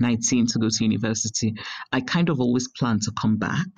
19 0.01 0.47
to 0.47 0.59
go 0.59 0.69
to 0.71 0.85
university 0.85 1.55
i 1.93 2.01
kind 2.01 2.31
of 2.31 2.41
always 2.41 2.69
planned 2.79 3.03
to 3.03 3.13
come 3.21 3.37
back 3.37 3.69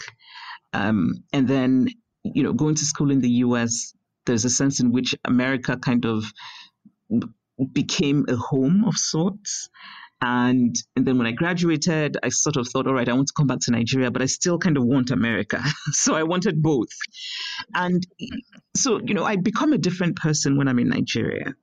um, 0.74 1.14
and 1.32 1.48
then 1.48 1.88
you 2.22 2.42
know 2.42 2.52
going 2.52 2.74
to 2.74 2.84
school 2.84 3.10
in 3.10 3.20
the 3.20 3.28
us 3.30 3.94
there's 4.26 4.44
a 4.44 4.50
sense 4.50 4.80
in 4.80 4.92
which 4.92 5.14
america 5.24 5.76
kind 5.76 6.04
of 6.04 6.24
became 7.72 8.26
a 8.28 8.36
home 8.36 8.84
of 8.86 8.96
sorts. 8.96 9.68
And, 10.20 10.74
and 10.96 11.06
then 11.06 11.18
when 11.18 11.26
I 11.26 11.32
graduated, 11.32 12.16
I 12.22 12.30
sort 12.30 12.56
of 12.56 12.66
thought, 12.68 12.86
all 12.86 12.94
right, 12.94 13.08
I 13.08 13.12
want 13.12 13.28
to 13.28 13.34
come 13.36 13.46
back 13.46 13.60
to 13.62 13.72
Nigeria, 13.72 14.10
but 14.10 14.22
I 14.22 14.26
still 14.26 14.58
kind 14.58 14.76
of 14.76 14.84
want 14.84 15.10
America. 15.10 15.62
so 15.90 16.14
I 16.14 16.22
wanted 16.22 16.62
both. 16.62 16.88
And 17.74 18.06
so, 18.74 19.00
you 19.04 19.12
know, 19.12 19.24
I 19.24 19.36
become 19.36 19.72
a 19.72 19.78
different 19.78 20.16
person 20.16 20.56
when 20.56 20.68
I'm 20.68 20.78
in 20.78 20.88
Nigeria. 20.88 21.54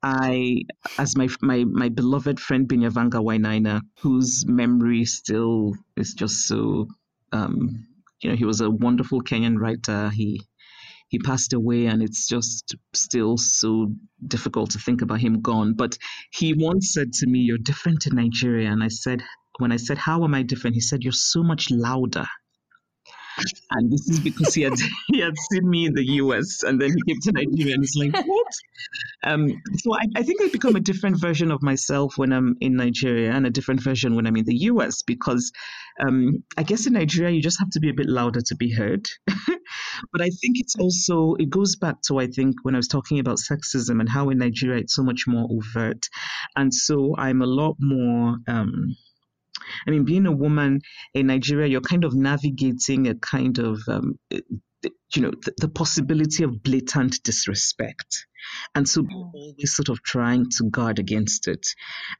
I, 0.00 0.62
as 0.96 1.16
my 1.16 1.28
my 1.42 1.64
my 1.64 1.88
beloved 1.88 2.38
friend 2.38 2.68
Binyavanga 2.68 3.20
Wainaina, 3.20 3.80
whose 4.00 4.44
memory 4.46 5.04
still 5.06 5.74
is 5.96 6.14
just 6.14 6.46
so, 6.46 6.86
um, 7.32 7.86
you 8.20 8.30
know, 8.30 8.36
he 8.36 8.44
was 8.44 8.60
a 8.60 8.70
wonderful 8.70 9.22
Kenyan 9.22 9.58
writer. 9.58 10.10
He 10.10 10.40
he 11.08 11.18
passed 11.18 11.54
away 11.54 11.86
and 11.86 12.02
it's 12.02 12.28
just 12.28 12.76
still 12.94 13.38
so 13.38 13.88
difficult 14.26 14.70
to 14.70 14.78
think 14.78 15.00
about 15.00 15.20
him 15.20 15.40
gone. 15.40 15.72
But 15.74 15.96
he 16.32 16.52
once 16.54 16.92
said 16.92 17.12
to 17.14 17.26
me, 17.26 17.40
You're 17.40 17.58
different 17.58 18.06
in 18.06 18.16
Nigeria. 18.16 18.70
And 18.70 18.82
I 18.82 18.88
said, 18.88 19.22
When 19.58 19.72
I 19.72 19.76
said, 19.76 19.98
How 19.98 20.24
am 20.24 20.34
I 20.34 20.42
different? 20.42 20.74
He 20.74 20.80
said, 20.80 21.02
You're 21.02 21.12
so 21.12 21.42
much 21.42 21.70
louder. 21.70 22.26
And 23.70 23.92
this 23.92 24.08
is 24.08 24.20
because 24.20 24.54
he 24.54 24.62
had 24.62 24.74
he 25.12 25.20
had 25.20 25.34
seen 25.50 25.68
me 25.68 25.86
in 25.86 25.94
the 25.94 26.04
US 26.22 26.62
and 26.62 26.80
then 26.80 26.90
he 26.90 27.02
came 27.12 27.20
to 27.22 27.32
Nigeria 27.32 27.74
and 27.74 27.82
he's 27.82 27.96
like, 27.96 28.26
What? 28.26 28.52
Um, 29.24 29.60
so 29.76 29.94
I, 29.94 30.06
I 30.16 30.22
think 30.22 30.42
I 30.42 30.48
become 30.48 30.76
a 30.76 30.80
different 30.80 31.20
version 31.20 31.50
of 31.50 31.62
myself 31.62 32.16
when 32.16 32.32
I'm 32.32 32.56
in 32.60 32.76
Nigeria 32.76 33.32
and 33.32 33.46
a 33.46 33.50
different 33.50 33.82
version 33.82 34.16
when 34.16 34.26
I'm 34.26 34.36
in 34.36 34.44
the 34.44 34.56
US 34.56 35.02
because 35.02 35.52
um, 36.00 36.44
I 36.56 36.62
guess 36.62 36.86
in 36.86 36.92
Nigeria 36.92 37.30
you 37.34 37.42
just 37.42 37.58
have 37.58 37.70
to 37.70 37.80
be 37.80 37.90
a 37.90 37.94
bit 37.94 38.08
louder 38.08 38.40
to 38.40 38.56
be 38.56 38.72
heard. 38.72 39.08
but 39.26 40.22
I 40.22 40.30
think 40.30 40.56
it's 40.58 40.76
also 40.76 41.34
it 41.34 41.50
goes 41.50 41.76
back 41.76 42.00
to 42.06 42.18
I 42.18 42.28
think 42.28 42.56
when 42.62 42.74
I 42.74 42.78
was 42.78 42.88
talking 42.88 43.18
about 43.18 43.38
sexism 43.38 44.00
and 44.00 44.08
how 44.08 44.30
in 44.30 44.38
Nigeria 44.38 44.80
it's 44.80 44.94
so 44.94 45.02
much 45.02 45.24
more 45.26 45.48
overt. 45.50 46.06
And 46.56 46.72
so 46.72 47.14
I'm 47.16 47.42
a 47.42 47.46
lot 47.46 47.76
more 47.80 48.36
um, 48.46 48.96
I 49.86 49.90
mean, 49.90 50.04
being 50.04 50.26
a 50.26 50.32
woman 50.32 50.80
in 51.14 51.26
Nigeria, 51.26 51.68
you're 51.68 51.80
kind 51.80 52.04
of 52.04 52.14
navigating 52.14 53.08
a 53.08 53.14
kind 53.14 53.58
of, 53.58 53.80
um, 53.88 54.18
you 54.30 55.22
know, 55.22 55.30
the, 55.30 55.54
the, 55.58 55.68
possibility 55.68 56.44
of 56.44 56.62
blatant 56.62 57.22
disrespect. 57.22 58.26
And 58.74 58.88
so 58.88 59.04
you're 59.08 59.30
always 59.34 59.74
sort 59.74 59.88
of 59.88 60.02
trying 60.02 60.46
to 60.58 60.64
guard 60.70 60.98
against 60.98 61.48
it. 61.48 61.66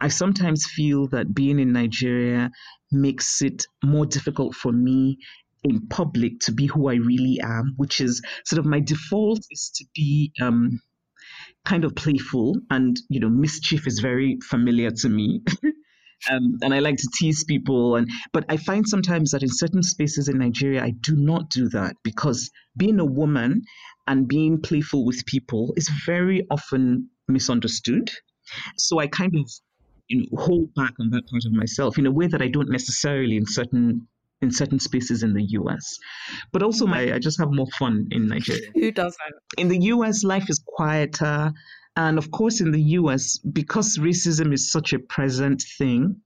I 0.00 0.08
sometimes 0.08 0.66
feel 0.66 1.08
that 1.08 1.34
being 1.34 1.58
in 1.58 1.72
Nigeria 1.72 2.50
makes 2.90 3.42
it 3.42 3.64
more 3.84 4.06
difficult 4.06 4.54
for 4.54 4.72
me 4.72 5.18
in 5.64 5.86
public 5.88 6.40
to 6.40 6.52
be 6.52 6.66
who 6.66 6.88
I 6.88 6.94
really 6.94 7.40
am, 7.42 7.74
which 7.76 8.00
is 8.00 8.22
sort 8.44 8.58
of 8.58 8.66
my 8.66 8.80
default 8.80 9.40
is 9.50 9.70
to 9.76 9.84
be 9.94 10.32
um, 10.40 10.80
kind 11.64 11.84
of 11.84 11.94
playful 11.94 12.56
and 12.70 12.98
you 13.08 13.20
know 13.20 13.28
mischief 13.28 13.86
is 13.86 13.98
very 13.98 14.38
familiar 14.48 14.90
to 14.90 15.08
me 15.08 15.42
um, 16.30 16.58
and 16.62 16.74
I 16.74 16.80
like 16.80 16.96
to 16.96 17.08
tease 17.14 17.44
people. 17.44 17.96
And 17.96 18.08
but 18.32 18.44
I 18.48 18.56
find 18.56 18.88
sometimes 18.88 19.30
that 19.30 19.42
in 19.42 19.48
certain 19.50 19.82
spaces 19.82 20.28
in 20.28 20.38
Nigeria, 20.38 20.82
I 20.82 20.90
do 20.90 21.16
not 21.16 21.50
do 21.50 21.68
that 21.70 21.96
because 22.02 22.50
being 22.76 23.00
a 23.00 23.04
woman 23.04 23.62
and 24.06 24.26
being 24.28 24.60
playful 24.60 25.04
with 25.04 25.24
people 25.26 25.74
is 25.76 25.88
very 26.06 26.46
often 26.50 27.10
misunderstood. 27.28 28.10
So 28.76 28.98
I 28.98 29.06
kind 29.06 29.36
of 29.36 29.50
you 30.08 30.20
know 30.20 30.42
hold 30.42 30.74
back 30.74 30.94
on 31.00 31.10
that 31.10 31.28
part 31.28 31.44
of 31.44 31.52
myself 31.52 31.98
in 31.98 32.06
a 32.06 32.10
way 32.10 32.26
that 32.26 32.42
I 32.42 32.48
don't 32.48 32.70
necessarily 32.70 33.36
in 33.36 33.46
certain 33.46 34.08
in 34.40 34.50
certain 34.50 34.78
spaces 34.78 35.22
in 35.22 35.34
the 35.34 35.42
US. 35.42 35.98
But 36.52 36.62
also 36.62 36.86
my 36.86 37.12
I 37.14 37.18
just 37.18 37.38
have 37.38 37.50
more 37.52 37.66
fun 37.78 38.08
in 38.10 38.28
Nigeria. 38.28 38.70
Who 38.74 38.90
doesn't? 38.90 39.34
In 39.56 39.68
the 39.68 39.78
US 39.94 40.24
life 40.24 40.48
is 40.48 40.60
quieter. 40.66 41.52
And 41.98 42.16
of 42.16 42.30
course, 42.30 42.60
in 42.60 42.70
the 42.70 42.80
US, 43.00 43.38
because 43.38 43.98
racism 43.98 44.52
is 44.52 44.70
such 44.70 44.92
a 44.92 45.00
present 45.00 45.64
thing, 45.78 46.20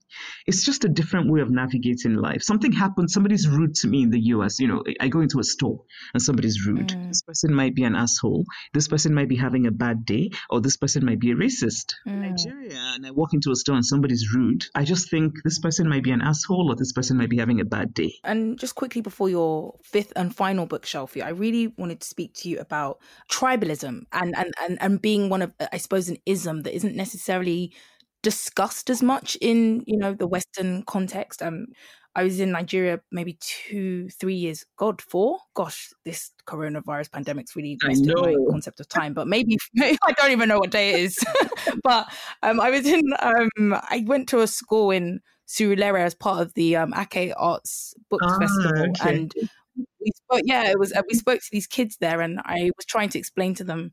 it's 0.45 0.63
just 0.63 0.85
a 0.85 0.87
different 0.87 1.31
way 1.31 1.41
of 1.41 1.49
navigating 1.49 2.15
life. 2.15 2.43
Something 2.43 2.71
happens, 2.71 3.11
somebody's 3.11 3.47
rude 3.47 3.73
to 3.75 3.87
me 3.87 4.03
in 4.03 4.11
the 4.11 4.19
US. 4.35 4.59
You 4.59 4.67
know, 4.67 4.83
I 4.99 5.07
go 5.07 5.21
into 5.21 5.39
a 5.39 5.43
store 5.43 5.81
and 6.13 6.21
somebody's 6.21 6.63
rude. 6.67 6.89
Mm. 6.89 7.07
This 7.07 7.23
person 7.23 7.55
might 7.55 7.73
be 7.73 7.85
an 7.85 7.95
asshole. 7.95 8.45
This 8.71 8.87
person 8.87 9.15
might 9.15 9.29
be 9.29 9.35
having 9.35 9.65
a 9.65 9.71
bad 9.71 10.05
day, 10.05 10.29
or 10.47 10.61
this 10.61 10.77
person 10.77 11.05
might 11.05 11.19
be 11.19 11.31
a 11.31 11.35
racist. 11.35 11.95
Mm. 12.07 12.11
In 12.11 12.21
Nigeria, 12.21 12.93
and 12.95 13.07
I 13.07 13.11
walk 13.11 13.33
into 13.33 13.49
a 13.49 13.55
store 13.55 13.75
and 13.75 13.85
somebody's 13.85 14.31
rude, 14.31 14.65
I 14.75 14.83
just 14.83 15.09
think 15.09 15.41
this 15.43 15.57
person 15.57 15.89
might 15.89 16.03
be 16.03 16.11
an 16.11 16.21
asshole 16.21 16.71
or 16.71 16.75
this 16.75 16.93
person 16.93 17.17
might 17.17 17.29
be 17.29 17.39
having 17.39 17.61
a 17.61 17.65
bad 17.65 17.95
day. 17.95 18.13
And 18.23 18.59
just 18.59 18.75
quickly 18.75 19.01
before 19.01 19.29
your 19.29 19.79
fifth 19.81 20.13
and 20.15 20.35
final 20.35 20.67
book, 20.67 20.85
Shelfie, 20.85 21.23
I 21.23 21.29
really 21.29 21.73
wanted 21.77 22.01
to 22.01 22.07
speak 22.07 22.35
to 22.35 22.49
you 22.49 22.59
about 22.59 22.99
tribalism 23.31 24.05
and, 24.11 24.35
and, 24.37 24.53
and, 24.61 24.77
and 24.79 25.01
being 25.01 25.29
one 25.29 25.41
of 25.41 25.51
I 25.71 25.77
suppose, 25.77 26.09
an 26.09 26.17
ism 26.25 26.61
that 26.63 26.75
isn't 26.75 26.95
necessarily 26.95 27.73
discussed 28.21 28.89
as 28.89 29.03
much 29.03 29.37
in 29.41 29.83
you 29.85 29.97
know 29.97 30.13
the 30.13 30.27
Western 30.27 30.83
context. 30.83 31.41
Um, 31.41 31.67
I 32.15 32.23
was 32.23 32.39
in 32.39 32.51
Nigeria 32.51 32.99
maybe 33.11 33.37
two, 33.41 34.07
three 34.09 34.35
years, 34.35 34.65
God, 34.77 35.01
four. 35.01 35.39
Gosh, 35.55 35.91
this 36.05 36.31
coronavirus 36.45 37.11
pandemic's 37.11 37.55
really 37.55 37.77
messed 37.83 38.07
up 38.07 38.17
my 38.19 38.35
concept 38.51 38.79
of 38.79 38.87
time. 38.87 39.13
But 39.13 39.27
maybe, 39.33 39.57
I 39.79 40.11
don't 40.17 40.31
even 40.31 40.49
know 40.49 40.59
what 40.59 40.69
day 40.69 40.91
it 40.91 40.99
is. 41.01 41.17
but 41.83 42.11
um, 42.43 42.59
I 42.59 42.69
was 42.69 42.85
in. 42.85 43.01
Um, 43.19 43.49
I 43.73 44.03
went 44.05 44.29
to 44.29 44.41
a 44.41 44.47
school 44.47 44.91
in 44.91 45.21
Surulere 45.47 46.05
as 46.05 46.13
part 46.13 46.41
of 46.41 46.53
the 46.53 46.75
um, 46.75 46.93
Ake 46.95 47.33
Arts 47.35 47.95
Books 48.09 48.25
Ah, 48.27 48.39
Festival, 48.39 48.89
okay. 48.89 49.15
and 49.15 49.33
we 49.75 50.11
spoke. 50.15 50.41
Yeah, 50.45 50.69
it 50.69 50.77
was. 50.77 50.93
Uh, 50.93 51.01
we 51.09 51.15
spoke 51.15 51.39
to 51.39 51.49
these 51.51 51.67
kids 51.67 51.97
there, 51.99 52.21
and 52.21 52.39
I 52.45 52.71
was 52.77 52.85
trying 52.85 53.09
to 53.09 53.19
explain 53.19 53.55
to 53.55 53.63
them 53.63 53.91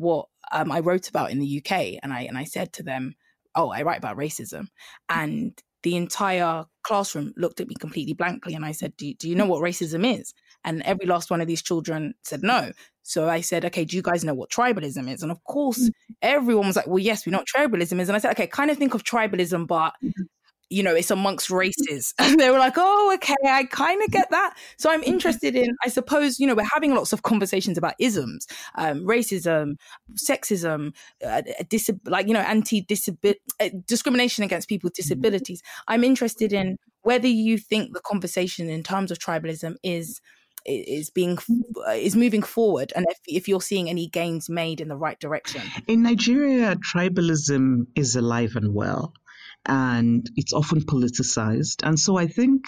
what 0.00 0.26
um, 0.52 0.72
I 0.72 0.80
wrote 0.80 1.08
about 1.08 1.30
in 1.30 1.38
the 1.38 1.58
UK, 1.58 1.98
and 2.02 2.12
I 2.12 2.22
and 2.22 2.36
I 2.36 2.44
said 2.44 2.72
to 2.74 2.82
them, 2.82 3.14
"Oh, 3.54 3.70
I 3.70 3.82
write 3.82 3.98
about 3.98 4.16
racism," 4.16 4.68
and 5.08 5.60
the 5.82 5.96
entire 5.96 6.64
classroom 6.82 7.32
looked 7.36 7.60
at 7.60 7.68
me 7.68 7.74
completely 7.78 8.14
blankly, 8.14 8.54
and 8.54 8.64
I 8.64 8.72
said, 8.72 8.96
"Do, 8.96 9.12
do 9.14 9.28
you 9.28 9.36
know 9.36 9.46
what 9.46 9.62
racism 9.62 10.18
is?" 10.18 10.32
And 10.64 10.82
every 10.82 11.06
last 11.06 11.30
one 11.30 11.40
of 11.40 11.46
these 11.46 11.62
children 11.62 12.14
said 12.24 12.42
no. 12.42 12.72
So 13.02 13.28
I 13.28 13.40
said, 13.40 13.64
"Okay, 13.66 13.84
do 13.84 13.96
you 13.96 14.02
guys 14.02 14.24
know 14.24 14.34
what 14.34 14.50
tribalism 14.50 15.10
is?" 15.12 15.22
And 15.22 15.30
of 15.30 15.42
course, 15.44 15.90
everyone 16.22 16.66
was 16.66 16.76
like, 16.76 16.86
"Well, 16.86 16.98
yes, 16.98 17.24
we 17.26 17.32
know 17.32 17.38
what 17.38 17.48
tribalism 17.48 18.00
is." 18.00 18.08
And 18.08 18.16
I 18.16 18.18
said, 18.18 18.32
"Okay, 18.32 18.46
kind 18.46 18.70
of 18.70 18.78
think 18.78 18.94
of 18.94 19.04
tribalism, 19.04 19.66
but." 19.66 19.94
You 20.70 20.82
know, 20.82 20.94
it's 20.94 21.10
amongst 21.10 21.50
races. 21.50 22.14
And 22.30 22.38
they 22.38 22.50
were 22.50 22.58
like, 22.58 22.74
oh, 22.76 23.12
okay, 23.16 23.34
I 23.44 23.64
kind 23.64 24.00
of 24.02 24.10
get 24.10 24.30
that. 24.30 24.56
So 24.76 24.88
I'm 24.88 25.02
interested 25.02 25.56
in, 25.56 25.70
I 25.84 25.88
suppose, 25.88 26.38
you 26.38 26.46
know, 26.46 26.54
we're 26.54 26.68
having 26.72 26.94
lots 26.94 27.12
of 27.12 27.22
conversations 27.22 27.76
about 27.76 27.94
isms, 27.98 28.46
um, 28.76 29.00
racism, 29.00 29.74
sexism, 30.14 30.94
uh, 31.26 31.42
dis- 31.68 31.90
like 32.04 32.28
you 32.28 32.34
know 32.34 32.40
anti 32.40 32.86
uh, 33.60 33.68
discrimination 33.86 34.44
against 34.44 34.68
people 34.68 34.88
with 34.88 34.94
disabilities. 34.94 35.62
I'm 35.88 36.04
interested 36.04 36.52
in 36.52 36.76
whether 37.02 37.28
you 37.28 37.58
think 37.58 37.92
the 37.92 38.00
conversation 38.00 38.68
in 38.68 38.82
terms 38.82 39.10
of 39.10 39.18
tribalism 39.18 39.76
is 39.82 40.20
is 40.66 41.08
being 41.08 41.38
is 41.94 42.14
moving 42.14 42.42
forward 42.42 42.92
and 42.94 43.06
if, 43.08 43.18
if 43.26 43.48
you're 43.48 43.62
seeing 43.62 43.88
any 43.88 44.06
gains 44.06 44.50
made 44.50 44.80
in 44.80 44.88
the 44.88 44.96
right 44.96 45.18
direction. 45.18 45.62
In 45.86 46.02
Nigeria, 46.02 46.76
tribalism 46.76 47.86
is 47.94 48.14
alive 48.14 48.56
and 48.56 48.74
well, 48.74 49.14
and 49.66 50.28
it's 50.36 50.52
often 50.52 50.80
politicized. 50.82 51.82
And 51.84 51.98
so 51.98 52.16
I 52.16 52.26
think 52.26 52.64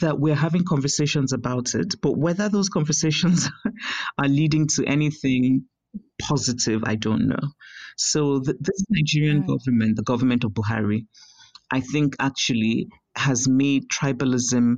that 0.00 0.18
we're 0.20 0.34
having 0.34 0.64
conversations 0.64 1.32
about 1.32 1.74
it, 1.74 1.94
but 2.02 2.18
whether 2.18 2.48
those 2.48 2.68
conversations 2.68 3.48
are 4.18 4.28
leading 4.28 4.66
to 4.68 4.84
anything 4.86 5.64
positive, 6.20 6.82
I 6.84 6.96
don't 6.96 7.28
know. 7.28 7.40
So 7.96 8.40
th- 8.40 8.56
this 8.60 8.84
Nigerian 8.90 9.42
Mm. 9.42 9.46
government, 9.46 9.96
the 9.96 10.02
government 10.04 10.44
of 10.44 10.52
Buhari, 10.52 11.06
I 11.70 11.80
think 11.80 12.16
actually 12.20 12.88
has 13.16 13.48
made 13.48 13.84
tribalism 13.90 14.76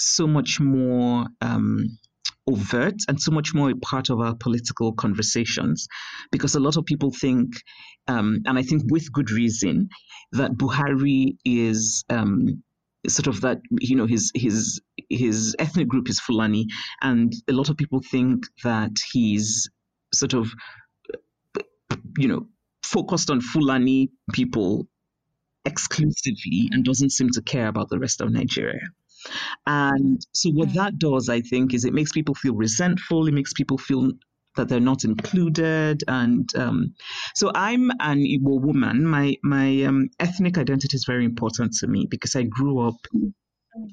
so 0.00 0.26
much 0.26 0.60
more 0.60 1.26
um, 1.40 1.98
overt 2.46 2.96
and 3.08 3.20
so 3.20 3.30
much 3.30 3.54
more 3.54 3.70
a 3.70 3.76
part 3.76 4.10
of 4.10 4.20
our 4.20 4.34
political 4.34 4.92
conversations 4.92 5.88
because 6.30 6.54
a 6.54 6.60
lot 6.60 6.76
of 6.76 6.84
people 6.84 7.10
think, 7.10 7.54
um, 8.08 8.42
and 8.46 8.58
I 8.58 8.62
think 8.62 8.82
with 8.90 9.12
good 9.12 9.30
reason, 9.30 9.88
that 10.32 10.52
Buhari 10.52 11.36
is 11.44 12.04
um, 12.10 12.62
sort 13.08 13.26
of 13.26 13.42
that 13.42 13.60
you 13.70 13.96
know 13.96 14.06
his 14.06 14.30
his 14.34 14.80
his 15.10 15.54
ethnic 15.58 15.88
group 15.88 16.08
is 16.08 16.20
Fulani, 16.20 16.66
and 17.02 17.32
a 17.48 17.52
lot 17.52 17.68
of 17.68 17.76
people 17.76 18.00
think 18.10 18.44
that 18.62 18.92
he's 19.12 19.70
sort 20.12 20.34
of 20.34 20.48
you 22.18 22.28
know 22.28 22.46
focused 22.82 23.30
on 23.30 23.40
Fulani 23.40 24.10
people 24.32 24.86
exclusively 25.64 26.68
and 26.70 26.84
doesn't 26.84 27.10
seem 27.10 27.30
to 27.30 27.42
care 27.42 27.68
about 27.68 27.88
the 27.88 27.98
rest 27.98 28.20
of 28.20 28.30
Nigeria. 28.30 28.88
And 29.66 30.24
so, 30.32 30.50
what 30.50 30.68
Mm. 30.70 30.74
that 30.74 30.98
does, 30.98 31.28
I 31.28 31.40
think, 31.40 31.74
is 31.74 31.84
it 31.84 31.94
makes 31.94 32.12
people 32.12 32.34
feel 32.34 32.54
resentful. 32.54 33.26
It 33.28 33.34
makes 33.34 33.52
people 33.52 33.78
feel 33.78 34.12
that 34.56 34.68
they're 34.68 34.80
not 34.80 35.04
included. 35.04 36.04
And 36.08 36.48
um, 36.56 36.94
so, 37.34 37.50
I'm 37.54 37.90
an 38.00 38.18
Igbo 38.20 38.60
woman. 38.60 39.06
My 39.06 39.36
my 39.42 39.82
um, 39.84 40.08
ethnic 40.20 40.58
identity 40.58 40.96
is 40.96 41.04
very 41.06 41.24
important 41.24 41.74
to 41.80 41.86
me 41.86 42.06
because 42.10 42.36
I 42.36 42.42
grew 42.44 42.80
up 42.80 42.96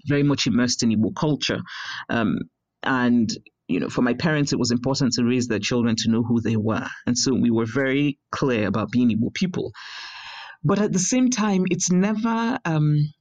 very 0.08 0.24
much 0.24 0.48
immersed 0.48 0.84
in 0.84 0.90
Igbo 0.92 1.16
culture. 1.16 1.62
Um, 2.10 2.40
and 2.84 3.30
you 3.68 3.80
know, 3.80 3.90
for 3.90 4.02
my 4.02 4.14
parents, 4.14 4.52
it 4.54 4.60
was 4.60 4.72
important 4.72 5.14
to 5.14 5.24
raise 5.24 5.48
their 5.48 5.60
children 5.60 5.96
to 5.98 6.10
know 6.12 6.24
who 6.24 6.42
they 6.42 6.58
were, 6.58 6.88
and 7.08 7.18
so 7.18 7.34
we 7.34 7.52
were 7.52 7.66
very 7.66 8.20
clear 8.32 8.68
about 8.68 8.92
being 8.92 9.10
Igbo 9.10 9.34
people. 9.34 9.72
But 10.64 10.80
at 10.80 10.92
the 10.94 11.00
same 11.00 11.30
time, 11.30 11.64
it's 11.72 11.92
never. 11.92 12.60
Um, 12.66 13.14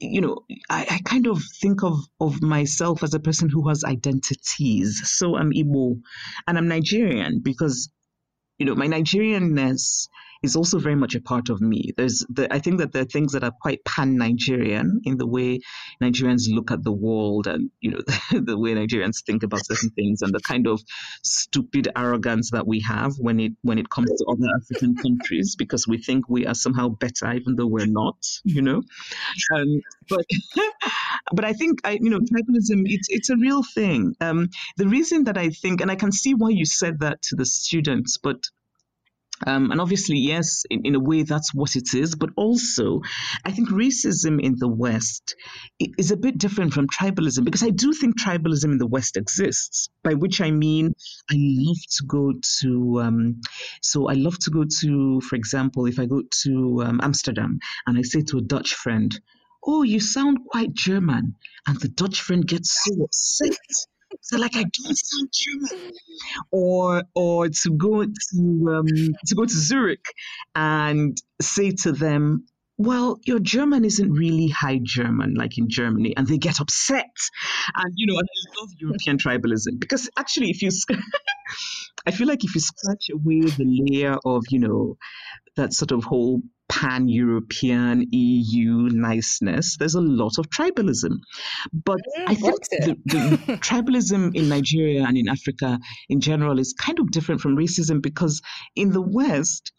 you 0.00 0.20
know, 0.20 0.44
I, 0.68 0.86
I 0.90 0.98
kind 1.04 1.26
of 1.26 1.42
think 1.60 1.82
of, 1.82 1.98
of 2.20 2.42
myself 2.42 3.02
as 3.02 3.14
a 3.14 3.20
person 3.20 3.48
who 3.48 3.68
has 3.68 3.84
identities. 3.84 5.02
So 5.10 5.36
I'm 5.36 5.52
Igbo 5.52 6.00
and 6.46 6.58
I'm 6.58 6.68
Nigerian 6.68 7.40
because, 7.40 7.90
you 8.58 8.66
know, 8.66 8.74
my 8.74 8.86
Nigerianness 8.86 10.08
is 10.44 10.56
also 10.56 10.78
very 10.78 10.94
much 10.94 11.14
a 11.14 11.20
part 11.20 11.48
of 11.48 11.60
me. 11.60 11.92
There's, 11.96 12.24
the, 12.28 12.52
I 12.52 12.58
think 12.58 12.78
that 12.78 12.92
there 12.92 13.02
are 13.02 13.06
things 13.06 13.32
that 13.32 13.42
are 13.42 13.50
quite 13.50 13.84
pan-Nigerian 13.84 15.00
in 15.04 15.16
the 15.16 15.26
way 15.26 15.60
Nigerians 16.02 16.48
look 16.48 16.70
at 16.70 16.84
the 16.84 16.92
world 16.92 17.46
and, 17.46 17.70
you 17.80 17.92
know, 17.92 18.00
the 18.40 18.58
way 18.58 18.74
Nigerians 18.74 19.24
think 19.24 19.42
about 19.42 19.64
certain 19.64 19.90
things 19.90 20.20
and 20.20 20.34
the 20.34 20.40
kind 20.40 20.66
of 20.66 20.82
stupid 21.22 21.88
arrogance 21.96 22.50
that 22.50 22.66
we 22.66 22.80
have 22.80 23.14
when 23.18 23.40
it 23.40 23.52
when 23.62 23.78
it 23.78 23.88
comes 23.88 24.10
to 24.10 24.24
other 24.28 24.48
African 24.60 24.94
countries 24.96 25.56
because 25.56 25.88
we 25.88 25.98
think 25.98 26.28
we 26.28 26.46
are 26.46 26.54
somehow 26.54 26.88
better 26.88 27.32
even 27.32 27.56
though 27.56 27.66
we're 27.66 27.86
not, 27.86 28.16
you 28.44 28.60
know. 28.60 28.82
Um, 29.54 29.80
but 30.08 30.26
but 31.32 31.44
I 31.44 31.54
think 31.54 31.80
I 31.84 31.92
you 31.92 32.10
know 32.10 32.18
tribalism 32.18 32.82
it's 32.84 33.08
it's 33.10 33.30
a 33.30 33.36
real 33.36 33.62
thing. 33.62 34.14
Um, 34.20 34.50
the 34.76 34.88
reason 34.88 35.24
that 35.24 35.38
I 35.38 35.48
think 35.48 35.80
and 35.80 35.90
I 35.90 35.96
can 35.96 36.12
see 36.12 36.34
why 36.34 36.50
you 36.50 36.66
said 36.66 37.00
that 37.00 37.22
to 37.22 37.36
the 37.36 37.46
students, 37.46 38.18
but 38.18 38.36
um, 39.46 39.70
and 39.72 39.80
obviously, 39.80 40.18
yes, 40.18 40.64
in, 40.70 40.82
in 40.84 40.94
a 40.94 41.00
way, 41.00 41.22
that's 41.22 41.52
what 41.52 41.76
it 41.76 41.92
is. 41.92 42.14
But 42.14 42.30
also, 42.36 43.00
I 43.44 43.50
think 43.50 43.68
racism 43.68 44.40
in 44.40 44.54
the 44.56 44.68
West 44.68 45.34
is 45.78 46.10
a 46.12 46.16
bit 46.16 46.38
different 46.38 46.72
from 46.72 46.86
tribalism 46.86 47.44
because 47.44 47.62
I 47.62 47.70
do 47.70 47.92
think 47.92 48.18
tribalism 48.18 48.72
in 48.72 48.78
the 48.78 48.86
West 48.86 49.16
exists. 49.16 49.88
By 50.02 50.14
which 50.14 50.40
I 50.40 50.50
mean, 50.50 50.94
I 51.30 51.34
love 51.36 51.76
to 51.98 52.04
go 52.06 52.32
to, 52.60 53.00
um, 53.02 53.40
so 53.82 54.08
I 54.08 54.14
love 54.14 54.38
to 54.40 54.50
go 54.50 54.64
to, 54.80 55.20
for 55.20 55.36
example, 55.36 55.86
if 55.86 55.98
I 55.98 56.06
go 56.06 56.22
to 56.42 56.82
um, 56.84 57.00
Amsterdam 57.02 57.58
and 57.86 57.98
I 57.98 58.02
say 58.02 58.22
to 58.22 58.38
a 58.38 58.42
Dutch 58.42 58.74
friend, 58.74 59.18
Oh, 59.66 59.82
you 59.82 59.98
sound 59.98 60.40
quite 60.46 60.74
German. 60.74 61.36
And 61.66 61.80
the 61.80 61.88
Dutch 61.88 62.20
friend 62.20 62.46
gets 62.46 62.84
so 62.84 63.04
upset. 63.04 63.56
So, 64.24 64.38
like, 64.38 64.56
I 64.56 64.64
don't 64.64 64.98
sound 64.98 65.30
German. 65.32 65.92
Or 66.52 67.04
or 67.14 67.48
to 67.50 67.70
go 67.72 68.04
to 68.04 68.74
um, 68.74 68.86
to 69.26 69.34
go 69.36 69.44
to 69.44 69.54
Zurich 69.54 70.06
and 70.54 71.16
say 71.42 71.72
to 71.82 71.92
them, 71.92 72.46
well, 72.76 73.18
your 73.24 73.38
German 73.38 73.84
isn't 73.84 74.10
really 74.10 74.48
high 74.48 74.80
German 74.82 75.34
like 75.34 75.58
in 75.58 75.68
Germany, 75.68 76.14
and 76.16 76.26
they 76.26 76.38
get 76.38 76.60
upset. 76.60 77.04
And 77.76 77.92
you 77.96 78.06
know, 78.06 78.18
and 78.18 78.28
I 78.28 78.60
love 78.60 78.70
European 78.78 79.18
tribalism 79.18 79.78
because 79.78 80.10
actually, 80.18 80.50
if 80.50 80.62
you, 80.62 80.70
I 82.06 82.10
feel 82.10 82.26
like 82.26 82.44
if 82.44 82.54
you 82.54 82.60
scratch 82.60 83.10
away 83.12 83.40
the 83.42 83.86
layer 83.88 84.16
of 84.24 84.44
you 84.50 84.58
know 84.58 84.96
that 85.56 85.72
sort 85.72 85.92
of 85.92 86.04
whole 86.04 86.42
pan 86.68 87.08
European 87.08 88.06
EU 88.10 88.88
niceness, 88.90 89.76
there's 89.78 89.94
a 89.94 90.00
lot 90.00 90.38
of 90.38 90.50
tribalism. 90.50 91.18
But 91.72 92.00
mm, 92.18 92.24
I 92.26 92.34
think 92.34 92.60
the, 92.70 92.96
the 93.04 93.56
tribalism 93.58 94.34
in 94.34 94.48
Nigeria 94.48 95.04
and 95.06 95.16
in 95.16 95.28
Africa 95.28 95.78
in 96.08 96.20
general 96.20 96.58
is 96.58 96.74
kind 96.76 96.98
of 96.98 97.10
different 97.10 97.40
from 97.40 97.56
racism 97.56 98.02
because 98.02 98.42
in 98.74 98.90
the 98.90 99.02
West, 99.02 99.72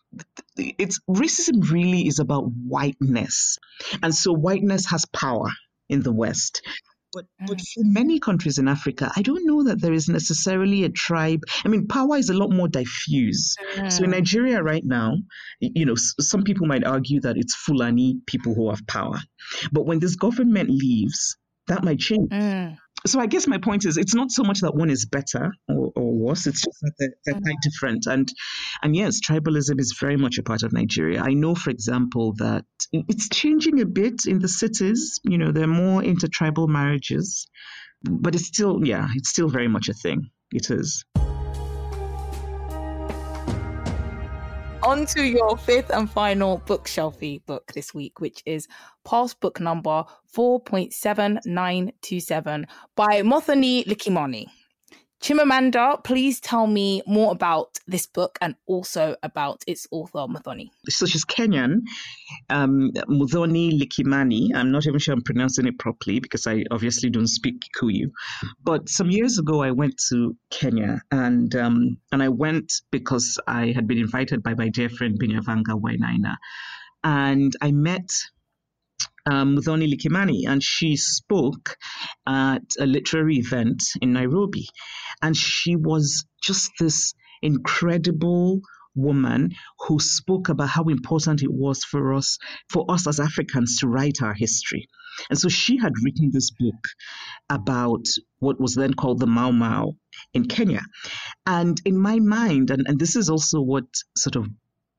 it's 0.58 1.00
racism 1.10 1.70
really 1.70 2.08
is 2.08 2.20
about 2.20 2.46
whiteness. 2.68 3.58
And 4.02 4.14
so 4.14 4.34
whiteness 4.34 4.90
has 4.90 5.06
power 5.06 5.50
in 5.90 6.02
the 6.02 6.14
West. 6.14 6.62
But, 7.14 7.26
but 7.48 7.62
for 7.62 7.84
many 7.84 8.20
countries 8.20 8.58
in 8.58 8.68
Africa, 8.68 9.10
I 9.16 9.22
don't 9.22 9.46
know 9.46 9.64
that 9.64 9.80
there 9.80 9.94
is 9.94 10.10
necessarily 10.10 10.84
a 10.84 10.90
tribe. 10.90 11.40
I 11.64 11.70
mean, 11.70 11.88
power 11.88 12.18
is 12.18 12.30
a 12.30 12.34
lot 12.34 12.52
more 12.52 12.68
diffuse. 12.68 13.56
So 13.88 14.04
in 14.04 14.12
Nigeria 14.12 14.62
right 14.62 14.84
now, 14.84 15.14
you 15.62 15.86
know, 15.86 15.96
some 15.96 16.44
people 16.44 16.68
might 16.68 16.84
argue 16.84 17.22
that 17.22 17.38
it's 17.38 17.56
Fulani 17.56 18.20
people 18.28 18.54
who 18.54 18.70
have 18.70 18.86
power. 18.86 19.18
But 19.72 19.86
when 19.86 20.00
this 20.00 20.18
government 20.18 20.70
leaves, 20.70 21.38
that 21.68 21.86
might 21.86 22.00
change. 22.00 22.30
Mm. 22.32 22.78
So 23.06 23.20
I 23.20 23.28
guess 23.28 23.48
my 23.48 23.60
point 23.60 23.86
is, 23.86 23.98
it's 23.98 24.16
not 24.16 24.32
so 24.32 24.44
much 24.44 24.62
that 24.62 24.76
one 24.76 24.90
is 24.90 25.06
better 25.06 25.54
or, 25.68 25.92
or 25.96 26.14
worse. 26.14 26.48
It's 26.48 26.64
just 26.64 26.80
that 26.82 26.94
they're, 26.98 27.14
they're 27.26 27.34
quite 27.36 27.44
mm-hmm. 27.44 27.70
different. 27.70 28.08
And 28.08 28.28
and 28.82 28.96
yes, 28.96 29.20
tribalism 29.22 29.80
is 29.80 29.96
very 30.00 30.18
much 30.18 30.38
a 30.38 30.44
part 30.44 30.64
of 30.64 30.74
Nigeria. 30.74 31.22
I 31.22 31.34
know, 31.34 31.56
for 31.56 31.70
example, 31.70 32.34
that 32.38 32.66
it's 32.92 33.30
changing 33.30 33.80
a 33.82 33.86
bit 33.86 34.26
in 34.26 34.40
the 34.40 34.48
cities. 34.48 35.20
You 35.24 35.38
know, 35.38 35.52
there 35.52 35.66
are 35.66 35.68
more 35.68 36.04
intertribal 36.04 36.68
marriages, 36.68 37.48
but 38.02 38.34
it's 38.36 38.48
still, 38.48 38.84
yeah, 38.84 39.08
it's 39.16 39.30
still 39.30 39.50
very 39.50 39.68
much 39.68 39.88
a 39.90 39.94
thing. 39.94 40.30
It 40.52 40.70
is. 40.70 41.06
On 44.86 45.06
to 45.08 45.24
your 45.24 45.58
fifth 45.58 45.90
and 45.90 46.08
final 46.08 46.62
bookshelfie 46.68 47.44
book 47.48 47.72
this 47.74 47.96
week, 47.96 48.20
which 48.20 48.44
is 48.46 48.68
Passbook 49.04 49.60
number 49.60 50.04
4.7927 50.32 52.66
by 52.96 53.24
Muthoni 53.24 53.84
Likimani. 53.88 54.46
Chimamanda, 55.22 56.04
please 56.04 56.40
tell 56.40 56.68
me 56.68 57.02
more 57.08 57.32
about 57.32 57.80
this 57.88 58.06
book 58.06 58.38
and 58.42 58.56
also 58.68 59.16
about 59.24 59.64
its 59.66 59.88
author, 59.90 60.28
Muthoni. 60.28 60.70
So 60.90 61.06
she's 61.06 61.26
Kenyan, 61.26 61.82
um, 62.50 62.92
Muthoni 63.10 63.80
Likimani. 63.80 64.54
I'm 64.54 64.72
not 64.72 64.86
even 64.86 65.00
sure 65.00 65.14
I'm 65.14 65.22
pronouncing 65.22 65.68
it 65.68 65.80
properly 65.80 66.20
because 66.20 66.46
I 66.46 66.66
obviously 66.70 67.10
don't 67.10 67.28
speak 67.28 67.66
Kikuyu. 67.66 68.12
But 68.64 68.90
some 68.90 69.10
years 69.10 69.40
ago, 69.40 69.64
I 69.64 69.72
went 69.72 70.00
to 70.10 70.36
Kenya 70.52 71.02
and 71.12 71.56
um, 71.56 71.98
and 72.12 72.22
I 72.22 72.30
went 72.30 72.74
because 72.92 73.40
I 73.48 73.72
had 73.72 73.88
been 73.88 73.98
invited 73.98 74.44
by 74.44 74.54
my 74.54 74.70
dear 74.70 74.90
friend 74.90 75.20
Binyavanga 75.20 75.80
Wainaina. 75.82 76.36
And 77.04 77.56
I 77.62 77.72
met 77.72 78.10
um, 79.26 79.56
Muthoni 79.56 79.92
Likimani, 79.92 80.48
and 80.48 80.62
she 80.62 80.96
spoke 80.96 81.78
at 82.28 82.64
a 82.80 82.86
literary 82.86 83.38
event 83.38 83.84
in 84.02 84.14
Nairobi. 84.14 84.68
And 85.22 85.36
she 85.36 85.76
was 85.76 86.26
just 86.42 86.72
this 86.80 87.14
incredible 87.42 88.62
woman 88.96 89.52
who 89.88 90.00
spoke 90.00 90.50
about 90.50 90.70
how 90.70 90.84
important 90.84 91.44
it 91.44 91.52
was 91.52 91.84
for 91.84 92.14
us, 92.14 92.38
for 92.70 92.86
us 92.90 93.08
as 93.08 93.20
Africans 93.20 93.80
to 93.80 93.88
write 93.88 94.22
our 94.22 94.34
history. 94.34 94.88
And 95.30 95.40
so 95.40 95.50
she 95.50 95.78
had 95.78 95.94
written 96.04 96.30
this 96.32 96.52
book 96.52 96.84
about 97.50 98.06
what 98.40 98.60
was 98.60 98.76
then 98.76 98.94
called 98.94 99.20
the 99.20 99.28
Mau 99.28 99.52
Mau 99.52 99.94
in 100.34 100.46
Kenya. 100.46 100.82
And 101.46 101.80
in 101.86 101.98
my 101.98 102.20
mind, 102.20 102.70
and, 102.70 102.86
and 102.88 103.00
this 103.00 103.16
is 103.16 103.30
also 103.30 103.62
what 103.62 103.86
sort 104.18 104.36
of 104.36 104.48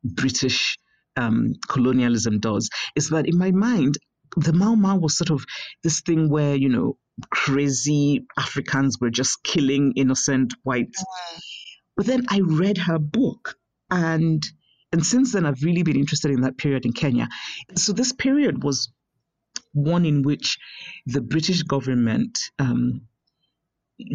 British 0.05 0.79
um, 1.17 1.55
colonialism 1.69 2.41
does, 2.41 2.69
is 2.95 3.11
that 3.11 3.27
in 3.27 3.39
my 3.39 3.51
mind, 3.51 3.99
the 4.37 4.53
Mau 4.53 4.75
Mau 4.75 4.97
was 4.97 5.17
sort 5.17 5.31
of 5.31 5.45
this 5.83 6.01
thing 6.01 6.29
where, 6.29 6.55
you 6.55 6.69
know, 6.69 6.97
crazy 7.31 8.27
Africans 8.39 8.99
were 9.01 9.11
just 9.11 9.43
killing 9.43 9.93
innocent 9.97 10.55
whites. 10.63 11.03
But 11.97 12.07
then 12.07 12.27
I 12.29 12.41
read 12.41 12.79
her 12.79 12.99
book 12.99 13.57
and 13.91 14.45
and 14.93 15.05
since 15.05 15.33
then 15.33 15.47
I've 15.47 15.63
really 15.63 15.83
been 15.83 15.97
interested 15.97 16.31
in 16.31 16.43
that 16.43 16.59
period 16.59 16.85
in 16.87 16.93
Kenya. 16.93 17.29
So 17.75 17.93
this 17.93 18.13
period 18.13 18.63
was 18.63 18.91
one 19.73 20.05
in 20.07 20.23
which 20.23 20.59
the 21.07 21.21
British 21.21 21.63
government 21.63 22.39
um, 22.59 23.03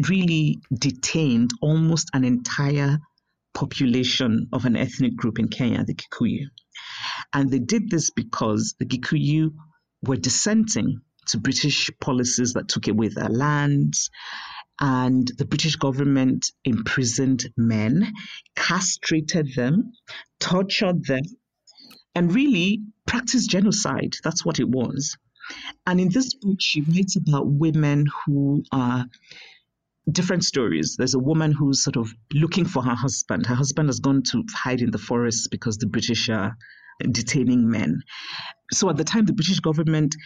really 0.08 0.60
detained 0.72 1.50
almost 1.60 2.10
an 2.14 2.24
entire 2.24 2.98
population 3.54 4.48
of 4.52 4.64
an 4.64 4.76
ethnic 4.76 5.16
group 5.16 5.38
in 5.38 5.48
Kenya, 5.48 5.84
the 5.84 5.94
Kikuyu. 5.94 6.46
And 7.32 7.50
they 7.50 7.58
did 7.58 7.90
this 7.90 8.10
because 8.10 8.74
the 8.78 8.86
Kikuyu 8.86 9.50
were 10.02 10.16
dissenting 10.16 11.00
to 11.28 11.38
British 11.38 11.90
policies 12.00 12.54
that 12.54 12.68
took 12.68 12.88
away 12.88 13.08
their 13.08 13.28
lands. 13.28 14.10
And 14.80 15.30
the 15.38 15.44
British 15.44 15.76
government 15.76 16.50
imprisoned 16.64 17.44
men, 17.56 18.12
castrated 18.56 19.54
them, 19.54 19.92
tortured 20.40 21.04
them, 21.04 21.22
and 22.14 22.34
really 22.34 22.80
practiced 23.06 23.50
genocide. 23.50 24.16
That's 24.24 24.44
what 24.44 24.58
it 24.58 24.68
was. 24.68 25.16
And 25.86 26.00
in 26.00 26.08
this 26.08 26.34
book, 26.34 26.56
she 26.60 26.80
writes 26.82 27.16
about 27.16 27.46
women 27.46 28.06
who 28.24 28.64
are 28.72 29.06
different 30.10 30.44
stories. 30.44 30.96
There's 30.98 31.14
a 31.14 31.18
woman 31.18 31.52
who's 31.52 31.82
sort 31.82 31.96
of 31.96 32.12
looking 32.32 32.64
for 32.64 32.82
her 32.82 32.94
husband. 32.94 33.46
Her 33.46 33.54
husband 33.54 33.88
has 33.88 34.00
gone 34.00 34.22
to 34.30 34.44
hide 34.52 34.80
in 34.80 34.90
the 34.90 34.98
forest 34.98 35.48
because 35.50 35.78
the 35.78 35.86
British 35.86 36.28
are 36.28 36.56
detaining 37.00 37.70
men. 37.70 38.02
So 38.72 38.88
at 38.90 38.96
the 38.96 39.04
time, 39.04 39.26
the 39.26 39.32
British 39.32 39.60
government, 39.60 40.16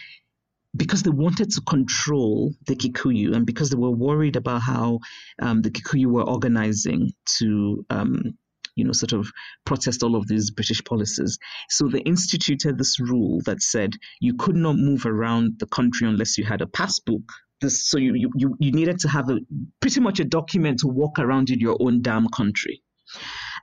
because 0.75 1.03
they 1.03 1.09
wanted 1.09 1.51
to 1.51 1.61
control 1.61 2.53
the 2.65 2.75
Kikuyu 2.75 3.35
and 3.35 3.45
because 3.45 3.69
they 3.69 3.77
were 3.77 3.91
worried 3.91 4.35
about 4.35 4.61
how 4.61 4.99
um, 5.41 5.61
the 5.61 5.71
Kikuyu 5.71 6.07
were 6.07 6.27
organizing 6.27 7.11
to, 7.37 7.85
um, 7.89 8.37
you 8.75 8.83
know, 8.83 8.91
sort 8.91 9.13
of 9.13 9.31
protest 9.65 10.03
all 10.03 10.15
of 10.15 10.27
these 10.27 10.51
British 10.51 10.83
policies. 10.83 11.39
So 11.69 11.87
they 11.87 11.99
instituted 11.99 12.77
this 12.77 12.99
rule 12.99 13.41
that 13.45 13.61
said 13.61 13.93
you 14.19 14.35
could 14.35 14.55
not 14.55 14.75
move 14.75 15.05
around 15.05 15.59
the 15.59 15.67
country 15.67 16.07
unless 16.07 16.37
you 16.37 16.45
had 16.45 16.61
a 16.61 16.67
passbook. 16.67 17.31
This, 17.59 17.89
so 17.89 17.97
you, 17.97 18.13
you 18.35 18.55
you 18.59 18.71
needed 18.71 18.99
to 18.99 19.09
have 19.09 19.29
a 19.29 19.39
pretty 19.79 19.99
much 19.99 20.19
a 20.19 20.25
document 20.25 20.79
to 20.79 20.87
walk 20.87 21.17
around 21.17 21.49
in 21.49 21.59
your 21.59 21.77
own 21.79 22.01
damn 22.01 22.27
country 22.29 22.83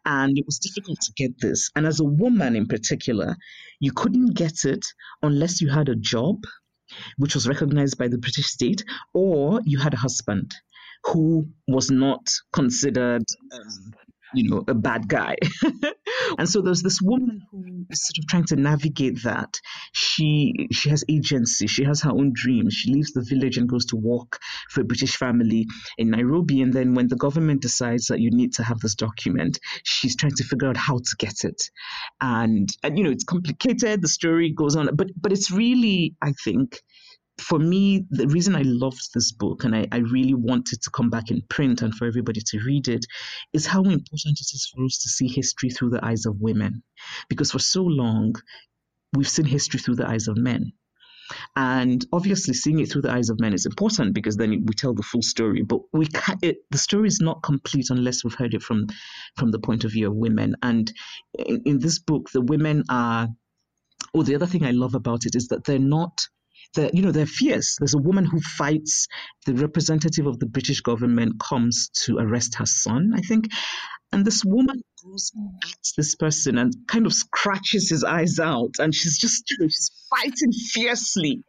and 0.04 0.38
it 0.38 0.46
was 0.46 0.58
difficult 0.58 1.00
to 1.00 1.12
get 1.16 1.40
this. 1.40 1.70
And 1.74 1.86
as 1.86 2.00
a 2.00 2.04
woman 2.04 2.56
in 2.56 2.66
particular, 2.66 3.36
you 3.80 3.92
couldn't 3.92 4.34
get 4.34 4.64
it 4.64 4.84
unless 5.22 5.60
you 5.60 5.70
had 5.70 5.88
a 5.88 5.96
job, 5.96 6.44
which 7.16 7.34
was 7.34 7.48
recognized 7.48 7.98
by 7.98 8.08
the 8.08 8.18
British 8.18 8.46
state, 8.46 8.84
or 9.12 9.60
you 9.64 9.78
had 9.78 9.94
a 9.94 9.98
husband 9.98 10.54
who 11.04 11.48
was 11.68 11.90
not 11.90 12.26
considered 12.52 13.24
um, 13.52 13.94
you 14.34 14.50
know, 14.50 14.64
a 14.68 14.74
bad 14.74 15.08
guy. 15.08 15.36
and 16.38 16.48
so 16.48 16.60
there's 16.60 16.82
this 16.82 17.00
woman 17.00 17.42
who 17.50 17.64
is 17.90 18.06
sort 18.06 18.18
of 18.18 18.28
trying 18.28 18.44
to 18.44 18.56
navigate 18.56 19.22
that. 19.24 19.60
She 19.92 20.68
she 20.72 20.90
has 20.90 21.04
agency. 21.08 21.66
She 21.66 21.84
has 21.84 22.02
her 22.02 22.10
own 22.10 22.32
dreams. 22.34 22.74
She 22.74 22.92
leaves 22.92 23.12
the 23.12 23.22
village 23.22 23.56
and 23.58 23.68
goes 23.68 23.86
to 23.86 23.96
work 23.96 24.40
for 24.70 24.80
a 24.80 24.84
British 24.84 25.16
family 25.16 25.66
in 25.98 26.10
Nairobi. 26.10 26.62
And 26.62 26.72
then 26.72 26.94
when 26.94 27.08
the 27.08 27.16
government 27.16 27.62
decides 27.62 28.06
that 28.06 28.20
you 28.20 28.30
need 28.30 28.54
to 28.54 28.62
have 28.62 28.80
this 28.80 28.94
document, 28.94 29.58
she's 29.82 30.16
trying 30.16 30.34
to 30.36 30.44
figure 30.44 30.68
out 30.68 30.76
how 30.76 30.98
to 30.98 31.16
get 31.18 31.44
it. 31.44 31.70
And 32.20 32.68
and 32.82 32.98
you 32.98 33.04
know, 33.04 33.10
it's 33.10 33.24
complicated. 33.24 34.02
The 34.02 34.08
story 34.08 34.52
goes 34.52 34.76
on, 34.76 34.94
but 34.94 35.08
but 35.16 35.32
it's 35.32 35.50
really, 35.50 36.14
I 36.22 36.32
think, 36.32 36.82
for 37.38 37.58
me, 37.58 38.06
the 38.10 38.28
reason 38.28 38.54
I 38.54 38.62
loved 38.62 39.12
this 39.12 39.32
book 39.32 39.64
and 39.64 39.74
I, 39.74 39.88
I, 39.90 39.98
really 39.98 40.34
wanted 40.34 40.82
to 40.82 40.90
come 40.90 41.10
back 41.10 41.30
in 41.30 41.42
print 41.42 41.82
and 41.82 41.94
for 41.94 42.06
everybody 42.06 42.40
to 42.40 42.60
read 42.60 42.86
it 42.86 43.04
is 43.52 43.66
how 43.66 43.82
important 43.82 44.38
it 44.38 44.54
is 44.54 44.70
for 44.72 44.84
us 44.84 44.98
to 44.98 45.08
see 45.08 45.26
history 45.26 45.70
through 45.70 45.90
the 45.90 46.04
eyes 46.04 46.26
of 46.26 46.40
women. 46.40 46.82
Because 47.28 47.50
for 47.50 47.58
so 47.58 47.82
long, 47.82 48.36
we've 49.12 49.28
seen 49.28 49.46
history 49.46 49.80
through 49.80 49.96
the 49.96 50.08
eyes 50.08 50.28
of 50.28 50.36
men. 50.36 50.72
And 51.56 52.04
obviously, 52.12 52.54
seeing 52.54 52.80
it 52.80 52.90
through 52.90 53.02
the 53.02 53.12
eyes 53.12 53.30
of 53.30 53.40
men 53.40 53.54
is 53.54 53.66
important 53.66 54.14
because 54.14 54.36
then 54.36 54.50
we 54.50 54.74
tell 54.74 54.94
the 54.94 55.02
full 55.02 55.22
story. 55.22 55.62
But 55.62 55.80
we 55.92 56.06
it, 56.42 56.58
the 56.70 56.78
story 56.78 57.08
is 57.08 57.20
not 57.20 57.42
complete 57.42 57.86
unless 57.90 58.22
we've 58.22 58.34
heard 58.34 58.54
it 58.54 58.62
from 58.62 58.88
from 59.36 59.50
the 59.50 59.58
point 59.58 59.84
of 59.84 59.92
view 59.92 60.08
of 60.08 60.14
women. 60.14 60.56
And 60.62 60.92
in, 61.38 61.62
in 61.64 61.78
this 61.78 61.98
book, 61.98 62.30
the 62.30 62.42
women 62.42 62.84
are. 62.90 63.28
Oh, 64.12 64.22
the 64.22 64.34
other 64.34 64.46
thing 64.46 64.64
I 64.64 64.70
love 64.70 64.94
about 64.94 65.24
it 65.24 65.34
is 65.34 65.48
that 65.48 65.64
they're 65.64 65.78
not 65.78 66.28
they're, 66.74 66.90
you 66.92 67.02
know, 67.02 67.12
they're 67.12 67.26
fierce. 67.26 67.76
There's 67.78 67.94
a 67.94 67.98
woman 67.98 68.24
who 68.24 68.40
fights. 68.40 69.06
The 69.46 69.54
representative 69.54 70.26
of 70.26 70.38
the 70.38 70.46
British 70.46 70.80
government 70.80 71.40
comes 71.40 71.90
to 72.04 72.18
arrest 72.18 72.56
her 72.56 72.66
son, 72.66 73.12
I 73.14 73.20
think. 73.20 73.48
And 74.12 74.24
this 74.24 74.44
woman 74.44 74.80
goes 75.04 75.32
at 75.64 75.78
this 75.96 76.14
person 76.14 76.58
and 76.58 76.72
kind 76.86 77.06
of 77.06 77.12
scratches 77.12 77.90
his 77.90 78.04
eyes 78.04 78.38
out. 78.38 78.74
And 78.78 78.94
she's 78.94 79.18
just, 79.18 79.50
you 79.50 79.56
know, 79.60 79.68
she's 79.68 79.90
fighting 80.10 80.52
fiercely. 80.52 81.42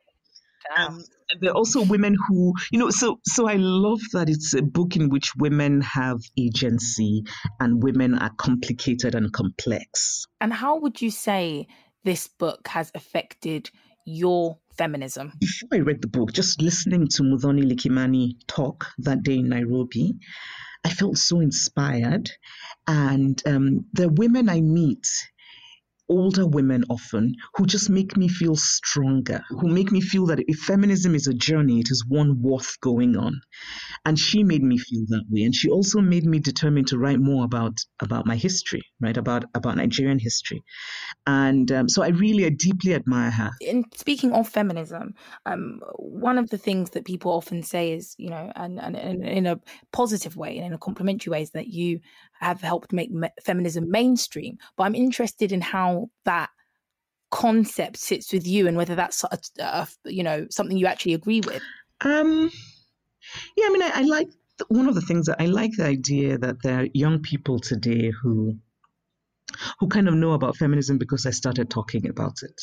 Um, 0.75 1.03
and 1.29 1.41
there 1.41 1.51
are 1.51 1.55
also 1.55 1.83
women 1.83 2.15
who, 2.27 2.53
you 2.71 2.79
know, 2.79 2.89
so 2.89 3.19
so 3.23 3.47
I 3.47 3.55
love 3.55 3.99
that 4.13 4.29
it's 4.29 4.53
a 4.53 4.61
book 4.61 4.95
in 4.95 5.09
which 5.09 5.35
women 5.35 5.81
have 5.81 6.19
agency 6.37 7.23
and 7.59 7.83
women 7.83 8.17
are 8.17 8.31
complicated 8.37 9.15
and 9.15 9.31
complex. 9.31 10.25
And 10.41 10.53
how 10.53 10.79
would 10.79 11.01
you 11.01 11.11
say 11.11 11.67
this 12.03 12.27
book 12.27 12.67
has 12.67 12.91
affected 12.95 13.69
your 14.05 14.57
feminism? 14.77 15.33
Before 15.39 15.69
I 15.73 15.77
read 15.79 16.01
the 16.01 16.07
book, 16.07 16.31
just 16.31 16.61
listening 16.61 17.07
to 17.09 17.23
Muthoni 17.23 17.63
Likimani 17.63 18.35
talk 18.47 18.87
that 18.99 19.23
day 19.23 19.39
in 19.39 19.49
Nairobi, 19.49 20.13
I 20.85 20.89
felt 20.89 21.17
so 21.17 21.39
inspired. 21.39 22.31
And 22.87 23.41
um, 23.45 23.85
the 23.93 24.09
women 24.09 24.49
I 24.49 24.61
meet 24.61 25.07
older 26.09 26.45
women 26.45 26.83
often 26.89 27.35
who 27.55 27.65
just 27.65 27.89
make 27.89 28.15
me 28.17 28.27
feel 28.27 28.55
stronger, 28.55 29.41
who 29.49 29.67
make 29.67 29.91
me 29.91 30.01
feel 30.01 30.25
that 30.27 30.43
if 30.47 30.59
feminism 30.59 31.15
is 31.15 31.27
a 31.27 31.33
journey, 31.33 31.79
it 31.79 31.89
is 31.89 32.05
one 32.07 32.41
worth 32.41 32.79
going 32.81 33.15
on. 33.15 33.41
And 34.05 34.19
she 34.19 34.43
made 34.43 34.63
me 34.63 34.77
feel 34.77 35.05
that 35.09 35.25
way. 35.29 35.43
And 35.43 35.55
she 35.55 35.69
also 35.69 35.99
made 36.01 36.25
me 36.25 36.39
determined 36.39 36.87
to 36.87 36.97
write 36.97 37.19
more 37.19 37.45
about 37.45 37.77
about 37.99 38.25
my 38.25 38.35
history, 38.35 38.81
right? 38.99 39.17
About 39.17 39.45
about 39.53 39.77
Nigerian 39.77 40.19
history. 40.19 40.63
And 41.25 41.71
um, 41.71 41.89
so 41.89 42.03
I 42.03 42.09
really, 42.09 42.45
I 42.45 42.49
deeply 42.49 42.93
admire 42.93 43.31
her. 43.31 43.51
In 43.61 43.83
speaking 43.95 44.31
of 44.33 44.47
feminism, 44.47 45.15
um, 45.45 45.81
one 45.97 46.37
of 46.37 46.49
the 46.49 46.57
things 46.57 46.91
that 46.91 47.05
people 47.05 47.31
often 47.31 47.63
say 47.63 47.93
is, 47.93 48.15
you 48.17 48.29
know, 48.29 48.51
and, 48.55 48.79
and, 48.79 48.95
and 48.95 49.25
in 49.25 49.45
a 49.47 49.59
positive 49.91 50.35
way 50.35 50.57
and 50.57 50.67
in 50.67 50.73
a 50.73 50.77
complimentary 50.77 51.31
way 51.31 51.41
is 51.41 51.51
that 51.51 51.67
you 51.67 51.99
have 52.39 52.61
helped 52.61 52.93
make 52.93 53.11
me- 53.11 53.29
feminism 53.43 53.89
mainstream. 53.89 54.57
But 54.75 54.83
I'm 54.83 54.95
interested 54.95 55.51
in 55.51 55.61
how 55.61 55.94
that 56.25 56.49
concept 57.31 57.97
sits 57.97 58.31
with 58.31 58.47
you 58.47 58.67
and 58.67 58.77
whether 58.77 58.95
that's 58.95 59.23
a, 59.23 59.39
a, 59.59 59.87
you 60.05 60.23
know 60.23 60.47
something 60.49 60.77
you 60.77 60.85
actually 60.85 61.13
agree 61.13 61.41
with. 61.41 61.61
Um, 62.01 62.51
yeah, 63.57 63.65
I 63.65 63.69
mean, 63.69 63.81
I, 63.81 63.91
I 63.95 64.01
like 64.01 64.29
one 64.69 64.87
of 64.87 64.95
the 64.95 65.01
things 65.01 65.25
that 65.25 65.41
I 65.41 65.47
like 65.47 65.71
the 65.77 65.85
idea 65.85 66.37
that 66.37 66.61
there 66.63 66.81
are 66.81 66.87
young 66.93 67.19
people 67.21 67.59
today 67.59 68.11
who 68.21 68.57
who 69.79 69.87
kind 69.87 70.07
of 70.07 70.15
know 70.15 70.33
about 70.33 70.57
feminism 70.57 70.97
because 70.97 71.25
I 71.25 71.31
started 71.31 71.69
talking 71.69 72.07
about 72.09 72.37
it. 72.41 72.61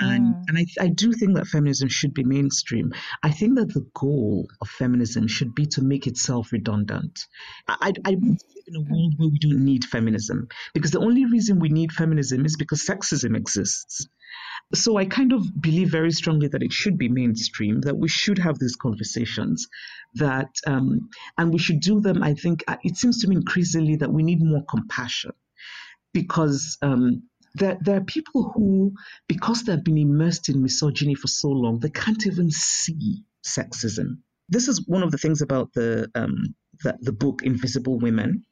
And, 0.00 0.34
and 0.48 0.58
I, 0.58 0.66
I 0.80 0.88
do 0.88 1.12
think 1.12 1.36
that 1.36 1.46
feminism 1.46 1.88
should 1.88 2.14
be 2.14 2.24
mainstream. 2.24 2.92
I 3.22 3.30
think 3.30 3.56
that 3.56 3.72
the 3.72 3.86
goal 3.94 4.48
of 4.60 4.68
feminism 4.68 5.28
should 5.28 5.54
be 5.54 5.66
to 5.66 5.82
make 5.82 6.08
itself 6.08 6.50
redundant. 6.52 7.26
I, 7.68 7.76
I, 7.80 7.92
I 8.04 8.10
live 8.10 8.38
in 8.66 8.76
a 8.76 8.80
world 8.80 9.14
where 9.16 9.28
we 9.28 9.38
don't 9.38 9.64
need 9.64 9.84
feminism 9.84 10.48
because 10.72 10.90
the 10.90 10.98
only 10.98 11.26
reason 11.26 11.60
we 11.60 11.68
need 11.68 11.92
feminism 11.92 12.44
is 12.44 12.56
because 12.56 12.84
sexism 12.84 13.36
exists. 13.36 14.08
So 14.74 14.96
I 14.96 15.04
kind 15.04 15.32
of 15.32 15.44
believe 15.60 15.90
very 15.90 16.10
strongly 16.10 16.48
that 16.48 16.62
it 16.62 16.72
should 16.72 16.98
be 16.98 17.08
mainstream, 17.08 17.82
that 17.82 17.96
we 17.96 18.08
should 18.08 18.38
have 18.38 18.58
these 18.58 18.74
conversations, 18.74 19.68
that 20.14 20.48
um, 20.66 21.08
and 21.38 21.52
we 21.52 21.58
should 21.58 21.80
do 21.80 22.00
them. 22.00 22.22
I 22.22 22.34
think 22.34 22.64
uh, 22.66 22.76
it 22.82 22.96
seems 22.96 23.20
to 23.20 23.28
me 23.28 23.36
increasingly 23.36 23.96
that 23.96 24.12
we 24.12 24.24
need 24.24 24.42
more 24.42 24.64
compassion 24.68 25.32
because 26.12 26.78
um, 26.82 27.24
there, 27.54 27.78
there 27.80 27.96
are 27.96 28.04
people 28.04 28.50
who, 28.54 28.94
because 29.28 29.62
they've 29.62 29.82
been 29.82 29.98
immersed 29.98 30.48
in 30.48 30.62
misogyny 30.62 31.14
for 31.14 31.28
so 31.28 31.48
long, 31.48 31.78
they 31.78 31.90
can't 31.90 32.26
even 32.26 32.50
see 32.50 33.24
sexism. 33.46 34.18
This 34.48 34.68
is 34.68 34.86
one 34.86 35.02
of 35.02 35.10
the 35.10 35.18
things 35.18 35.42
about 35.42 35.72
the 35.72 36.10
um, 36.14 36.54
the, 36.82 36.96
the 37.00 37.12
book 37.12 37.42
Invisible 37.42 37.98
Women 37.98 38.44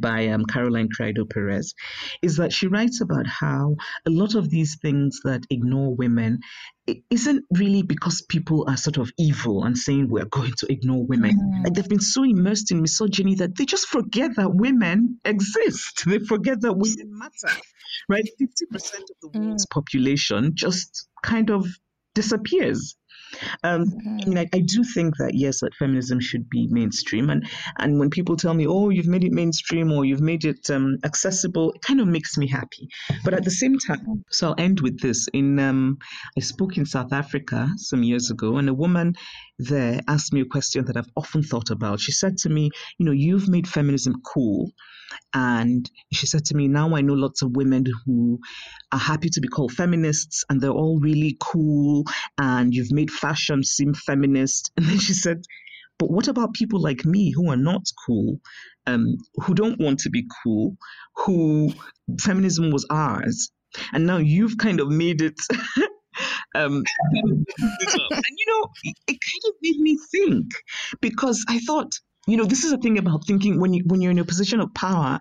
by 0.00 0.28
um, 0.28 0.44
Caroline 0.44 0.88
Criado 0.94 1.24
Perez 1.24 1.74
is 2.22 2.36
that 2.36 2.52
she 2.52 2.66
writes 2.66 3.00
about 3.00 3.26
how 3.26 3.76
a 4.06 4.10
lot 4.10 4.34
of 4.34 4.50
these 4.50 4.76
things 4.80 5.20
that 5.24 5.42
ignore 5.50 5.94
women 5.94 6.40
it 6.88 7.02
isn't 7.10 7.44
really 7.50 7.82
because 7.82 8.22
people 8.22 8.64
are 8.66 8.76
sort 8.78 8.96
of 8.96 9.10
evil 9.18 9.64
and 9.64 9.76
saying 9.76 10.08
we're 10.08 10.24
going 10.24 10.52
to 10.56 10.72
ignore 10.72 11.04
women. 11.04 11.36
Mm. 11.36 11.64
Like 11.64 11.74
they've 11.74 11.88
been 11.88 12.00
so 12.00 12.24
immersed 12.24 12.70
in 12.70 12.80
misogyny 12.80 13.34
that 13.36 13.56
they 13.56 13.66
just 13.66 13.88
forget 13.88 14.36
that 14.36 14.54
women 14.54 15.20
exist. 15.24 16.04
They 16.06 16.18
forget 16.18 16.62
that 16.62 16.72
women 16.72 17.18
matter. 17.18 17.54
Right? 18.08 18.26
50% 18.40 18.72
of 18.72 19.16
the 19.20 19.38
world's 19.38 19.66
population 19.66 20.52
just 20.54 21.08
kind 21.22 21.50
of 21.50 21.66
disappears. 22.14 22.96
Um, 23.62 23.84
I 24.06 24.24
mean, 24.24 24.38
I, 24.38 24.48
I 24.52 24.60
do 24.60 24.82
think 24.82 25.16
that 25.18 25.32
yes, 25.34 25.60
that 25.60 25.74
feminism 25.74 26.20
should 26.20 26.48
be 26.48 26.66
mainstream, 26.70 27.30
and 27.30 27.46
and 27.78 27.98
when 27.98 28.10
people 28.10 28.36
tell 28.36 28.54
me, 28.54 28.66
oh, 28.66 28.90
you've 28.90 29.06
made 29.06 29.24
it 29.24 29.32
mainstream 29.32 29.92
or 29.92 30.04
you've 30.04 30.20
made 30.20 30.44
it 30.44 30.68
um, 30.70 30.98
accessible, 31.04 31.72
it 31.72 31.82
kind 31.82 32.00
of 32.00 32.08
makes 32.08 32.36
me 32.36 32.48
happy. 32.48 32.88
But 33.24 33.34
at 33.34 33.44
the 33.44 33.50
same 33.50 33.78
time, 33.78 34.24
so 34.30 34.48
I'll 34.48 34.54
end 34.58 34.80
with 34.80 35.00
this. 35.00 35.28
In 35.32 35.58
um, 35.58 35.98
I 36.36 36.40
spoke 36.40 36.76
in 36.76 36.86
South 36.86 37.12
Africa 37.12 37.68
some 37.76 38.02
years 38.02 38.30
ago, 38.30 38.56
and 38.56 38.68
a 38.68 38.74
woman 38.74 39.14
there 39.58 40.00
asked 40.06 40.32
me 40.32 40.40
a 40.40 40.46
question 40.46 40.84
that 40.86 40.96
I've 40.96 41.10
often 41.16 41.42
thought 41.42 41.70
about. 41.70 42.00
She 42.00 42.12
said 42.12 42.38
to 42.38 42.48
me, 42.48 42.70
you 42.98 43.06
know, 43.06 43.12
you've 43.12 43.48
made 43.48 43.66
feminism 43.66 44.22
cool. 44.24 44.72
And 45.34 45.90
she 46.12 46.26
said 46.26 46.44
to 46.46 46.56
me, 46.56 46.68
Now 46.68 46.94
I 46.94 47.00
know 47.00 47.14
lots 47.14 47.42
of 47.42 47.56
women 47.56 47.84
who 48.04 48.40
are 48.92 48.98
happy 48.98 49.28
to 49.30 49.40
be 49.40 49.48
called 49.48 49.72
feminists 49.72 50.44
and 50.48 50.60
they're 50.60 50.70
all 50.70 50.98
really 51.00 51.36
cool 51.40 52.04
and 52.38 52.74
you've 52.74 52.92
made 52.92 53.07
fashion 53.08 53.62
seem 53.62 53.94
feminist. 53.94 54.70
And 54.76 54.86
then 54.86 54.98
she 54.98 55.14
said, 55.14 55.42
But 55.98 56.10
what 56.10 56.28
about 56.28 56.54
people 56.54 56.80
like 56.80 57.04
me 57.04 57.30
who 57.30 57.50
are 57.50 57.56
not 57.56 57.82
cool, 58.06 58.40
um, 58.86 59.18
who 59.34 59.54
don't 59.54 59.80
want 59.80 60.00
to 60.00 60.10
be 60.10 60.26
cool, 60.42 60.76
who 61.16 61.72
feminism 62.20 62.70
was 62.70 62.86
ours? 62.90 63.50
And 63.92 64.06
now 64.06 64.18
you've 64.18 64.56
kind 64.56 64.80
of 64.80 64.88
made 64.88 65.20
it. 65.20 65.38
um, 66.54 66.82
and 67.12 67.46
you 67.46 68.46
know, 68.46 68.68
it, 68.84 68.96
it 69.06 69.18
kind 69.20 69.44
of 69.46 69.54
made 69.62 69.78
me 69.78 69.98
think 70.10 70.46
because 71.00 71.44
I 71.48 71.58
thought, 71.60 71.92
you 72.26 72.36
know, 72.36 72.44
this 72.44 72.64
is 72.64 72.72
a 72.72 72.78
thing 72.78 72.98
about 72.98 73.26
thinking 73.26 73.60
when 73.60 73.72
you 73.72 73.84
when 73.86 74.00
you're 74.00 74.10
in 74.10 74.18
a 74.18 74.24
position 74.24 74.60
of 74.60 74.74
power, 74.74 75.18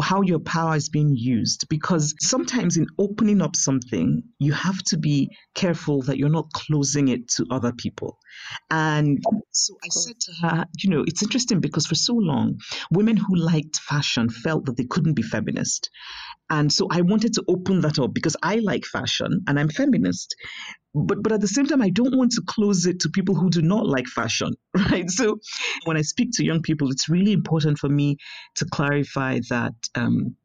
how 0.00 0.22
your 0.22 0.40
power 0.40 0.76
is 0.76 0.88
being 0.88 1.14
used. 1.14 1.66
Because 1.68 2.14
sometimes 2.20 2.76
in 2.76 2.86
opening 2.98 3.42
up 3.42 3.56
something, 3.56 4.22
you 4.38 4.52
have 4.52 4.78
to 4.84 4.98
be 4.98 5.30
careful 5.54 6.02
that 6.02 6.18
you're 6.18 6.28
not 6.28 6.52
closing 6.52 7.08
it 7.08 7.28
to 7.36 7.46
other 7.50 7.72
people. 7.72 8.18
And 8.70 9.22
so 9.52 9.76
I 9.84 9.88
said 9.88 10.20
to 10.20 10.32
her, 10.42 10.64
you 10.78 10.90
know, 10.90 11.04
it's 11.06 11.22
interesting 11.22 11.60
because 11.60 11.86
for 11.86 11.94
so 11.94 12.14
long, 12.14 12.58
women 12.90 13.16
who 13.16 13.36
liked 13.36 13.78
fashion 13.80 14.28
felt 14.28 14.66
that 14.66 14.76
they 14.76 14.84
couldn't 14.84 15.14
be 15.14 15.22
feminist. 15.22 15.90
And 16.50 16.72
so 16.72 16.88
I 16.90 17.02
wanted 17.02 17.34
to 17.34 17.44
open 17.48 17.82
that 17.82 17.98
up 17.98 18.14
because 18.14 18.36
I 18.42 18.56
like 18.56 18.84
fashion 18.84 19.42
and 19.46 19.58
I'm 19.58 19.68
feminist. 19.68 20.34
But 20.94 21.22
but 21.22 21.32
at 21.32 21.40
the 21.40 21.48
same 21.48 21.66
time, 21.66 21.82
I 21.82 21.90
don't 21.90 22.16
want 22.16 22.32
to 22.32 22.42
close 22.46 22.86
it 22.86 23.00
to 23.00 23.10
people 23.10 23.34
who 23.34 23.50
do 23.50 23.60
not 23.60 23.86
like 23.86 24.06
fashion, 24.06 24.54
right? 24.90 25.08
So 25.10 25.38
when 25.84 25.96
I 25.96 26.02
speak 26.02 26.30
to 26.34 26.44
young 26.44 26.62
people, 26.62 26.90
it's 26.90 27.08
really 27.08 27.32
important 27.32 27.78
for 27.78 27.88
me 27.88 28.16
to 28.56 28.64
clarify 28.64 29.40
that 29.50 29.74
um, 29.94 30.36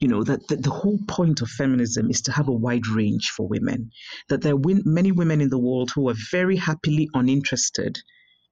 you 0.00 0.08
know 0.08 0.22
that, 0.22 0.46
that 0.48 0.62
the 0.62 0.70
whole 0.70 0.98
point 1.08 1.40
of 1.42 1.48
feminism 1.48 2.10
is 2.10 2.22
to 2.22 2.32
have 2.32 2.48
a 2.48 2.52
wide 2.52 2.86
range 2.86 3.30
for 3.36 3.48
women. 3.48 3.90
That 4.28 4.42
there 4.42 4.52
are 4.52 4.56
win- 4.56 4.82
many 4.84 5.12
women 5.12 5.40
in 5.40 5.48
the 5.50 5.58
world 5.58 5.90
who 5.94 6.08
are 6.08 6.14
very 6.30 6.56
happily 6.56 7.08
uninterested 7.14 7.98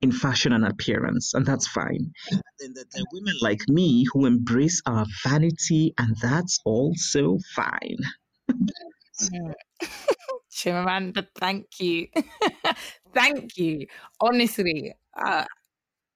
in 0.02 0.12
fashion 0.12 0.52
and 0.52 0.66
appearance, 0.66 1.34
and 1.34 1.46
that's 1.46 1.66
fine. 1.66 2.12
And 2.30 2.42
then 2.58 2.72
that 2.74 2.90
there 2.92 3.02
are 3.02 3.12
women 3.12 3.34
like 3.40 3.60
me 3.68 4.04
who 4.12 4.26
embrace 4.26 4.82
our 4.86 5.06
vanity, 5.24 5.94
and 5.98 6.16
that's 6.20 6.58
also 6.64 7.38
fine. 7.54 7.98
Chimamanda, 10.52 11.26
thank 11.36 11.66
you. 11.80 12.08
thank 13.14 13.56
you. 13.56 13.86
Honestly, 14.20 14.92
uh, 15.16 15.44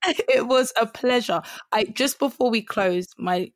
it 0.07 0.47
was 0.47 0.73
a 0.81 0.87
pleasure. 0.87 1.43
I 1.73 1.85
just 1.85 2.19
before 2.19 2.51
we 2.51 2.63
close, 2.63 3.07
my 3.19 3.53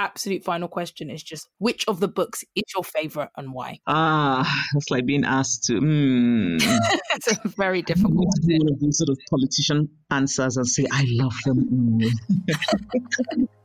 absolute 0.00 0.44
final 0.44 0.68
question 0.68 1.10
is 1.10 1.22
just 1.22 1.48
which 1.58 1.84
of 1.86 2.00
the 2.00 2.08
books 2.08 2.42
is 2.56 2.64
your 2.74 2.82
favorite 2.82 3.30
and 3.36 3.52
why? 3.52 3.78
Ah, 3.86 4.66
it's 4.74 4.90
like 4.90 5.06
being 5.06 5.24
asked 5.24 5.64
to. 5.64 5.74
Mm, 5.74 6.58
it's 7.14 7.28
a 7.28 7.48
very 7.48 7.82
difficult. 7.82 8.28
to 8.34 8.40
do 8.46 8.58
one 8.58 8.72
of 8.72 8.80
those 8.80 8.98
sort 8.98 9.10
of 9.10 9.18
politician 9.28 9.88
answers 10.10 10.56
and 10.56 10.66
say, 10.66 10.86
"I 10.90 11.04
love 11.08 11.34
them." 11.44 11.68
all." 11.72 13.46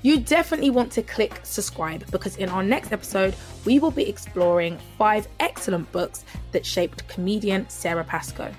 You 0.00 0.20
definitely 0.20 0.70
want 0.70 0.90
to 0.92 1.02
click 1.02 1.38
subscribe 1.42 2.10
because 2.10 2.36
in 2.36 2.48
our 2.48 2.62
next 2.62 2.92
episode, 2.92 3.36
we 3.66 3.78
will 3.78 3.90
be 3.90 4.08
exploring 4.08 4.78
five 4.96 5.28
excellent 5.38 5.92
books 5.92 6.24
that 6.52 6.64
shaped 6.64 7.06
comedian 7.08 7.68
Sara 7.68 8.04
Pascoe. 8.04 8.54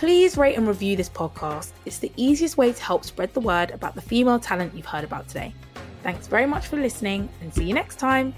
Please 0.00 0.38
rate 0.38 0.56
and 0.56 0.66
review 0.66 0.96
this 0.96 1.10
podcast. 1.10 1.72
It's 1.84 1.98
the 1.98 2.10
easiest 2.16 2.56
way 2.56 2.72
to 2.72 2.82
help 2.82 3.04
spread 3.04 3.34
the 3.34 3.40
word 3.40 3.70
about 3.70 3.94
the 3.94 4.00
female 4.00 4.40
talent 4.40 4.74
you've 4.74 4.86
heard 4.86 5.04
about 5.04 5.28
today. 5.28 5.52
Thanks 6.02 6.26
very 6.26 6.46
much 6.46 6.68
for 6.68 6.78
listening 6.78 7.28
and 7.42 7.52
see 7.52 7.64
you 7.64 7.74
next 7.74 7.98
time. 7.98 8.32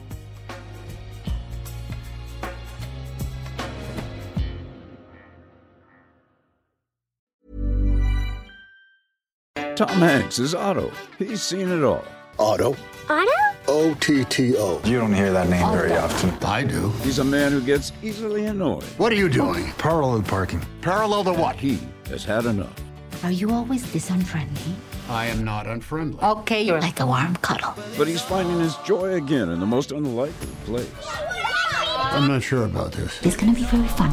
Tom 9.77 10.01
Hanks 10.01 10.41
is 10.41 10.57
Otto. 10.57 10.91
He's 11.17 11.43
seen 11.43 11.69
it 11.69 11.85
all. 11.85 12.05
Otto. 12.43 12.77
Otto? 13.09 13.31
O 13.69 13.95
T 14.01 14.25
T 14.25 14.57
O. 14.57 14.81
You 14.85 14.99
don't 14.99 15.15
hear 15.15 15.33
that 15.33 15.49
name 15.49 15.71
very 15.71 15.93
often. 15.95 16.31
I 16.43 16.65
do. 16.65 16.91
He's 17.05 17.21
a 17.21 17.25
man 17.25 17.53
who 17.53 17.61
gets 17.61 17.93
easily 18.03 18.47
annoyed. 18.47 18.83
What 18.99 19.13
are 19.13 19.15
you 19.15 19.29
doing? 19.29 19.71
Parallel 19.79 20.23
parking. 20.23 20.61
Parallel 20.81 21.23
to 21.23 21.33
what? 21.35 21.55
He 21.55 21.79
has 22.09 22.25
had 22.25 22.47
enough. 22.47 22.75
Are 23.23 23.31
you 23.31 23.53
always 23.53 23.91
this 23.93 24.11
unfriendly? 24.11 24.75
I 25.09 25.27
am 25.27 25.45
not 25.45 25.69
unfriendly. 25.69 26.21
Okay, 26.21 26.63
you're 26.63 26.81
like 26.81 26.99
a 26.99 27.07
warm 27.07 27.37
cuddle. 27.37 27.75
But 27.97 28.09
he's 28.09 28.23
finding 28.23 28.59
his 28.59 28.75
joy 28.79 29.15
again 29.15 29.51
in 29.51 29.61
the 29.61 29.67
most 29.67 29.93
unlikely 29.93 30.49
place. 30.65 30.91
I'm 31.07 32.27
not 32.27 32.43
sure 32.43 32.65
about 32.65 32.91
this. 32.91 33.23
It's 33.25 33.37
gonna 33.37 33.55
be 33.55 33.63
very 33.67 33.87
fun. 33.87 34.13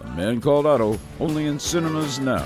A 0.00 0.08
man 0.16 0.40
called 0.40 0.66
Otto, 0.66 0.98
only 1.20 1.46
in 1.46 1.60
cinemas 1.60 2.18
now. 2.18 2.44